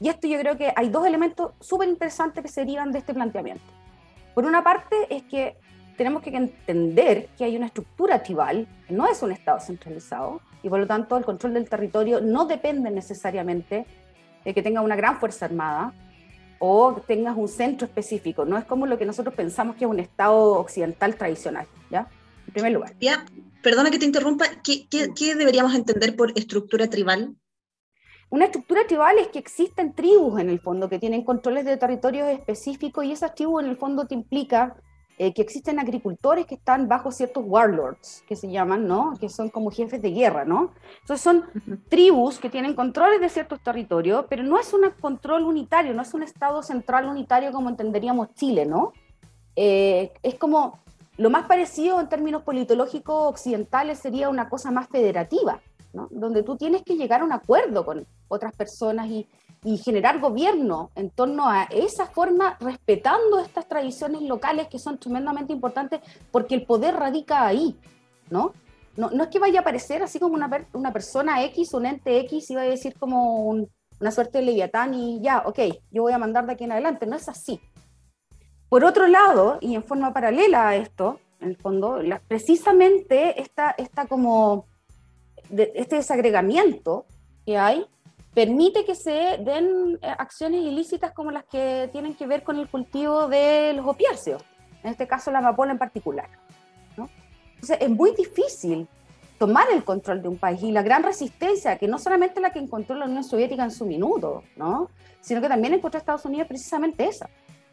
Y 0.00 0.08
esto 0.08 0.26
yo 0.26 0.38
creo 0.38 0.56
que 0.56 0.72
hay 0.74 0.88
dos 0.88 1.06
elementos 1.06 1.52
súper 1.60 1.88
interesantes 1.88 2.42
que 2.42 2.48
se 2.48 2.62
derivan 2.62 2.92
de 2.92 3.00
este 3.00 3.12
planteamiento. 3.12 3.64
Por 4.34 4.46
una 4.46 4.62
parte 4.62 4.96
es 5.10 5.24
que 5.24 5.56
tenemos 5.96 6.22
que 6.22 6.30
entender 6.30 7.28
que 7.36 7.44
hay 7.44 7.56
una 7.56 7.66
estructura 7.66 8.22
tribal, 8.22 8.66
no 8.88 9.06
es 9.06 9.22
un 9.22 9.32
estado 9.32 9.60
centralizado, 9.60 10.40
y 10.62 10.68
por 10.70 10.78
lo 10.78 10.86
tanto 10.86 11.16
el 11.16 11.24
control 11.24 11.52
del 11.52 11.68
territorio 11.68 12.20
no 12.20 12.46
depende 12.46 12.90
necesariamente 12.90 13.86
de 14.44 14.54
que 14.54 14.62
tenga 14.62 14.80
una 14.80 14.96
gran 14.96 15.18
fuerza 15.18 15.44
armada, 15.44 15.92
o 16.60 17.02
tengas 17.06 17.36
un 17.36 17.48
centro 17.48 17.86
específico. 17.86 18.44
No 18.44 18.56
es 18.56 18.64
como 18.64 18.86
lo 18.86 18.98
que 18.98 19.06
nosotros 19.06 19.34
pensamos 19.34 19.74
que 19.76 19.84
es 19.84 19.90
un 19.90 19.98
Estado 19.98 20.52
occidental 20.52 21.16
tradicional, 21.16 21.66
¿ya? 21.90 22.08
En 22.46 22.52
primer 22.52 22.72
lugar. 22.72 22.94
Ya, 23.00 23.24
perdona 23.62 23.90
que 23.90 23.98
te 23.98 24.04
interrumpa, 24.04 24.44
¿qué, 24.62 24.86
qué, 24.88 25.08
qué 25.16 25.34
deberíamos 25.34 25.74
entender 25.74 26.14
por 26.14 26.30
estructura 26.38 26.88
tribal? 26.88 27.34
Una 28.28 28.44
estructura 28.44 28.86
tribal 28.86 29.18
es 29.18 29.28
que 29.28 29.38
existen 29.40 29.94
tribus 29.94 30.38
en 30.38 30.50
el 30.50 30.60
fondo 30.60 30.88
que 30.88 30.98
tienen 30.98 31.24
controles 31.24 31.64
de 31.64 31.78
territorios 31.78 32.28
específicos 32.28 33.04
y 33.04 33.12
esas 33.12 33.34
tribus 33.34 33.64
en 33.64 33.70
el 33.70 33.76
fondo 33.76 34.06
te 34.06 34.14
implica 34.14 34.76
eh, 35.22 35.34
que 35.34 35.42
existen 35.42 35.78
agricultores 35.78 36.46
que 36.46 36.54
están 36.54 36.88
bajo 36.88 37.12
ciertos 37.12 37.44
warlords, 37.46 38.24
que 38.26 38.36
se 38.36 38.50
llaman, 38.50 38.88
¿no? 38.88 39.12
Que 39.20 39.28
son 39.28 39.50
como 39.50 39.70
jefes 39.70 40.00
de 40.00 40.12
guerra, 40.12 40.46
¿no? 40.46 40.72
Entonces 41.02 41.20
son 41.20 41.44
tribus 41.90 42.38
que 42.38 42.48
tienen 42.48 42.72
controles 42.72 43.20
de 43.20 43.28
ciertos 43.28 43.60
territorios, 43.60 44.24
pero 44.30 44.42
no 44.42 44.58
es 44.58 44.72
un 44.72 44.80
control 44.98 45.42
unitario, 45.42 45.92
no 45.92 46.00
es 46.00 46.14
un 46.14 46.22
Estado 46.22 46.62
central 46.62 47.04
unitario 47.04 47.52
como 47.52 47.68
entenderíamos 47.68 48.32
Chile, 48.34 48.64
¿no? 48.64 48.94
Eh, 49.56 50.10
es 50.22 50.36
como 50.36 50.78
lo 51.18 51.28
más 51.28 51.44
parecido 51.44 52.00
en 52.00 52.08
términos 52.08 52.42
politológicos 52.42 53.28
occidentales 53.28 53.98
sería 53.98 54.30
una 54.30 54.48
cosa 54.48 54.70
más 54.70 54.88
federativa, 54.88 55.60
¿no? 55.92 56.08
Donde 56.10 56.42
tú 56.42 56.56
tienes 56.56 56.82
que 56.82 56.96
llegar 56.96 57.20
a 57.20 57.24
un 57.24 57.32
acuerdo 57.32 57.84
con 57.84 58.06
otras 58.28 58.54
personas 58.54 59.06
y, 59.08 59.28
y 59.64 59.76
generar 59.78 60.20
gobierno 60.20 60.90
en 60.94 61.10
torno 61.10 61.48
a 61.48 61.64
esa 61.64 62.06
forma, 62.06 62.56
respetando 62.60 63.38
estas 63.40 63.68
tradiciones 63.68 64.22
locales 64.22 64.68
que 64.68 64.78
son 64.78 64.98
tremendamente 64.98 65.52
importantes 65.52 66.00
porque 66.30 66.54
el 66.54 66.64
poder 66.64 66.94
radica 66.94 67.46
ahí, 67.46 67.78
¿no? 68.30 68.52
No, 68.96 69.10
no 69.10 69.24
es 69.24 69.28
que 69.30 69.38
vaya 69.38 69.60
a 69.60 69.62
aparecer 69.62 70.02
así 70.02 70.18
como 70.18 70.34
una, 70.34 70.66
una 70.72 70.92
persona 70.92 71.42
X, 71.44 71.74
un 71.74 71.86
ente 71.86 72.18
X, 72.20 72.50
y 72.50 72.54
va 72.54 72.62
a 72.62 72.64
decir 72.64 72.94
como 72.98 73.44
un- 73.44 73.68
una 74.00 74.10
suerte 74.10 74.38
de 74.38 74.44
leviatán 74.44 74.94
y 74.94 75.20
ya, 75.20 75.42
ok, 75.46 75.58
yo 75.90 76.02
voy 76.02 76.12
a 76.12 76.18
mandar 76.18 76.46
de 76.46 76.52
aquí 76.54 76.64
en 76.64 76.72
adelante. 76.72 77.06
No 77.06 77.16
es 77.16 77.28
así. 77.28 77.60
Por 78.68 78.84
otro 78.84 79.06
lado, 79.06 79.58
y 79.60 79.74
en 79.74 79.84
forma 79.84 80.12
paralela 80.12 80.68
a 80.68 80.76
esto, 80.76 81.20
en 81.40 81.50
el 81.50 81.56
fondo, 81.56 82.02
la- 82.02 82.20
precisamente 82.20 83.40
esta, 83.40 83.70
esta 83.72 84.06
como 84.06 84.66
de- 85.50 85.72
este 85.74 85.96
desagregamiento 85.96 87.04
que 87.44 87.58
hay 87.58 87.86
permite 88.34 88.84
que 88.84 88.94
se 88.94 89.38
den 89.38 89.98
eh, 90.02 90.14
acciones 90.18 90.62
ilícitas 90.62 91.12
como 91.12 91.30
las 91.30 91.44
que 91.44 91.88
tienen 91.92 92.14
que 92.14 92.26
ver 92.26 92.42
con 92.42 92.58
el 92.58 92.68
cultivo 92.68 93.28
de 93.28 93.72
los 93.74 93.86
opiáceos, 93.86 94.42
en 94.82 94.90
este 94.90 95.06
caso 95.06 95.30
la 95.30 95.38
amapola 95.38 95.72
en 95.72 95.78
particular. 95.78 96.28
¿no? 96.96 97.08
Entonces 97.54 97.78
es 97.80 97.90
muy 97.90 98.14
difícil 98.14 98.88
tomar 99.38 99.66
el 99.72 99.84
control 99.84 100.22
de 100.22 100.28
un 100.28 100.36
país 100.36 100.62
y 100.62 100.70
la 100.70 100.82
gran 100.82 101.02
resistencia, 101.02 101.78
que 101.78 101.88
no 101.88 101.98
solamente 101.98 102.40
la 102.40 102.52
que 102.52 102.58
encontró 102.58 102.94
la 102.96 103.06
Unión 103.06 103.24
Soviética 103.24 103.64
en 103.64 103.70
su 103.70 103.86
minuto, 103.86 104.44
¿no? 104.56 104.90
sino 105.20 105.40
que 105.40 105.48
también 105.48 105.74
encontró 105.74 105.98
Estados 105.98 106.24
Unidos 106.24 106.46
precisamente 106.46 107.06
esa, 107.06 107.28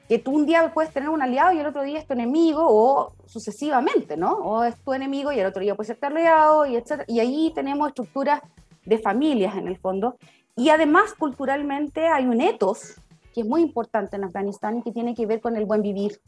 que 0.08 0.20
tú 0.20 0.32
un 0.32 0.46
día 0.46 0.72
puedes 0.74 0.92
tener 0.94 1.10
un 1.10 1.22
aliado 1.22 1.52
y 1.52 1.60
el 1.60 1.66
otro 1.66 1.84
día 1.84 2.00
es 2.00 2.08
tu 2.08 2.14
enemigo 2.14 2.66
o 2.66 3.12
sucesivamente, 3.26 4.16
¿no? 4.16 4.34
O 4.36 4.64
es 4.64 4.76
tu 4.78 4.94
enemigo 4.94 5.34
y 5.34 5.40
el 5.40 5.46
otro 5.46 5.62
día 5.62 5.76
puede 5.76 5.88
ser 5.88 5.98
tu 5.98 6.06
aliado 6.06 6.66
y 6.66 6.78
etcétera. 6.78 7.04
Y 7.08 7.20
ahí 7.20 7.52
tenemos 7.54 7.90
estructuras 7.90 8.42
de 8.86 8.98
familias 9.00 9.58
en 9.58 9.68
el 9.68 9.78
fondo. 9.78 10.18
Y 10.58 10.70
además 10.70 11.14
culturalmente 11.14 12.08
hay 12.08 12.26
un 12.26 12.42
etos 12.42 12.96
que 13.32 13.42
es 13.42 13.48
muy 13.48 13.62
importante 13.62 14.16
en 14.16 14.24
Afganistán 14.24 14.82
que 14.82 14.92
tiene 14.92 15.14
que 15.14 15.28
ver 15.28 15.40
con 15.40 15.56
el 15.56 15.66
buen 15.66 15.84
vivir. 15.84 16.20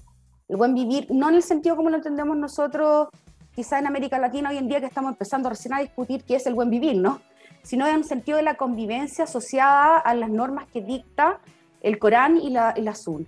El 0.47 0.57
buen 0.57 0.75
vivir, 0.75 1.07
no 1.09 1.29
en 1.29 1.35
el 1.35 1.41
sentido 1.41 1.75
como 1.75 1.89
lo 1.89 1.95
entendemos 1.95 2.37
nosotros, 2.37 3.07
quizá 3.55 3.79
en 3.79 3.87
América 3.87 4.19
Latina 4.19 4.51
hoy 4.51 4.57
en 4.57 4.67
día 4.67 4.79
que 4.79 4.85
estamos 4.85 5.13
empezando 5.13 5.49
recién 5.49 5.73
a 5.73 5.79
discutir 5.79 6.23
qué 6.23 6.35
es 6.35 6.45
el 6.45 6.53
buen 6.53 6.69
vivir, 6.69 6.95
¿no? 6.95 7.21
Sino 7.63 7.87
en 7.87 7.95
el 7.95 8.03
sentido 8.03 8.37
de 8.37 8.43
la 8.43 8.53
convivencia 8.53 9.23
asociada 9.23 9.97
a 9.97 10.13
las 10.13 10.29
normas 10.29 10.67
que 10.67 10.81
dicta 10.81 11.39
el 11.81 11.97
Corán 11.97 12.37
y 12.37 12.51
la, 12.51 12.75
y 12.77 12.81
la 12.81 12.93
Sun. 12.93 13.27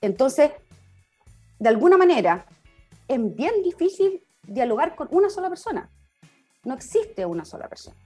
Entonces, 0.00 0.52
de 1.58 1.68
alguna 1.68 1.96
manera, 1.96 2.46
es 3.08 3.18
bien 3.34 3.54
difícil 3.64 4.22
dialogar 4.46 4.94
con 4.94 5.08
una 5.10 5.28
sola 5.28 5.48
persona. 5.48 5.90
No 6.62 6.74
existe 6.74 7.26
una 7.26 7.44
sola 7.44 7.68
persona, 7.68 7.96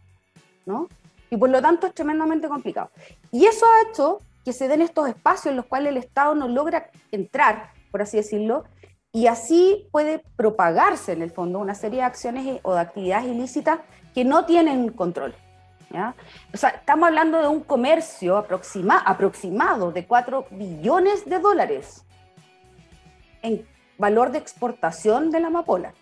¿no? 0.65 0.89
Y 1.31 1.37
por 1.37 1.51
lo 1.51 1.61
tanto 1.61 1.87
es 1.87 1.95
tremendamente 1.95 2.49
complicado. 2.49 2.91
Y 3.33 3.47
eso 3.47 3.67
ha 3.67 3.91
hecho 3.91 4.19
que 4.45 4.53
se 4.53 4.69
den 4.69 4.81
estos 4.81 5.09
espacios 5.09 5.47
en 5.47 5.57
los 5.57 5.67
cuales 5.67 5.91
el 5.91 5.97
Estado 5.97 6.35
no 6.35 6.47
logra 6.47 6.91
entrar, 7.11 7.73
por 7.91 8.03
así 8.03 8.17
decirlo, 8.17 8.65
y 9.13 9.27
así 9.27 9.89
puede 9.91 10.23
propagarse 10.37 11.13
en 11.13 11.23
el 11.23 11.31
fondo 11.31 11.59
una 11.59 11.75
serie 11.75 12.01
de 12.01 12.05
acciones 12.05 12.61
o 12.63 12.75
de 12.75 12.81
actividades 12.81 13.27
ilícitas 13.27 13.81
que 14.15 14.25
no 14.25 14.45
tienen 14.45 14.91
control. 14.91 15.35
¿ya? 15.91 16.15
O 16.53 16.57
sea, 16.57 16.71
estamos 16.71 17.09
hablando 17.09 17.41
de 17.41 17.49
un 17.49 17.61
comercio 17.61 18.37
aproxima, 18.37 18.99
aproximado 18.99 19.91
de 19.91 20.07
4 20.07 20.47
billones 20.51 21.25
de 21.25 21.39
dólares 21.39 22.05
en 23.43 23.67
valor 23.99 24.31
de 24.33 24.39
exportación 24.39 25.31
de 25.31 25.41
la 25.41 25.49
amapola, 25.49 25.95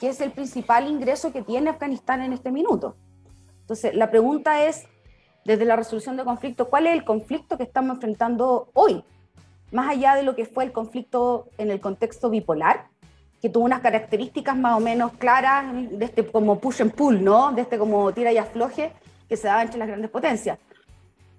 que 0.00 0.08
es 0.08 0.20
el 0.20 0.32
principal 0.32 0.88
ingreso 0.88 1.32
que 1.32 1.42
tiene 1.42 1.70
Afganistán 1.70 2.22
en 2.22 2.32
este 2.32 2.50
minuto. 2.50 2.96
Entonces, 3.62 3.94
la 3.94 4.10
pregunta 4.10 4.64
es, 4.66 4.84
desde 5.44 5.64
la 5.64 5.76
resolución 5.76 6.16
de 6.16 6.24
conflicto, 6.24 6.68
¿cuál 6.68 6.86
es 6.86 6.92
el 6.92 7.04
conflicto 7.04 7.56
que 7.56 7.64
estamos 7.64 7.96
enfrentando 7.96 8.68
hoy? 8.74 9.02
Más 9.72 9.90
allá 9.90 10.14
de 10.14 10.22
lo 10.22 10.36
que 10.36 10.44
fue 10.44 10.64
el 10.64 10.72
conflicto 10.72 11.48
en 11.58 11.70
el 11.70 11.80
contexto 11.80 12.28
bipolar, 12.30 12.88
que 13.40 13.48
tuvo 13.48 13.64
unas 13.64 13.80
características 13.80 14.56
más 14.56 14.76
o 14.76 14.80
menos 14.80 15.12
claras, 15.14 15.74
de 15.90 16.04
este 16.04 16.24
como 16.24 16.60
push 16.60 16.82
and 16.82 16.94
pull, 16.94 17.24
¿no? 17.24 17.52
De 17.52 17.62
este 17.62 17.78
como 17.78 18.12
tira 18.12 18.30
y 18.32 18.38
afloje 18.38 18.92
que 19.28 19.36
se 19.36 19.48
daba 19.48 19.62
entre 19.62 19.78
las 19.78 19.88
grandes 19.88 20.10
potencias. 20.10 20.58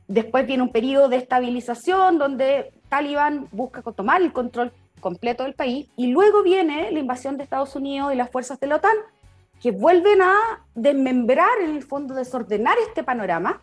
Después 0.07 0.45
viene 0.45 0.63
un 0.63 0.71
periodo 0.71 1.07
de 1.07 1.17
estabilización 1.17 2.17
donde 2.17 2.73
Talibán 2.89 3.47
busca 3.51 3.81
tomar 3.81 4.21
el 4.21 4.33
control 4.33 4.73
completo 4.99 5.43
del 5.43 5.53
país 5.53 5.87
y 5.95 6.07
luego 6.07 6.43
viene 6.43 6.91
la 6.91 6.99
invasión 6.99 7.37
de 7.37 7.43
Estados 7.43 7.75
Unidos 7.75 8.11
y 8.13 8.17
las 8.17 8.29
fuerzas 8.29 8.59
de 8.59 8.67
la 8.67 8.77
OTAN 8.77 8.95
que 9.63 9.71
vuelven 9.71 10.21
a 10.21 10.35
desmembrar 10.75 11.61
en 11.61 11.69
el 11.69 11.83
fondo, 11.83 12.13
desordenar 12.13 12.77
este 12.85 13.01
panorama 13.01 13.61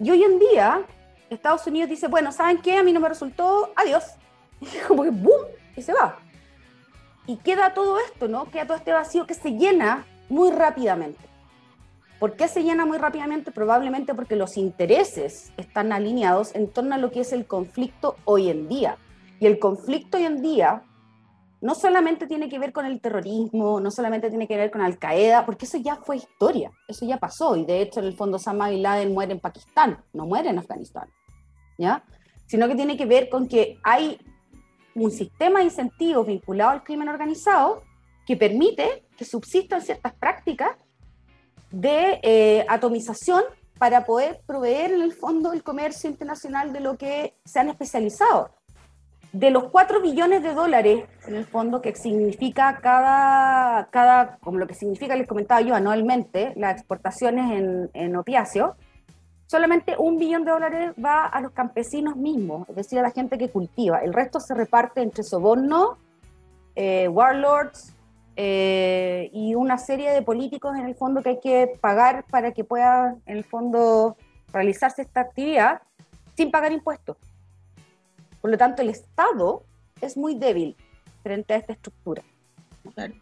y 0.00 0.10
hoy 0.10 0.24
en 0.24 0.40
día 0.40 0.82
Estados 1.30 1.64
Unidos 1.68 1.88
dice, 1.88 2.08
bueno, 2.08 2.32
¿saben 2.32 2.60
qué? 2.60 2.76
A 2.76 2.82
mí 2.82 2.92
no 2.92 2.98
me 2.98 3.08
resultó, 3.08 3.72
adiós. 3.76 4.02
Y 4.60 4.66
como 4.86 5.04
que 5.04 5.10
¡boom! 5.10 5.46
Y 5.76 5.82
se 5.82 5.92
va. 5.92 6.18
Y 7.26 7.36
queda 7.36 7.72
todo 7.72 7.98
esto, 8.00 8.26
¿no? 8.26 8.50
Queda 8.50 8.66
todo 8.66 8.76
este 8.76 8.92
vacío 8.92 9.26
que 9.26 9.34
se 9.34 9.52
llena 9.52 10.04
muy 10.28 10.50
rápidamente. 10.50 11.20
¿Por 12.18 12.36
qué 12.36 12.48
se 12.48 12.64
llena 12.64 12.84
muy 12.84 12.98
rápidamente? 12.98 13.52
Probablemente 13.52 14.14
porque 14.14 14.36
los 14.36 14.56
intereses 14.56 15.52
están 15.56 15.92
alineados 15.92 16.54
en 16.54 16.68
torno 16.68 16.96
a 16.96 16.98
lo 16.98 17.12
que 17.12 17.20
es 17.20 17.32
el 17.32 17.46
conflicto 17.46 18.16
hoy 18.24 18.50
en 18.50 18.68
día. 18.68 18.98
Y 19.38 19.46
el 19.46 19.60
conflicto 19.60 20.16
hoy 20.16 20.24
en 20.24 20.42
día 20.42 20.82
no 21.62 21.76
solamente 21.76 22.26
tiene 22.26 22.48
que 22.48 22.58
ver 22.58 22.72
con 22.72 22.86
el 22.86 23.00
terrorismo, 23.00 23.80
no 23.80 23.90
solamente 23.92 24.28
tiene 24.28 24.48
que 24.48 24.56
ver 24.56 24.72
con 24.72 24.80
Al 24.80 24.98
Qaeda, 24.98 25.46
porque 25.46 25.64
eso 25.64 25.78
ya 25.78 25.96
fue 25.96 26.16
historia, 26.16 26.72
eso 26.88 27.06
ya 27.06 27.18
pasó. 27.18 27.56
Y 27.56 27.64
de 27.64 27.80
hecho, 27.80 28.00
en 28.00 28.06
el 28.06 28.16
fondo, 28.16 28.36
Osama 28.36 28.68
Bin 28.68 28.82
Laden 28.82 29.14
muere 29.14 29.32
en 29.32 29.40
Pakistán, 29.40 30.02
no 30.12 30.26
muere 30.26 30.50
en 30.50 30.58
Afganistán. 30.58 31.08
¿ya? 31.78 32.04
Sino 32.46 32.66
que 32.66 32.74
tiene 32.74 32.96
que 32.96 33.06
ver 33.06 33.28
con 33.28 33.46
que 33.46 33.78
hay 33.84 34.18
un 34.96 35.12
sistema 35.12 35.60
de 35.60 35.66
incentivos 35.66 36.26
vinculado 36.26 36.72
al 36.72 36.82
crimen 36.82 37.08
organizado 37.08 37.84
que 38.26 38.36
permite 38.36 39.06
que 39.16 39.24
subsistan 39.24 39.80
ciertas 39.82 40.14
prácticas 40.14 40.76
de 41.70 42.18
eh, 42.22 42.66
atomización 42.68 43.42
para 43.78 44.04
poder 44.04 44.42
proveer 44.46 44.92
en 44.92 45.02
el 45.02 45.12
fondo 45.12 45.52
el 45.52 45.62
comercio 45.62 46.10
internacional 46.10 46.72
de 46.72 46.80
lo 46.80 46.98
que 46.98 47.36
se 47.44 47.60
han 47.60 47.68
especializado. 47.68 48.50
De 49.32 49.50
los 49.50 49.64
4 49.70 50.02
billones 50.02 50.42
de 50.42 50.52
dólares, 50.52 51.04
en 51.26 51.36
el 51.36 51.46
fondo, 51.46 51.80
que 51.80 51.94
significa 51.94 52.78
cada, 52.82 53.88
cada 53.90 54.36
como 54.38 54.58
lo 54.58 54.66
que 54.66 54.74
significa, 54.74 55.16
les 55.16 55.26
comentaba 55.26 55.62
yo, 55.62 55.74
anualmente, 55.74 56.52
las 56.56 56.74
exportaciones 56.76 57.50
en, 57.52 57.90
en 57.94 58.16
opiáceos, 58.16 58.76
solamente 59.52 59.96
un 59.98 60.18
billón 60.18 60.44
de 60.44 60.50
dólares 60.50 60.92
va 61.02 61.26
a 61.26 61.40
los 61.42 61.52
campesinos 61.52 62.16
mismos, 62.16 62.66
es 62.70 62.74
decir, 62.74 62.98
a 62.98 63.02
la 63.02 63.10
gente 63.10 63.36
que 63.36 63.50
cultiva. 63.50 63.98
El 63.98 64.14
resto 64.14 64.40
se 64.40 64.54
reparte 64.54 65.02
entre 65.02 65.22
soborno, 65.22 65.98
eh, 66.74 67.06
warlords 67.08 67.92
eh, 68.36 69.28
y 69.32 69.54
una 69.54 69.76
serie 69.76 70.10
de 70.10 70.22
políticos 70.22 70.74
en 70.78 70.86
el 70.86 70.94
fondo 70.94 71.22
que 71.22 71.28
hay 71.28 71.40
que 71.40 71.78
pagar 71.82 72.24
para 72.30 72.52
que 72.52 72.64
pueda 72.64 73.14
en 73.26 73.36
el 73.36 73.44
fondo 73.44 74.16
realizarse 74.54 75.02
esta 75.02 75.20
actividad 75.20 75.82
sin 76.34 76.50
pagar 76.50 76.72
impuestos. 76.72 77.18
Por 78.42 78.50
lo 78.50 78.58
tanto, 78.58 78.82
el 78.82 78.90
Estado 78.90 79.64
es 80.02 80.18
muy 80.18 80.34
débil 80.34 80.76
frente 81.22 81.54
a 81.54 81.56
esta 81.56 81.72
estructura. 81.72 82.22
Claro. 82.94 83.14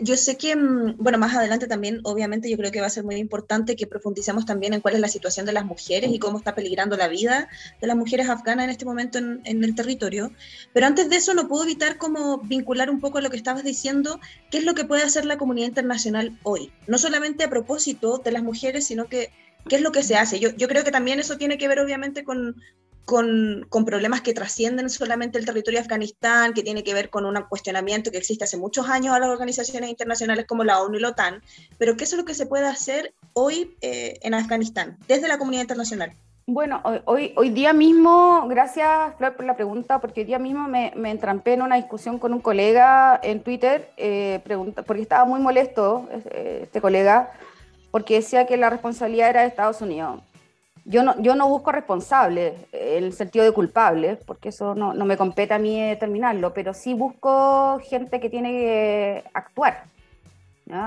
Yo 0.00 0.16
sé 0.16 0.38
que, 0.38 0.56
mm, 0.56 0.96
bueno, 0.96 1.18
más 1.18 1.34
adelante 1.36 1.66
también, 1.66 2.00
obviamente, 2.04 2.48
yo 2.48 2.56
creo 2.56 2.72
que 2.72 2.80
va 2.80 2.86
a 2.86 2.90
ser 2.90 3.04
muy 3.04 3.16
importante 3.16 3.76
que 3.76 3.86
profundicemos 3.86 4.46
también 4.46 4.72
en 4.72 4.80
cuál 4.80 4.94
es 4.94 5.00
la 5.00 5.08
situación 5.08 5.44
de 5.44 5.52
las 5.52 5.66
mujeres 5.66 6.10
y 6.10 6.18
cómo 6.18 6.38
está 6.38 6.54
peligrando 6.54 6.96
la 6.96 7.08
vida 7.08 7.48
de 7.78 7.86
las 7.86 7.94
mujeres 7.94 8.30
afganas 8.30 8.64
en 8.64 8.70
este 8.70 8.86
momento 8.86 9.18
en, 9.18 9.42
en 9.44 9.62
el 9.64 9.74
territorio. 9.74 10.32
Pero 10.72 10.86
antes 10.86 11.10
de 11.10 11.16
eso, 11.16 11.34
no 11.34 11.46
puedo 11.46 11.64
evitar 11.64 11.98
como 11.98 12.38
vincular 12.38 12.88
un 12.88 13.00
poco 13.00 13.18
a 13.18 13.20
lo 13.20 13.28
que 13.28 13.36
estabas 13.36 13.64
diciendo, 13.64 14.18
qué 14.50 14.58
es 14.58 14.64
lo 14.64 14.74
que 14.74 14.86
puede 14.86 15.02
hacer 15.02 15.26
la 15.26 15.36
comunidad 15.36 15.68
internacional 15.68 16.38
hoy. 16.42 16.72
No 16.86 16.96
solamente 16.96 17.44
a 17.44 17.50
propósito 17.50 18.16
de 18.16 18.32
las 18.32 18.42
mujeres, 18.42 18.86
sino 18.86 19.08
que 19.08 19.30
qué 19.68 19.76
es 19.76 19.82
lo 19.82 19.92
que 19.92 20.02
se 20.02 20.16
hace. 20.16 20.40
Yo, 20.40 20.50
yo 20.56 20.68
creo 20.68 20.84
que 20.84 20.90
también 20.90 21.20
eso 21.20 21.36
tiene 21.36 21.58
que 21.58 21.68
ver, 21.68 21.80
obviamente, 21.80 22.24
con, 22.24 22.56
con, 23.06 23.64
con, 23.68 23.84
problemas 23.84 24.20
que 24.20 24.34
trascienden 24.34 24.90
solamente 24.90 25.38
el 25.38 25.46
territorio 25.46 25.78
de 25.78 25.84
Afganistán, 25.84 26.52
que 26.52 26.64
tiene 26.64 26.82
que 26.82 26.92
ver 26.92 27.08
con 27.08 27.24
un 27.24 27.40
cuestionamiento 27.48 28.10
que 28.10 28.18
existe 28.18 28.44
hace 28.44 28.56
muchos 28.56 28.88
años 28.88 29.14
a 29.14 29.20
las 29.20 29.30
organizaciones 29.30 29.88
internacionales 29.88 30.44
como 30.46 30.64
la 30.64 30.82
ONU 30.82 30.98
y 30.98 31.00
la 31.00 31.10
OTAN, 31.10 31.40
pero 31.78 31.96
¿qué 31.96 32.04
es 32.04 32.16
lo 32.16 32.24
que 32.24 32.34
se 32.34 32.46
puede 32.46 32.66
hacer 32.66 33.14
hoy 33.32 33.76
eh, 33.80 34.18
en 34.22 34.34
Afganistán, 34.34 34.98
desde 35.06 35.28
la 35.28 35.38
comunidad 35.38 35.62
internacional? 35.62 36.12
Bueno, 36.48 36.80
hoy, 37.06 37.32
hoy 37.36 37.50
día 37.50 37.72
mismo, 37.72 38.46
gracias 38.48 39.14
Flor 39.18 39.36
por 39.36 39.46
la 39.46 39.54
pregunta, 39.54 40.00
porque 40.00 40.20
hoy 40.20 40.26
día 40.26 40.38
mismo 40.40 40.66
me, 40.66 40.92
me 40.96 41.12
entrampé 41.12 41.54
en 41.54 41.62
una 41.62 41.76
discusión 41.76 42.18
con 42.18 42.32
un 42.32 42.40
colega 42.40 43.18
en 43.22 43.40
Twitter, 43.40 43.88
eh, 43.96 44.40
pregunta, 44.44 44.82
porque 44.82 45.02
estaba 45.02 45.24
muy 45.24 45.40
molesto 45.40 46.08
eh, 46.10 46.60
este 46.64 46.80
colega, 46.80 47.32
porque 47.92 48.14
decía 48.14 48.46
que 48.46 48.56
la 48.56 48.68
responsabilidad 48.68 49.30
era 49.30 49.40
de 49.42 49.48
Estados 49.48 49.80
Unidos 49.80 50.22
yo 50.88 51.02
no, 51.02 51.20
yo 51.20 51.34
no 51.34 51.48
busco 51.48 51.72
responsables 51.72 52.54
en 52.72 53.04
el 53.04 53.12
sentido 53.12 53.44
de 53.44 53.50
culpables, 53.50 54.18
porque 54.24 54.50
eso 54.50 54.74
no, 54.76 54.94
no, 54.94 55.04
me 55.04 55.16
compete 55.16 55.52
a 55.52 55.58
mí 55.58 55.80
determinarlo, 55.82 56.54
pero 56.54 56.72
sí 56.74 56.94
busco 56.94 57.80
gente 57.80 58.20
que 58.20 58.30
tiene 58.30 58.52
que 58.52 59.24
actuar, 59.34 59.84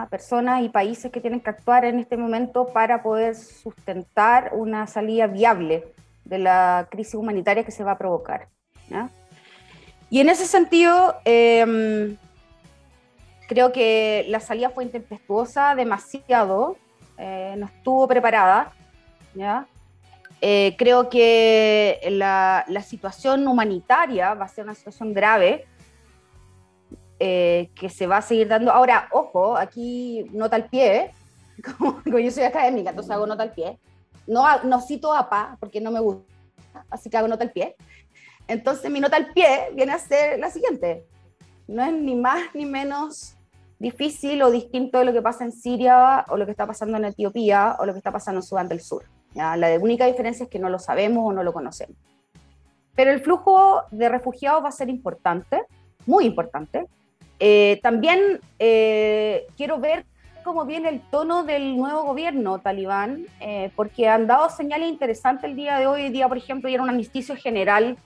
personas 0.10 0.64
y 0.64 0.70
países 0.70 1.12
que 1.12 1.20
tienen 1.20 1.41
que 1.41 1.50
actuar 1.50 1.84
en 1.84 2.00
este 2.00 2.16
momento 2.16 2.68
para 2.68 3.04
poder 3.04 3.36
sustentar 3.36 4.52
una 4.54 4.88
salida 4.88 5.28
viable 5.28 5.86
de 6.24 6.38
la 6.38 6.88
crisis 6.89 7.16
humanitaria 7.16 7.66
que 7.66 7.72
se 7.72 7.84
va 7.84 7.91
a 7.91 7.97
provocar. 7.97 8.47
¿ya? 8.89 9.10
Y 10.10 10.22
en 10.22 10.30
ese 10.30 10.45
sentido, 10.45 11.16
eh, 11.26 12.16
creo 13.47 13.72
que 13.74 14.26
la 14.30 14.39
salida 14.39 14.70
fue 14.70 14.86
intempestuosa 14.86 15.76
demasiado, 15.76 16.78
eh, 17.18 17.56
no 17.58 17.66
estuvo 17.66 18.08
preparada. 18.08 18.72
¿ya? 19.34 19.66
Eh, 20.41 20.75
creo 20.77 21.09
que 21.09 21.99
la, 22.11 22.63
la, 22.69 22.81
situación 22.81 23.45
humanitaria 23.45 24.33
va 24.35 24.45
a 24.45 24.47
ser 24.47 24.63
una 24.63 24.73
situación 24.73 25.13
grave 25.13 25.65
eh, 27.19 27.71
que 27.75 27.89
se 27.89 28.07
va 28.07 28.17
a 28.17 28.21
seguir 28.21 28.47
dando. 28.47 28.71
Ahora, 28.71 29.09
ojo, 29.11 29.57
aquí 29.57 30.25
nota 30.31 30.55
al 30.55 30.69
pie, 30.69 31.11
como, 31.77 32.01
como, 32.01 32.19
yo 32.19 32.31
soy 32.31 32.43
académica, 32.43 32.91
entonces 32.91 33.11
hago 33.11 33.27
nota 33.27 33.43
al 33.43 33.51
pie. 33.51 33.77
No, 34.27 34.45
no 34.63 34.79
cito 34.79 35.13
APA 35.13 35.57
porque 35.59 35.81
no 35.81 35.91
me 35.91 35.99
gusta, 35.99 36.23
así 36.89 37.09
que 37.09 37.17
hago 37.17 37.27
nota 37.27 37.43
al 37.43 37.51
pie. 37.51 37.75
Entonces 38.47 38.89
mi 38.89 39.01
nota 39.01 39.17
al 39.17 39.33
pie 39.33 39.71
viene 39.75 39.91
a 39.91 39.99
ser 39.99 40.39
la 40.39 40.49
siguiente. 40.49 41.05
No 41.67 41.83
es 41.83 41.91
ni 41.91 42.15
más 42.15 42.55
ni 42.55 42.65
menos 42.65 43.35
difícil 43.77 44.41
o 44.41 44.51
distinto 44.51 44.99
de 44.99 45.05
lo 45.05 45.13
que 45.13 45.21
pasa 45.21 45.43
en 45.43 45.51
Siria 45.51 46.25
o 46.29 46.37
lo 46.37 46.45
que 46.45 46.51
está 46.51 46.65
pasando 46.65 46.97
en 46.97 47.05
Etiopía 47.05 47.75
o 47.79 47.85
lo 47.85 47.93
que 47.93 47.99
está 47.99 48.11
pasando 48.11 48.39
en 48.39 48.43
Sudán 48.43 48.69
del 48.69 48.79
Sur. 48.79 49.03
La 49.36 49.77
única 49.80 50.05
diferencia 50.05 50.43
es 50.43 50.49
que 50.49 50.59
no 50.59 50.69
lo 50.69 50.80
sabemos 50.80 51.23
o 51.25 51.34
no 51.34 51.43
lo 51.43 51.53
conocemos. 51.53 51.95
Pero 52.95 53.11
el 53.11 53.21
flujo 53.21 53.84
de 53.91 54.09
refugiados 54.09 54.63
va 54.63 54.69
a 54.69 54.73
ser 54.73 54.89
importante, 54.89 55.63
muy 56.05 56.25
importante. 56.25 56.88
Eh, 57.39 57.80
también 57.82 58.41
eh, 58.57 59.47
quiero 59.55 59.80
ver 59.80 60.05
cómo 60.43 60.65
viene 60.65 60.89
el 60.89 61.01
tono 61.01 61.43
del 61.43 61.77
nuevo 61.77 62.03
gobierno 62.03 62.59
talibán, 62.59 63.25
eh, 63.39 63.71
porque 63.75 64.07
han 64.07 64.27
dado 64.27 64.49
señales 64.49 64.89
interesantes 64.89 65.49
el 65.49 65.55
día 65.55 65.77
de 65.77 65.88
hoy. 65.88 66.09
Día, 66.09 66.27
por 66.27 66.38
ejemplo, 66.38 66.69
era 66.69 66.84
un 66.84 66.89
armisticio 66.89 67.36
general 67.36 67.97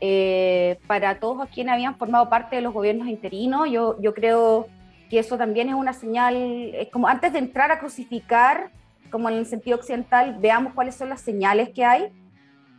eh, 0.00 0.78
para 0.86 1.20
todos 1.20 1.48
quienes 1.50 1.74
habían 1.74 1.96
formado 1.96 2.28
parte 2.30 2.56
de 2.56 2.62
los 2.62 2.72
gobiernos 2.72 3.06
interinos. 3.08 3.70
Yo, 3.70 4.00
yo 4.00 4.14
creo 4.14 4.66
que 5.10 5.18
eso 5.18 5.36
también 5.36 5.68
es 5.68 5.74
una 5.74 5.92
señal, 5.92 6.36
es 6.36 6.88
como 6.88 7.06
antes 7.06 7.32
de 7.32 7.38
entrar 7.38 7.70
a 7.70 7.78
crucificar, 7.78 8.70
como 9.10 9.28
en 9.28 9.36
el 9.36 9.46
sentido 9.46 9.76
occidental, 9.76 10.36
veamos 10.40 10.74
cuáles 10.74 10.94
son 10.94 11.08
las 11.08 11.20
señales 11.20 11.70
que 11.74 11.84
hay, 11.84 12.12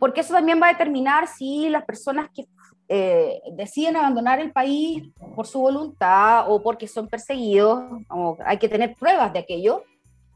porque 0.00 0.20
eso 0.22 0.34
también 0.34 0.60
va 0.60 0.66
a 0.68 0.72
determinar 0.72 1.28
si 1.28 1.68
las 1.68 1.84
personas 1.84 2.28
que 2.34 2.46
eh, 2.88 3.40
deciden 3.52 3.96
abandonar 3.96 4.40
el 4.40 4.52
país 4.52 5.04
por 5.36 5.46
su 5.46 5.60
voluntad 5.60 6.50
o 6.50 6.62
porque 6.62 6.88
son 6.88 7.08
perseguidos, 7.08 7.84
o 8.10 8.36
hay 8.44 8.58
que 8.58 8.68
tener 8.68 8.94
pruebas 8.96 9.32
de 9.32 9.38
aquello 9.38 9.84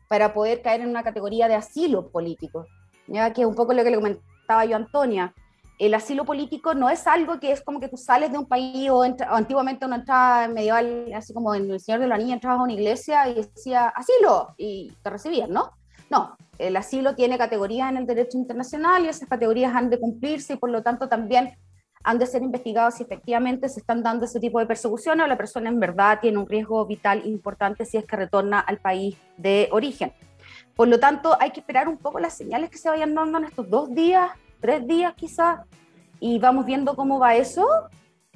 para 0.08 0.32
poder 0.32 0.62
caer 0.62 0.82
en 0.82 0.88
una 0.90 1.02
categoría 1.02 1.48
de 1.48 1.56
asilo 1.56 2.08
político, 2.10 2.66
ya 3.08 3.32
que 3.32 3.42
es 3.42 3.46
un 3.46 3.56
poco 3.56 3.72
lo 3.74 3.82
que 3.82 3.90
le 3.90 3.96
comentaba 3.96 4.64
yo 4.64 4.74
a 4.74 4.78
Antonia. 4.78 5.34
El 5.78 5.92
asilo 5.92 6.24
político 6.24 6.72
no 6.72 6.88
es 6.88 7.06
algo 7.06 7.38
que 7.38 7.52
es 7.52 7.60
como 7.60 7.80
que 7.80 7.88
tú 7.88 7.98
sales 7.98 8.32
de 8.32 8.38
un 8.38 8.46
país 8.46 8.88
o, 8.88 9.04
entra- 9.04 9.30
o 9.32 9.34
antiguamente 9.34 9.84
uno 9.84 9.96
entraba 9.96 10.44
en 10.44 10.54
medieval, 10.54 11.12
así 11.14 11.34
como 11.34 11.54
en 11.54 11.70
El 11.70 11.80
Señor 11.80 12.00
de 12.00 12.06
la 12.06 12.16
Niña, 12.16 12.34
entrabas 12.34 12.60
a 12.60 12.62
una 12.62 12.72
iglesia 12.72 13.28
y 13.28 13.34
decía 13.34 13.88
asilo 13.88 14.54
y 14.56 14.92
te 15.02 15.10
recibían, 15.10 15.50
¿no? 15.50 15.72
No, 16.10 16.36
el 16.58 16.76
asilo 16.76 17.14
tiene 17.14 17.38
categorías 17.38 17.90
en 17.90 17.96
el 17.96 18.06
derecho 18.06 18.38
internacional 18.38 19.04
y 19.04 19.08
esas 19.08 19.28
categorías 19.28 19.74
han 19.74 19.90
de 19.90 19.98
cumplirse 19.98 20.54
y 20.54 20.56
por 20.56 20.70
lo 20.70 20.82
tanto 20.82 21.08
también 21.08 21.56
han 22.04 22.18
de 22.18 22.26
ser 22.26 22.42
investigados 22.42 22.94
si 22.94 23.02
efectivamente 23.02 23.68
se 23.68 23.80
están 23.80 24.02
dando 24.02 24.26
ese 24.26 24.38
tipo 24.38 24.60
de 24.60 24.66
persecuciones 24.66 25.24
o 25.24 25.28
la 25.28 25.36
persona 25.36 25.68
en 25.68 25.80
verdad 25.80 26.20
tiene 26.20 26.38
un 26.38 26.48
riesgo 26.48 26.86
vital 26.86 27.26
importante 27.26 27.84
si 27.84 27.96
es 27.96 28.04
que 28.04 28.14
retorna 28.14 28.60
al 28.60 28.78
país 28.78 29.16
de 29.36 29.68
origen. 29.72 30.12
Por 30.76 30.88
lo 30.88 31.00
tanto, 31.00 31.36
hay 31.40 31.50
que 31.50 31.60
esperar 31.60 31.88
un 31.88 31.96
poco 31.96 32.20
las 32.20 32.36
señales 32.36 32.70
que 32.70 32.78
se 32.78 32.88
vayan 32.88 33.14
dando 33.14 33.38
en 33.38 33.44
estos 33.44 33.68
dos 33.68 33.92
días, 33.92 34.30
tres 34.60 34.86
días 34.86 35.14
quizás, 35.16 35.60
y 36.20 36.38
vamos 36.38 36.64
viendo 36.64 36.94
cómo 36.94 37.18
va 37.18 37.34
eso. 37.34 37.66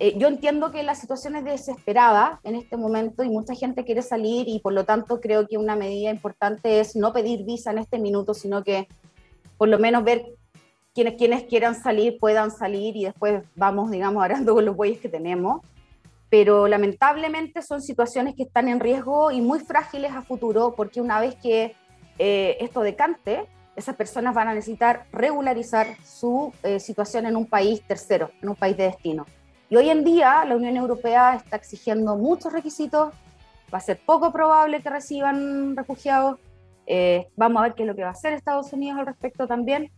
Eh, 0.03 0.15
yo 0.17 0.29
entiendo 0.29 0.73
que 0.73 0.83
la 0.83 0.95
situación 0.95 1.37
es 1.37 1.45
desesperada 1.45 2.41
en 2.43 2.55
este 2.55 2.79
momento 2.79 3.23
y 3.23 3.29
mucha 3.29 3.55
gente 3.55 3.85
quiere 3.85 4.01
salir 4.01 4.49
y 4.49 4.59
por 4.61 4.73
lo 4.73 4.87
tanto 4.87 5.21
creo 5.21 5.47
que 5.47 5.59
una 5.59 5.77
medida 5.77 6.09
importante 6.09 6.81
es 6.81 6.97
no 6.97 7.13
pedir 7.13 7.45
visa 7.45 7.71
en 7.71 7.77
este 7.77 7.99
minuto, 7.99 8.33
sino 8.33 8.65
que 8.65 8.89
por 9.59 9.69
lo 9.69 9.79
menos 9.79 10.03
ver 10.03 10.25
quienes, 10.95 11.17
quienes 11.17 11.45
quieran 11.45 11.75
salir 11.75 12.19
puedan 12.19 12.51
salir 12.51 12.97
y 12.97 13.05
después 13.05 13.45
vamos, 13.57 13.91
digamos, 13.91 14.25
arando 14.25 14.55
con 14.55 14.65
los 14.65 14.75
bueyes 14.75 15.01
que 15.01 15.11
tenemos. 15.11 15.61
Pero 16.31 16.67
lamentablemente 16.67 17.61
son 17.61 17.83
situaciones 17.83 18.35
que 18.35 18.45
están 18.45 18.69
en 18.69 18.81
riesgo 18.81 19.31
y 19.31 19.43
muy 19.43 19.61
frágiles 19.61 20.13
a 20.13 20.23
futuro 20.23 20.73
porque 20.75 21.03
una 21.03 21.21
vez 21.21 21.35
que 21.35 21.75
eh, 22.19 22.57
esto 22.61 22.81
decante, 22.81 23.47
esas 23.77 23.97
personas 23.97 24.35
van 24.35 24.49
a 24.49 24.55
necesitar 24.55 25.05
regularizar 25.13 25.89
su 26.03 26.55
eh, 26.63 26.81
situación 26.81 27.27
en 27.27 27.37
un 27.37 27.45
país 27.45 27.83
tercero, 27.83 28.31
en 28.41 28.49
un 28.49 28.57
país 28.57 28.79
de 28.79 28.85
destino. 28.85 29.27
Y 29.71 29.77
hoy 29.77 29.89
en 29.89 30.03
día 30.03 30.45
la 30.45 30.57
Unión 30.57 30.77
Europea 30.77 31.37
está 31.37 31.55
exigiendo 31.55 32.17
muchos 32.17 32.53
requisitos, 32.53 33.15
va 33.73 33.79
a 33.79 33.81
ser 33.81 34.01
poco 34.05 34.33
probable 34.33 34.83
que 34.83 34.91
reciban 34.91 35.77
refugiados, 35.77 36.41
eh, 36.89 37.29
vamos 37.37 37.61
a 37.61 37.63
ver 37.67 37.75
qué 37.75 37.85
es 37.85 37.87
lo 37.87 37.95
que 37.95 38.03
va 38.03 38.09
a 38.09 38.13
hacer 38.13 38.33
Estados 38.33 38.73
Unidos 38.73 38.99
al 38.99 39.07
respecto 39.07 39.47
también. 39.47 39.93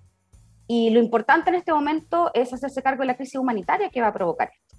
Y 0.66 0.90
lo 0.90 1.00
importante 1.00 1.48
en 1.48 1.56
este 1.56 1.72
momento 1.72 2.30
es 2.34 2.52
hacerse 2.52 2.82
cargo 2.82 3.00
de 3.00 3.06
la 3.06 3.16
crisis 3.16 3.36
humanitaria 3.36 3.88
que 3.88 4.02
va 4.02 4.08
a 4.08 4.12
provocar 4.12 4.50
esto. 4.52 4.76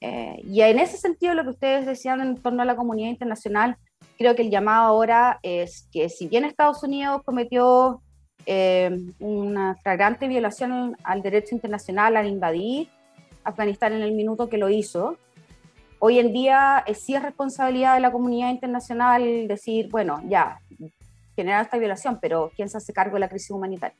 Eh, 0.00 0.40
y 0.44 0.60
en 0.60 0.78
ese 0.78 0.98
sentido, 0.98 1.34
lo 1.34 1.42
que 1.42 1.50
ustedes 1.50 1.84
decían 1.84 2.20
en 2.20 2.36
torno 2.36 2.62
a 2.62 2.64
la 2.64 2.76
comunidad 2.76 3.08
internacional, 3.08 3.76
creo 4.18 4.36
que 4.36 4.42
el 4.42 4.50
llamado 4.50 4.86
ahora 4.86 5.40
es 5.42 5.88
que 5.90 6.08
si 6.08 6.28
bien 6.28 6.44
Estados 6.44 6.80
Unidos 6.84 7.22
cometió 7.24 8.02
eh, 8.46 8.96
una 9.18 9.74
flagrante 9.82 10.28
violación 10.28 10.96
al 11.02 11.22
derecho 11.22 11.56
internacional 11.56 12.16
al 12.16 12.28
invadir 12.28 12.88
Afganistán 13.46 13.92
en 13.92 14.02
el 14.02 14.12
minuto 14.12 14.48
que 14.48 14.58
lo 14.58 14.68
hizo, 14.68 15.16
hoy 15.98 16.18
en 16.18 16.32
día 16.32 16.84
eh, 16.86 16.94
sí 16.94 17.14
es 17.14 17.22
responsabilidad 17.22 17.94
de 17.94 18.00
la 18.00 18.12
comunidad 18.12 18.50
internacional 18.50 19.48
decir, 19.48 19.88
bueno, 19.90 20.20
ya, 20.26 20.60
generar 21.34 21.64
esta 21.64 21.78
violación, 21.78 22.18
pero 22.20 22.50
¿quién 22.56 22.68
se 22.68 22.78
hace 22.78 22.92
cargo 22.92 23.14
de 23.14 23.20
la 23.20 23.28
crisis 23.28 23.50
humanitaria? 23.50 23.96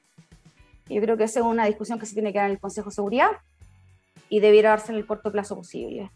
Yo 0.89 1.01
creo 1.01 1.17
que 1.17 1.25
esa 1.25 1.41
es 1.41 1.47
una 1.47 1.67
discusión 1.67 1.99
que 1.99 2.07
se 2.07 2.15
tiene 2.15 2.33
que 2.33 2.39
dar 2.39 2.47
en 2.47 2.53
el 2.53 2.61
Consejo 2.61 2.91
de 2.91 2.95
Seguridad 2.95 3.31
y 4.29 4.41
debiera 4.41 4.71
darse 4.71 4.93
en 4.93 4.99
el 4.99 5.07
corto 5.07 5.33
plazo 5.33 5.57
posible. 5.57 6.11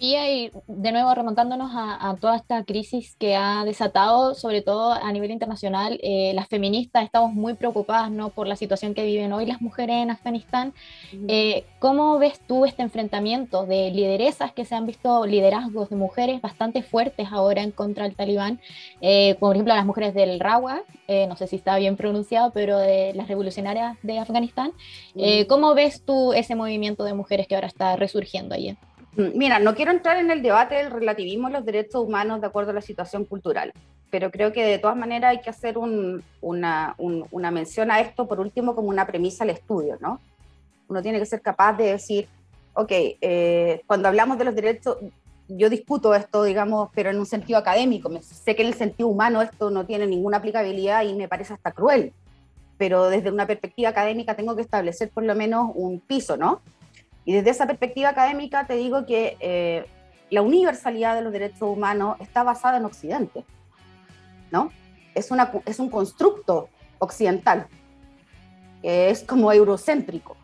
Y 0.00 0.50
de 0.66 0.92
nuevo, 0.92 1.14
remontándonos 1.14 1.72
a, 1.74 2.10
a 2.10 2.16
toda 2.16 2.36
esta 2.36 2.64
crisis 2.64 3.16
que 3.16 3.36
ha 3.36 3.64
desatado, 3.64 4.34
sobre 4.34 4.62
todo 4.62 4.92
a 4.92 5.12
nivel 5.12 5.30
internacional, 5.30 5.98
eh, 6.02 6.32
las 6.34 6.48
feministas 6.48 7.04
estamos 7.04 7.32
muy 7.32 7.54
preocupadas 7.54 8.10
¿no? 8.10 8.30
por 8.30 8.46
la 8.46 8.56
situación 8.56 8.94
que 8.94 9.04
viven 9.04 9.32
hoy 9.32 9.46
las 9.46 9.60
mujeres 9.60 9.96
en 9.96 10.10
Afganistán. 10.10 10.72
Eh, 11.28 11.64
¿Cómo 11.78 12.18
ves 12.18 12.40
tú 12.46 12.64
este 12.64 12.82
enfrentamiento 12.82 13.66
de 13.66 13.90
lideresas 13.90 14.52
que 14.52 14.64
se 14.64 14.74
han 14.74 14.86
visto 14.86 15.26
liderazgos 15.26 15.90
de 15.90 15.96
mujeres 15.96 16.40
bastante 16.40 16.82
fuertes 16.82 17.28
ahora 17.30 17.62
en 17.62 17.70
contra 17.70 18.04
del 18.04 18.14
talibán? 18.14 18.60
Eh, 19.00 19.36
por 19.40 19.54
ejemplo, 19.54 19.74
las 19.74 19.86
mujeres 19.86 20.14
del 20.14 20.40
Rawa, 20.40 20.82
eh, 21.06 21.26
no 21.26 21.36
sé 21.36 21.46
si 21.46 21.56
está 21.56 21.76
bien 21.78 21.96
pronunciado, 21.96 22.52
pero 22.52 22.78
de 22.78 23.12
las 23.14 23.28
revolucionarias 23.28 23.96
de 24.02 24.18
Afganistán. 24.18 24.72
Eh, 25.16 25.46
¿Cómo 25.46 25.74
ves 25.74 26.02
tú 26.04 26.32
ese 26.32 26.54
movimiento 26.54 27.04
de 27.04 27.14
mujeres 27.14 27.46
que 27.46 27.54
ahora 27.54 27.66
está 27.66 27.96
resurgiendo 27.96 28.54
allí? 28.54 28.76
Mm, 29.18 29.36
Mira, 29.36 29.58
no 29.58 29.74
quiero 29.74 29.90
entrar 29.90 30.16
en 30.18 30.30
el 30.30 30.42
debate 30.42 30.76
del 30.76 30.90
relativismo 30.92 31.48
de 31.48 31.54
los 31.54 31.64
derechos 31.64 32.02
humanos 32.04 32.40
de 32.40 32.46
acuerdo 32.46 32.70
a 32.70 32.74
la 32.74 32.80
situación 32.80 33.24
cultural, 33.24 33.72
pero 34.10 34.30
creo 34.30 34.52
que 34.52 34.64
de 34.64 34.78
todas 34.78 34.96
maneras 34.96 35.32
hay 35.32 35.40
que 35.40 35.50
hacer 35.50 35.76
un- 35.76 36.22
una, 36.40 36.94
un- 36.98 37.26
una 37.32 37.50
mención 37.50 37.90
a 37.90 38.00
esto, 38.00 38.26
por 38.28 38.38
último, 38.40 38.74
como 38.76 38.88
una 38.88 39.06
premisa 39.06 39.42
al 39.44 39.50
estudio, 39.50 39.98
¿no? 40.00 40.20
Uno 40.88 41.02
tiene 41.02 41.18
que 41.18 41.26
ser 41.26 41.42
capaz 41.42 41.74
de 41.74 41.92
decir, 41.92 42.28
ok, 42.74 42.90
eh, 42.92 43.82
cuando 43.86 44.08
hablamos 44.08 44.38
de 44.38 44.44
los 44.44 44.54
derechos, 44.54 44.96
yo 45.48 45.68
discuto 45.68 46.14
esto, 46.14 46.44
digamos, 46.44 46.90
pero 46.94 47.10
en 47.10 47.18
un 47.18 47.26
sentido 47.26 47.58
académico. 47.58 48.10
Sé 48.22 48.54
que 48.54 48.62
en 48.62 48.68
el 48.68 48.74
sentido 48.74 49.08
humano 49.08 49.42
esto 49.42 49.70
no 49.70 49.84
tiene 49.84 50.06
ninguna 50.06 50.36
aplicabilidad 50.36 51.02
y 51.04 51.14
me 51.14 51.26
parece 51.26 51.54
hasta 51.54 51.72
cruel, 51.72 52.12
pero 52.76 53.08
desde 53.08 53.30
una 53.32 53.46
perspectiva 53.46 53.88
académica 53.88 54.36
tengo 54.36 54.54
que 54.54 54.62
establecer 54.62 55.10
por 55.10 55.24
lo 55.24 55.34
menos 55.34 55.70
un 55.74 56.00
piso, 56.00 56.36
¿no? 56.36 56.60
Y 57.28 57.34
desde 57.34 57.50
esa 57.50 57.66
perspectiva 57.66 58.08
académica 58.08 58.66
te 58.66 58.72
digo 58.72 59.04
que 59.04 59.36
eh, 59.40 59.84
la 60.30 60.40
universalidad 60.40 61.14
de 61.14 61.20
los 61.20 61.30
derechos 61.30 61.60
humanos 61.60 62.16
está 62.20 62.42
basada 62.42 62.78
en 62.78 62.86
Occidente, 62.86 63.44
¿no? 64.50 64.72
Es, 65.14 65.30
una, 65.30 65.52
es 65.66 65.78
un 65.78 65.90
constructo 65.90 66.70
occidental, 66.98 67.66
que 68.80 69.10
es 69.10 69.24
como 69.24 69.52
eurocéntrico, 69.52 70.38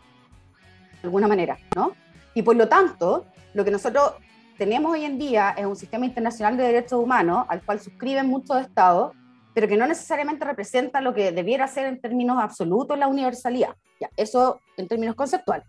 de 1.01 1.07
alguna 1.07 1.27
manera, 1.27 1.57
¿no? 1.75 1.93
Y 2.35 2.43
por 2.43 2.55
lo 2.55 2.69
tanto, 2.69 3.25
lo 3.55 3.65
que 3.65 3.71
nosotros 3.71 4.17
tenemos 4.59 4.93
hoy 4.93 5.07
en 5.07 5.19
día 5.19 5.55
es 5.57 5.65
un 5.65 5.77
sistema 5.77 6.05
internacional 6.05 6.59
de 6.59 6.65
derechos 6.65 7.03
humanos 7.03 7.47
al 7.49 7.63
cual 7.63 7.81
suscriben 7.81 8.27
muchos 8.27 8.61
estados, 8.61 9.17
pero 9.55 9.69
que 9.69 9.79
no 9.79 9.87
necesariamente 9.87 10.45
representa 10.45 11.01
lo 11.01 11.15
que 11.15 11.33
debiera 11.33 11.67
ser 11.67 11.87
en 11.87 11.99
términos 11.99 12.37
absolutos 12.39 12.99
la 12.99 13.07
universalidad. 13.07 13.75
Ya, 13.99 14.11
eso 14.19 14.61
en 14.77 14.87
términos 14.87 15.15
conceptuales 15.15 15.67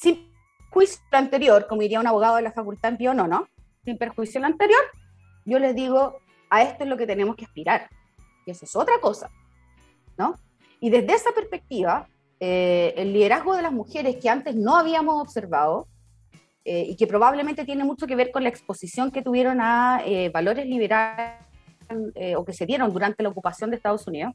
sin 0.00 0.32
juicio 0.70 1.02
lo 1.12 1.18
anterior, 1.18 1.66
como 1.68 1.82
diría 1.82 2.00
un 2.00 2.06
abogado 2.06 2.36
de 2.36 2.42
la 2.42 2.52
facultad 2.52 2.92
en 2.92 2.96
Pío 2.96 3.14
Nono, 3.14 3.48
sin 3.84 3.98
perjuicio 3.98 4.40
lo 4.40 4.46
anterior, 4.46 4.80
yo 5.44 5.58
les 5.58 5.74
digo, 5.74 6.18
a 6.48 6.62
esto 6.62 6.84
es 6.84 6.90
lo 6.90 6.96
que 6.96 7.06
tenemos 7.06 7.36
que 7.36 7.44
aspirar. 7.44 7.88
Y 8.46 8.50
eso 8.50 8.64
es 8.64 8.74
otra 8.74 8.94
cosa, 9.00 9.30
¿no? 10.16 10.34
Y 10.80 10.88
desde 10.88 11.12
esa 11.12 11.32
perspectiva, 11.32 12.08
eh, 12.38 12.94
el 12.96 13.12
liderazgo 13.12 13.54
de 13.54 13.62
las 13.62 13.72
mujeres 13.72 14.16
que 14.16 14.30
antes 14.30 14.54
no 14.56 14.76
habíamos 14.76 15.20
observado 15.20 15.86
eh, 16.64 16.86
y 16.88 16.96
que 16.96 17.06
probablemente 17.06 17.66
tiene 17.66 17.84
mucho 17.84 18.06
que 18.06 18.16
ver 18.16 18.30
con 18.30 18.42
la 18.42 18.48
exposición 18.48 19.10
que 19.10 19.22
tuvieron 19.22 19.60
a 19.60 20.00
eh, 20.06 20.30
valores 20.30 20.66
liberales 20.66 21.36
o 22.36 22.44
que 22.44 22.52
se 22.52 22.66
dieron 22.66 22.92
durante 22.92 23.20
la 23.20 23.30
ocupación 23.30 23.68
de 23.68 23.76
Estados 23.76 24.06
Unidos, 24.06 24.32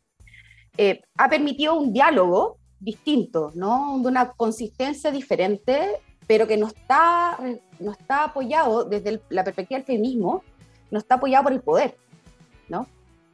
ha 1.18 1.30
permitido 1.30 1.76
un 1.76 1.94
diálogo 1.94 2.58
distinto, 2.86 3.52
¿no? 3.56 3.98
De 4.02 4.08
una 4.08 4.32
consistencia 4.32 5.12
diferente, 5.12 6.00
pero 6.28 6.46
que 6.48 6.56
no 6.56 6.68
está, 6.68 7.38
no 7.80 7.92
está 7.92 8.26
apoyado 8.26 8.86
desde 8.86 9.10
el- 9.10 9.22
la 9.30 9.44
perspectiva 9.44 9.80
del 9.80 9.86
feminismo, 9.88 10.44
no 10.92 11.00
está 11.00 11.16
apoyado 11.16 11.44
por 11.46 11.54
el 11.54 11.62
poder, 11.62 11.98
¿no? 12.70 12.88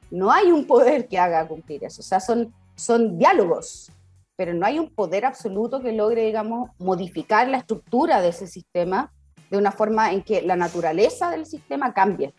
No 0.10 0.32
hay 0.32 0.52
un 0.52 0.66
poder 0.66 1.08
que 1.08 1.20
haga 1.20 1.48
cumplir 1.48 1.84
eso, 1.84 2.02
o 2.02 2.04
sea, 2.04 2.20
son, 2.20 2.54
son 2.76 3.18
diálogos, 3.18 3.92
pero 4.38 4.54
no 4.54 4.66
hay 4.66 4.80
un 4.80 4.90
poder 4.90 5.26
absoluto 5.26 5.82
que 5.82 5.92
logre, 5.92 6.26
digamos, 6.26 6.70
modificar 6.80 7.48
la 7.48 7.58
estructura 7.58 8.22
de 8.22 8.30
ese 8.30 8.48
sistema 8.48 9.12
de 9.50 9.58
una 9.58 9.72
forma 9.72 10.12
en 10.14 10.22
que 10.24 10.42
la 10.42 10.56
naturaleza 10.56 11.30
del 11.30 11.46
sistema 11.46 11.94
cambie, 11.94 12.34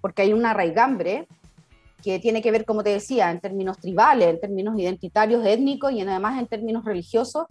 porque 0.00 0.22
hay 0.22 0.32
una 0.32 0.54
raigambre 0.54 1.28
que 2.04 2.18
tiene 2.18 2.42
que 2.42 2.50
ver, 2.50 2.66
como 2.66 2.84
te 2.84 2.90
decía, 2.90 3.30
en 3.30 3.40
términos 3.40 3.78
tribales, 3.78 4.28
en 4.28 4.38
términos 4.38 4.78
identitarios, 4.78 5.44
étnicos 5.46 5.90
y 5.92 6.02
además 6.02 6.38
en 6.38 6.46
términos 6.46 6.84
religiosos, 6.84 7.46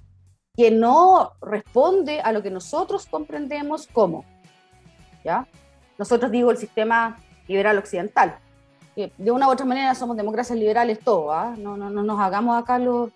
que 0.55 0.69
no 0.69 1.31
responde 1.41 2.21
a 2.21 2.31
lo 2.31 2.43
que 2.43 2.51
nosotros 2.51 3.07
comprendemos 3.07 3.87
como, 3.87 4.23
¿ya? 5.25 5.47
Nosotros 5.97 6.29
digo 6.29 6.51
el 6.51 6.57
sistema 6.57 7.17
liberal 7.47 7.79
occidental, 7.79 8.37
que 8.95 9.11
de 9.17 9.31
una 9.31 9.47
u 9.47 9.51
otra 9.51 9.65
manera 9.65 9.95
somos 9.95 10.15
democracias 10.15 10.59
liberales 10.59 10.99
todos, 10.99 11.31
¿ah? 11.33 11.55
no, 11.57 11.75
no, 11.75 11.89
no 11.89 12.03
nos 12.03 12.19
hagamos 12.19 12.61
acá 12.61 12.77
los... 12.77 13.09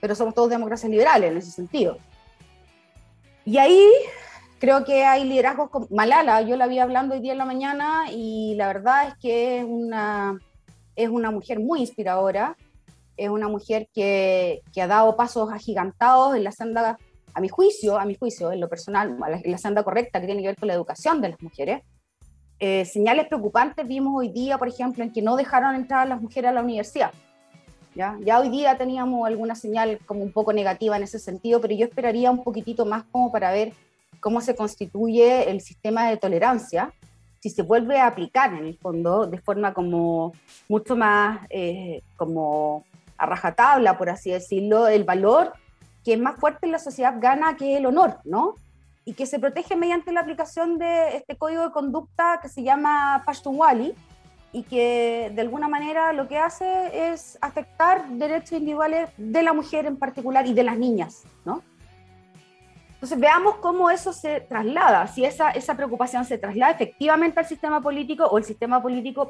pero 0.00 0.16
somos 0.16 0.34
todos 0.34 0.50
democracias 0.50 0.90
liberales 0.90 1.30
en 1.30 1.38
ese 1.38 1.52
sentido. 1.52 1.98
Y 3.44 3.58
ahí 3.58 3.88
creo 4.62 4.84
que 4.84 5.04
hay 5.04 5.24
liderazgos 5.24 5.70
como 5.70 5.88
Malala, 5.90 6.40
yo 6.42 6.56
la 6.56 6.68
vi 6.68 6.78
hablando 6.78 7.16
hoy 7.16 7.20
día 7.20 7.32
en 7.32 7.38
la 7.38 7.44
mañana 7.44 8.04
y 8.12 8.54
la 8.54 8.68
verdad 8.68 9.08
es 9.08 9.14
que 9.20 9.58
es 9.58 9.64
una, 9.64 10.38
es 10.94 11.08
una 11.08 11.32
mujer 11.32 11.58
muy 11.58 11.80
inspiradora, 11.80 12.56
es 13.16 13.28
una 13.28 13.48
mujer 13.48 13.88
que, 13.92 14.62
que 14.72 14.80
ha 14.80 14.86
dado 14.86 15.16
pasos 15.16 15.50
agigantados 15.52 16.36
en 16.36 16.44
la 16.44 16.52
senda, 16.52 16.96
a 17.34 17.40
mi 17.40 17.48
juicio, 17.48 17.98
a 17.98 18.04
mi 18.04 18.14
juicio, 18.14 18.52
en 18.52 18.60
lo 18.60 18.68
personal, 18.68 19.16
en 19.42 19.50
la 19.50 19.58
senda 19.58 19.82
correcta 19.82 20.20
que 20.20 20.26
tiene 20.26 20.42
que 20.42 20.48
ver 20.50 20.56
con 20.56 20.68
la 20.68 20.74
educación 20.74 21.20
de 21.20 21.30
las 21.30 21.42
mujeres. 21.42 21.82
Eh, 22.60 22.84
señales 22.84 23.26
preocupantes 23.26 23.84
vimos 23.88 24.12
hoy 24.16 24.28
día, 24.28 24.58
por 24.58 24.68
ejemplo, 24.68 25.02
en 25.02 25.12
que 25.12 25.22
no 25.22 25.34
dejaron 25.34 25.74
entrar 25.74 26.02
a 26.02 26.08
las 26.08 26.22
mujeres 26.22 26.50
a 26.50 26.54
la 26.54 26.62
universidad. 26.62 27.10
¿ya? 27.96 28.16
ya 28.20 28.38
hoy 28.38 28.48
día 28.48 28.78
teníamos 28.78 29.26
alguna 29.26 29.56
señal 29.56 29.98
como 30.06 30.22
un 30.22 30.30
poco 30.30 30.52
negativa 30.52 30.96
en 30.96 31.02
ese 31.02 31.18
sentido, 31.18 31.60
pero 31.60 31.74
yo 31.74 31.84
esperaría 31.84 32.30
un 32.30 32.44
poquitito 32.44 32.86
más 32.86 33.02
como 33.10 33.32
para 33.32 33.50
ver 33.50 33.72
cómo 34.20 34.40
se 34.40 34.54
constituye 34.54 35.50
el 35.50 35.60
sistema 35.60 36.08
de 36.08 36.16
tolerancia, 36.16 36.92
si 37.40 37.50
se 37.50 37.62
vuelve 37.62 37.98
a 37.98 38.06
aplicar 38.06 38.54
en 38.54 38.66
el 38.66 38.78
fondo 38.78 39.26
de 39.26 39.38
forma 39.38 39.74
como 39.74 40.32
mucho 40.68 40.96
más 40.96 41.40
eh, 41.50 42.02
como 42.16 42.84
a 43.18 43.26
rajatabla, 43.26 43.98
por 43.98 44.10
así 44.10 44.30
decirlo, 44.30 44.86
el 44.86 45.04
valor 45.04 45.52
que 46.04 46.14
es 46.14 46.20
más 46.20 46.38
fuerte 46.38 46.66
en 46.66 46.72
la 46.72 46.78
sociedad 46.78 47.14
gana 47.18 47.56
que 47.56 47.76
el 47.76 47.86
honor, 47.86 48.18
¿no? 48.24 48.54
Y 49.04 49.14
que 49.14 49.26
se 49.26 49.38
protege 49.38 49.76
mediante 49.76 50.12
la 50.12 50.20
aplicación 50.20 50.78
de 50.78 51.16
este 51.16 51.36
código 51.36 51.64
de 51.64 51.72
conducta 51.72 52.38
que 52.40 52.48
se 52.48 52.62
llama 52.62 53.22
Pashtunwali 53.26 53.94
y 54.52 54.62
que 54.64 55.32
de 55.34 55.42
alguna 55.42 55.66
manera 55.66 56.12
lo 56.12 56.28
que 56.28 56.38
hace 56.38 57.10
es 57.10 57.38
afectar 57.40 58.08
derechos 58.10 58.52
individuales 58.52 59.10
de 59.16 59.42
la 59.42 59.52
mujer 59.52 59.86
en 59.86 59.96
particular 59.96 60.46
y 60.46 60.54
de 60.54 60.62
las 60.62 60.76
niñas, 60.76 61.22
¿no? 61.44 61.62
Entonces 63.02 63.18
veamos 63.18 63.56
cómo 63.56 63.90
eso 63.90 64.12
se 64.12 64.42
traslada, 64.42 65.08
si 65.08 65.24
esa, 65.24 65.50
esa 65.50 65.76
preocupación 65.76 66.24
se 66.24 66.38
traslada 66.38 66.70
efectivamente 66.70 67.40
al 67.40 67.46
sistema 67.46 67.82
político 67.82 68.26
o 68.26 68.38
el 68.38 68.44
sistema 68.44 68.80
político 68.80 69.28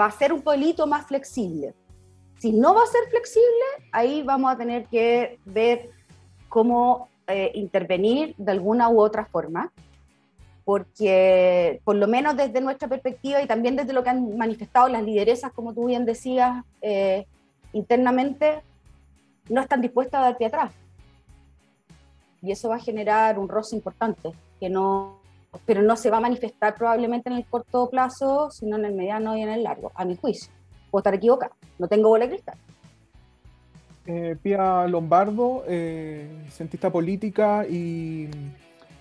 va 0.00 0.06
a 0.06 0.10
ser 0.10 0.32
un 0.32 0.40
pelito 0.40 0.86
más 0.86 1.04
flexible. 1.06 1.74
Si 2.38 2.50
no 2.50 2.72
va 2.72 2.82
a 2.82 2.86
ser 2.86 3.02
flexible, 3.10 3.90
ahí 3.92 4.22
vamos 4.22 4.50
a 4.50 4.56
tener 4.56 4.86
que 4.86 5.38
ver 5.44 5.90
cómo 6.48 7.10
eh, 7.26 7.50
intervenir 7.56 8.34
de 8.38 8.52
alguna 8.52 8.88
u 8.88 8.98
otra 8.98 9.26
forma, 9.26 9.70
porque 10.64 11.82
por 11.84 11.96
lo 11.96 12.08
menos 12.08 12.38
desde 12.38 12.62
nuestra 12.62 12.88
perspectiva 12.88 13.42
y 13.42 13.46
también 13.46 13.76
desde 13.76 13.92
lo 13.92 14.02
que 14.02 14.08
han 14.08 14.34
manifestado 14.38 14.88
las 14.88 15.02
lideresas, 15.02 15.52
como 15.52 15.74
tú 15.74 15.84
bien 15.84 16.06
decías, 16.06 16.64
eh, 16.80 17.26
internamente, 17.74 18.62
no 19.50 19.60
están 19.60 19.82
dispuestas 19.82 20.22
a 20.22 20.24
dar 20.24 20.38
pie 20.38 20.46
atrás. 20.46 20.72
Y 22.42 22.52
eso 22.52 22.68
va 22.68 22.76
a 22.76 22.80
generar 22.80 23.38
un 23.38 23.48
roce 23.48 23.76
importante, 23.76 24.30
que 24.58 24.70
no, 24.70 25.20
pero 25.66 25.82
no 25.82 25.96
se 25.96 26.10
va 26.10 26.18
a 26.18 26.20
manifestar 26.20 26.74
probablemente 26.74 27.28
en 27.28 27.36
el 27.36 27.44
corto 27.46 27.90
plazo, 27.90 28.50
sino 28.50 28.76
en 28.76 28.86
el 28.86 28.94
mediano 28.94 29.36
y 29.36 29.42
en 29.42 29.50
el 29.50 29.62
largo, 29.62 29.92
a 29.94 30.04
mi 30.04 30.16
juicio. 30.16 30.52
Puedo 30.90 31.00
estar 31.00 31.14
equivocada, 31.14 31.52
no 31.78 31.86
tengo 31.88 32.08
bola 32.08 32.26
de 32.26 32.32
cristal. 32.32 32.56
Eh, 34.06 34.36
Pia 34.42 34.86
Lombardo, 34.86 35.64
eh, 35.68 36.26
cientista 36.48 36.90
política 36.90 37.66
y 37.68 38.28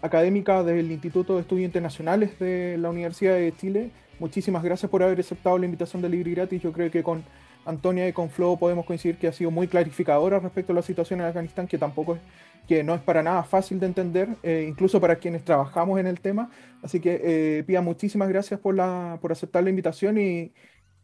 académica 0.02 0.64
del 0.64 0.92
Instituto 0.92 1.36
de 1.36 1.42
Estudios 1.42 1.66
Internacionales 1.66 2.38
de 2.40 2.78
la 2.78 2.90
Universidad 2.90 3.36
de 3.36 3.56
Chile. 3.56 3.92
Muchísimas 4.20 4.62
gracias 4.62 4.92
por 4.92 5.02
haber 5.02 5.20
aceptado 5.20 5.58
la 5.58 5.66
invitación 5.66 6.02
de 6.02 6.10
Libre 6.10 6.32
Gratis. 6.32 6.62
Yo 6.62 6.74
creo 6.74 6.92
que 6.92 7.02
con 7.02 7.24
Antonia 7.70 8.08
y 8.08 8.14
con 8.14 8.30
Flo 8.30 8.58
podemos 8.58 8.86
coincidir 8.86 9.18
que 9.18 9.28
ha 9.28 9.32
sido 9.34 9.52
muy 9.52 9.68
clarificadora 9.68 10.40
respecto 10.40 10.74
a 10.74 10.76
la 10.76 10.82
situación 10.82 11.22
en 11.22 11.28
Afganistán, 11.28 11.68
que 11.68 11.78
tampoco 11.78 12.16
es, 12.16 12.22
que 12.68 12.84
no 12.84 12.94
es 12.94 13.02
para 13.02 13.24
nada 13.24 13.44
fácil 13.44 13.80
de 13.80 13.86
entender, 13.86 14.30
eh, 14.44 14.66
incluso 14.68 15.00
para 15.00 15.16
quienes 15.16 15.44
trabajamos 15.46 16.00
en 16.00 16.08
el 16.08 16.20
tema. 16.20 16.50
Así 16.84 17.00
que, 17.00 17.22
eh, 17.24 17.64
Pia, 17.66 17.82
muchísimas 17.82 18.30
gracias 18.30 18.60
por, 18.60 18.76
la, 18.76 19.18
por 19.22 19.32
aceptar 19.32 19.64
la 19.64 19.70
invitación 19.70 20.18
y, 20.18 20.52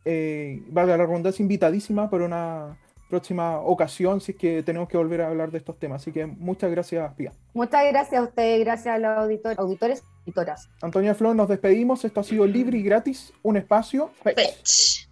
eh, 0.05 0.61
valga 0.70 0.97
la 0.97 1.05
redundancia, 1.05 1.41
invitadísima 1.41 2.09
para 2.09 2.26
una 2.26 2.78
próxima 3.09 3.59
ocasión 3.59 4.20
si 4.20 4.32
es 4.32 4.38
que 4.38 4.63
tenemos 4.63 4.89
que 4.89 4.97
volver 4.97 5.22
a 5.22 5.28
hablar 5.28 5.51
de 5.51 5.57
estos 5.59 5.78
temas. 5.80 6.01
Así 6.01 6.11
que 6.11 6.26
muchas 6.26 6.70
gracias, 6.72 7.13
Pia. 7.13 7.32
Muchas 7.53 7.84
gracias 7.91 8.22
a 8.22 8.24
ustedes, 8.24 8.59
gracias 8.66 8.95
a 8.95 8.97
los 8.97 9.18
auditor- 9.18 9.55
auditores 9.57 10.01
y 10.01 10.30
auditoras. 10.30 10.70
Antonia 10.82 11.16
Flor, 11.16 11.36
nos 11.36 11.47
despedimos. 11.47 12.03
Esto 12.05 12.20
ha 12.20 12.24
sido 12.24 12.45
libre 12.45 12.78
y 12.78 12.84
gratis, 12.84 13.34
un 13.43 13.57
espacio. 13.57 14.09
Fetch. 14.24 15.07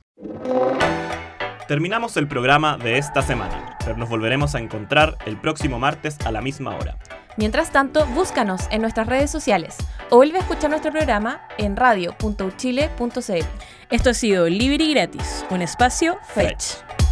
Terminamos 1.67 2.17
el 2.17 2.27
programa 2.27 2.77
de 2.77 2.97
esta 2.97 3.21
semana, 3.21 3.77
pero 3.79 3.95
nos 3.95 4.09
volveremos 4.09 4.53
a 4.53 4.59
encontrar 4.59 5.17
el 5.25 5.37
próximo 5.37 5.79
martes 5.79 6.17
a 6.25 6.31
la 6.31 6.41
misma 6.41 6.75
hora. 6.75 6.97
Mientras 7.37 7.71
tanto, 7.71 8.05
búscanos 8.07 8.67
en 8.69 8.81
nuestras 8.81 9.07
redes 9.07 9.31
sociales 9.31 9.77
o 10.09 10.17
vuelve 10.17 10.37
a 10.37 10.41
escuchar 10.41 10.69
nuestro 10.69 10.91
programa 10.91 11.41
en 11.57 11.77
radio.uchile.cl. 11.77 13.45
Esto 13.89 14.09
ha 14.09 14.13
sido 14.13 14.49
Libre 14.49 14.83
y 14.83 14.93
Gratis, 14.93 15.45
un 15.49 15.61
espacio 15.61 16.17
Fetch. 16.33 16.75
Fetch. 16.75 17.02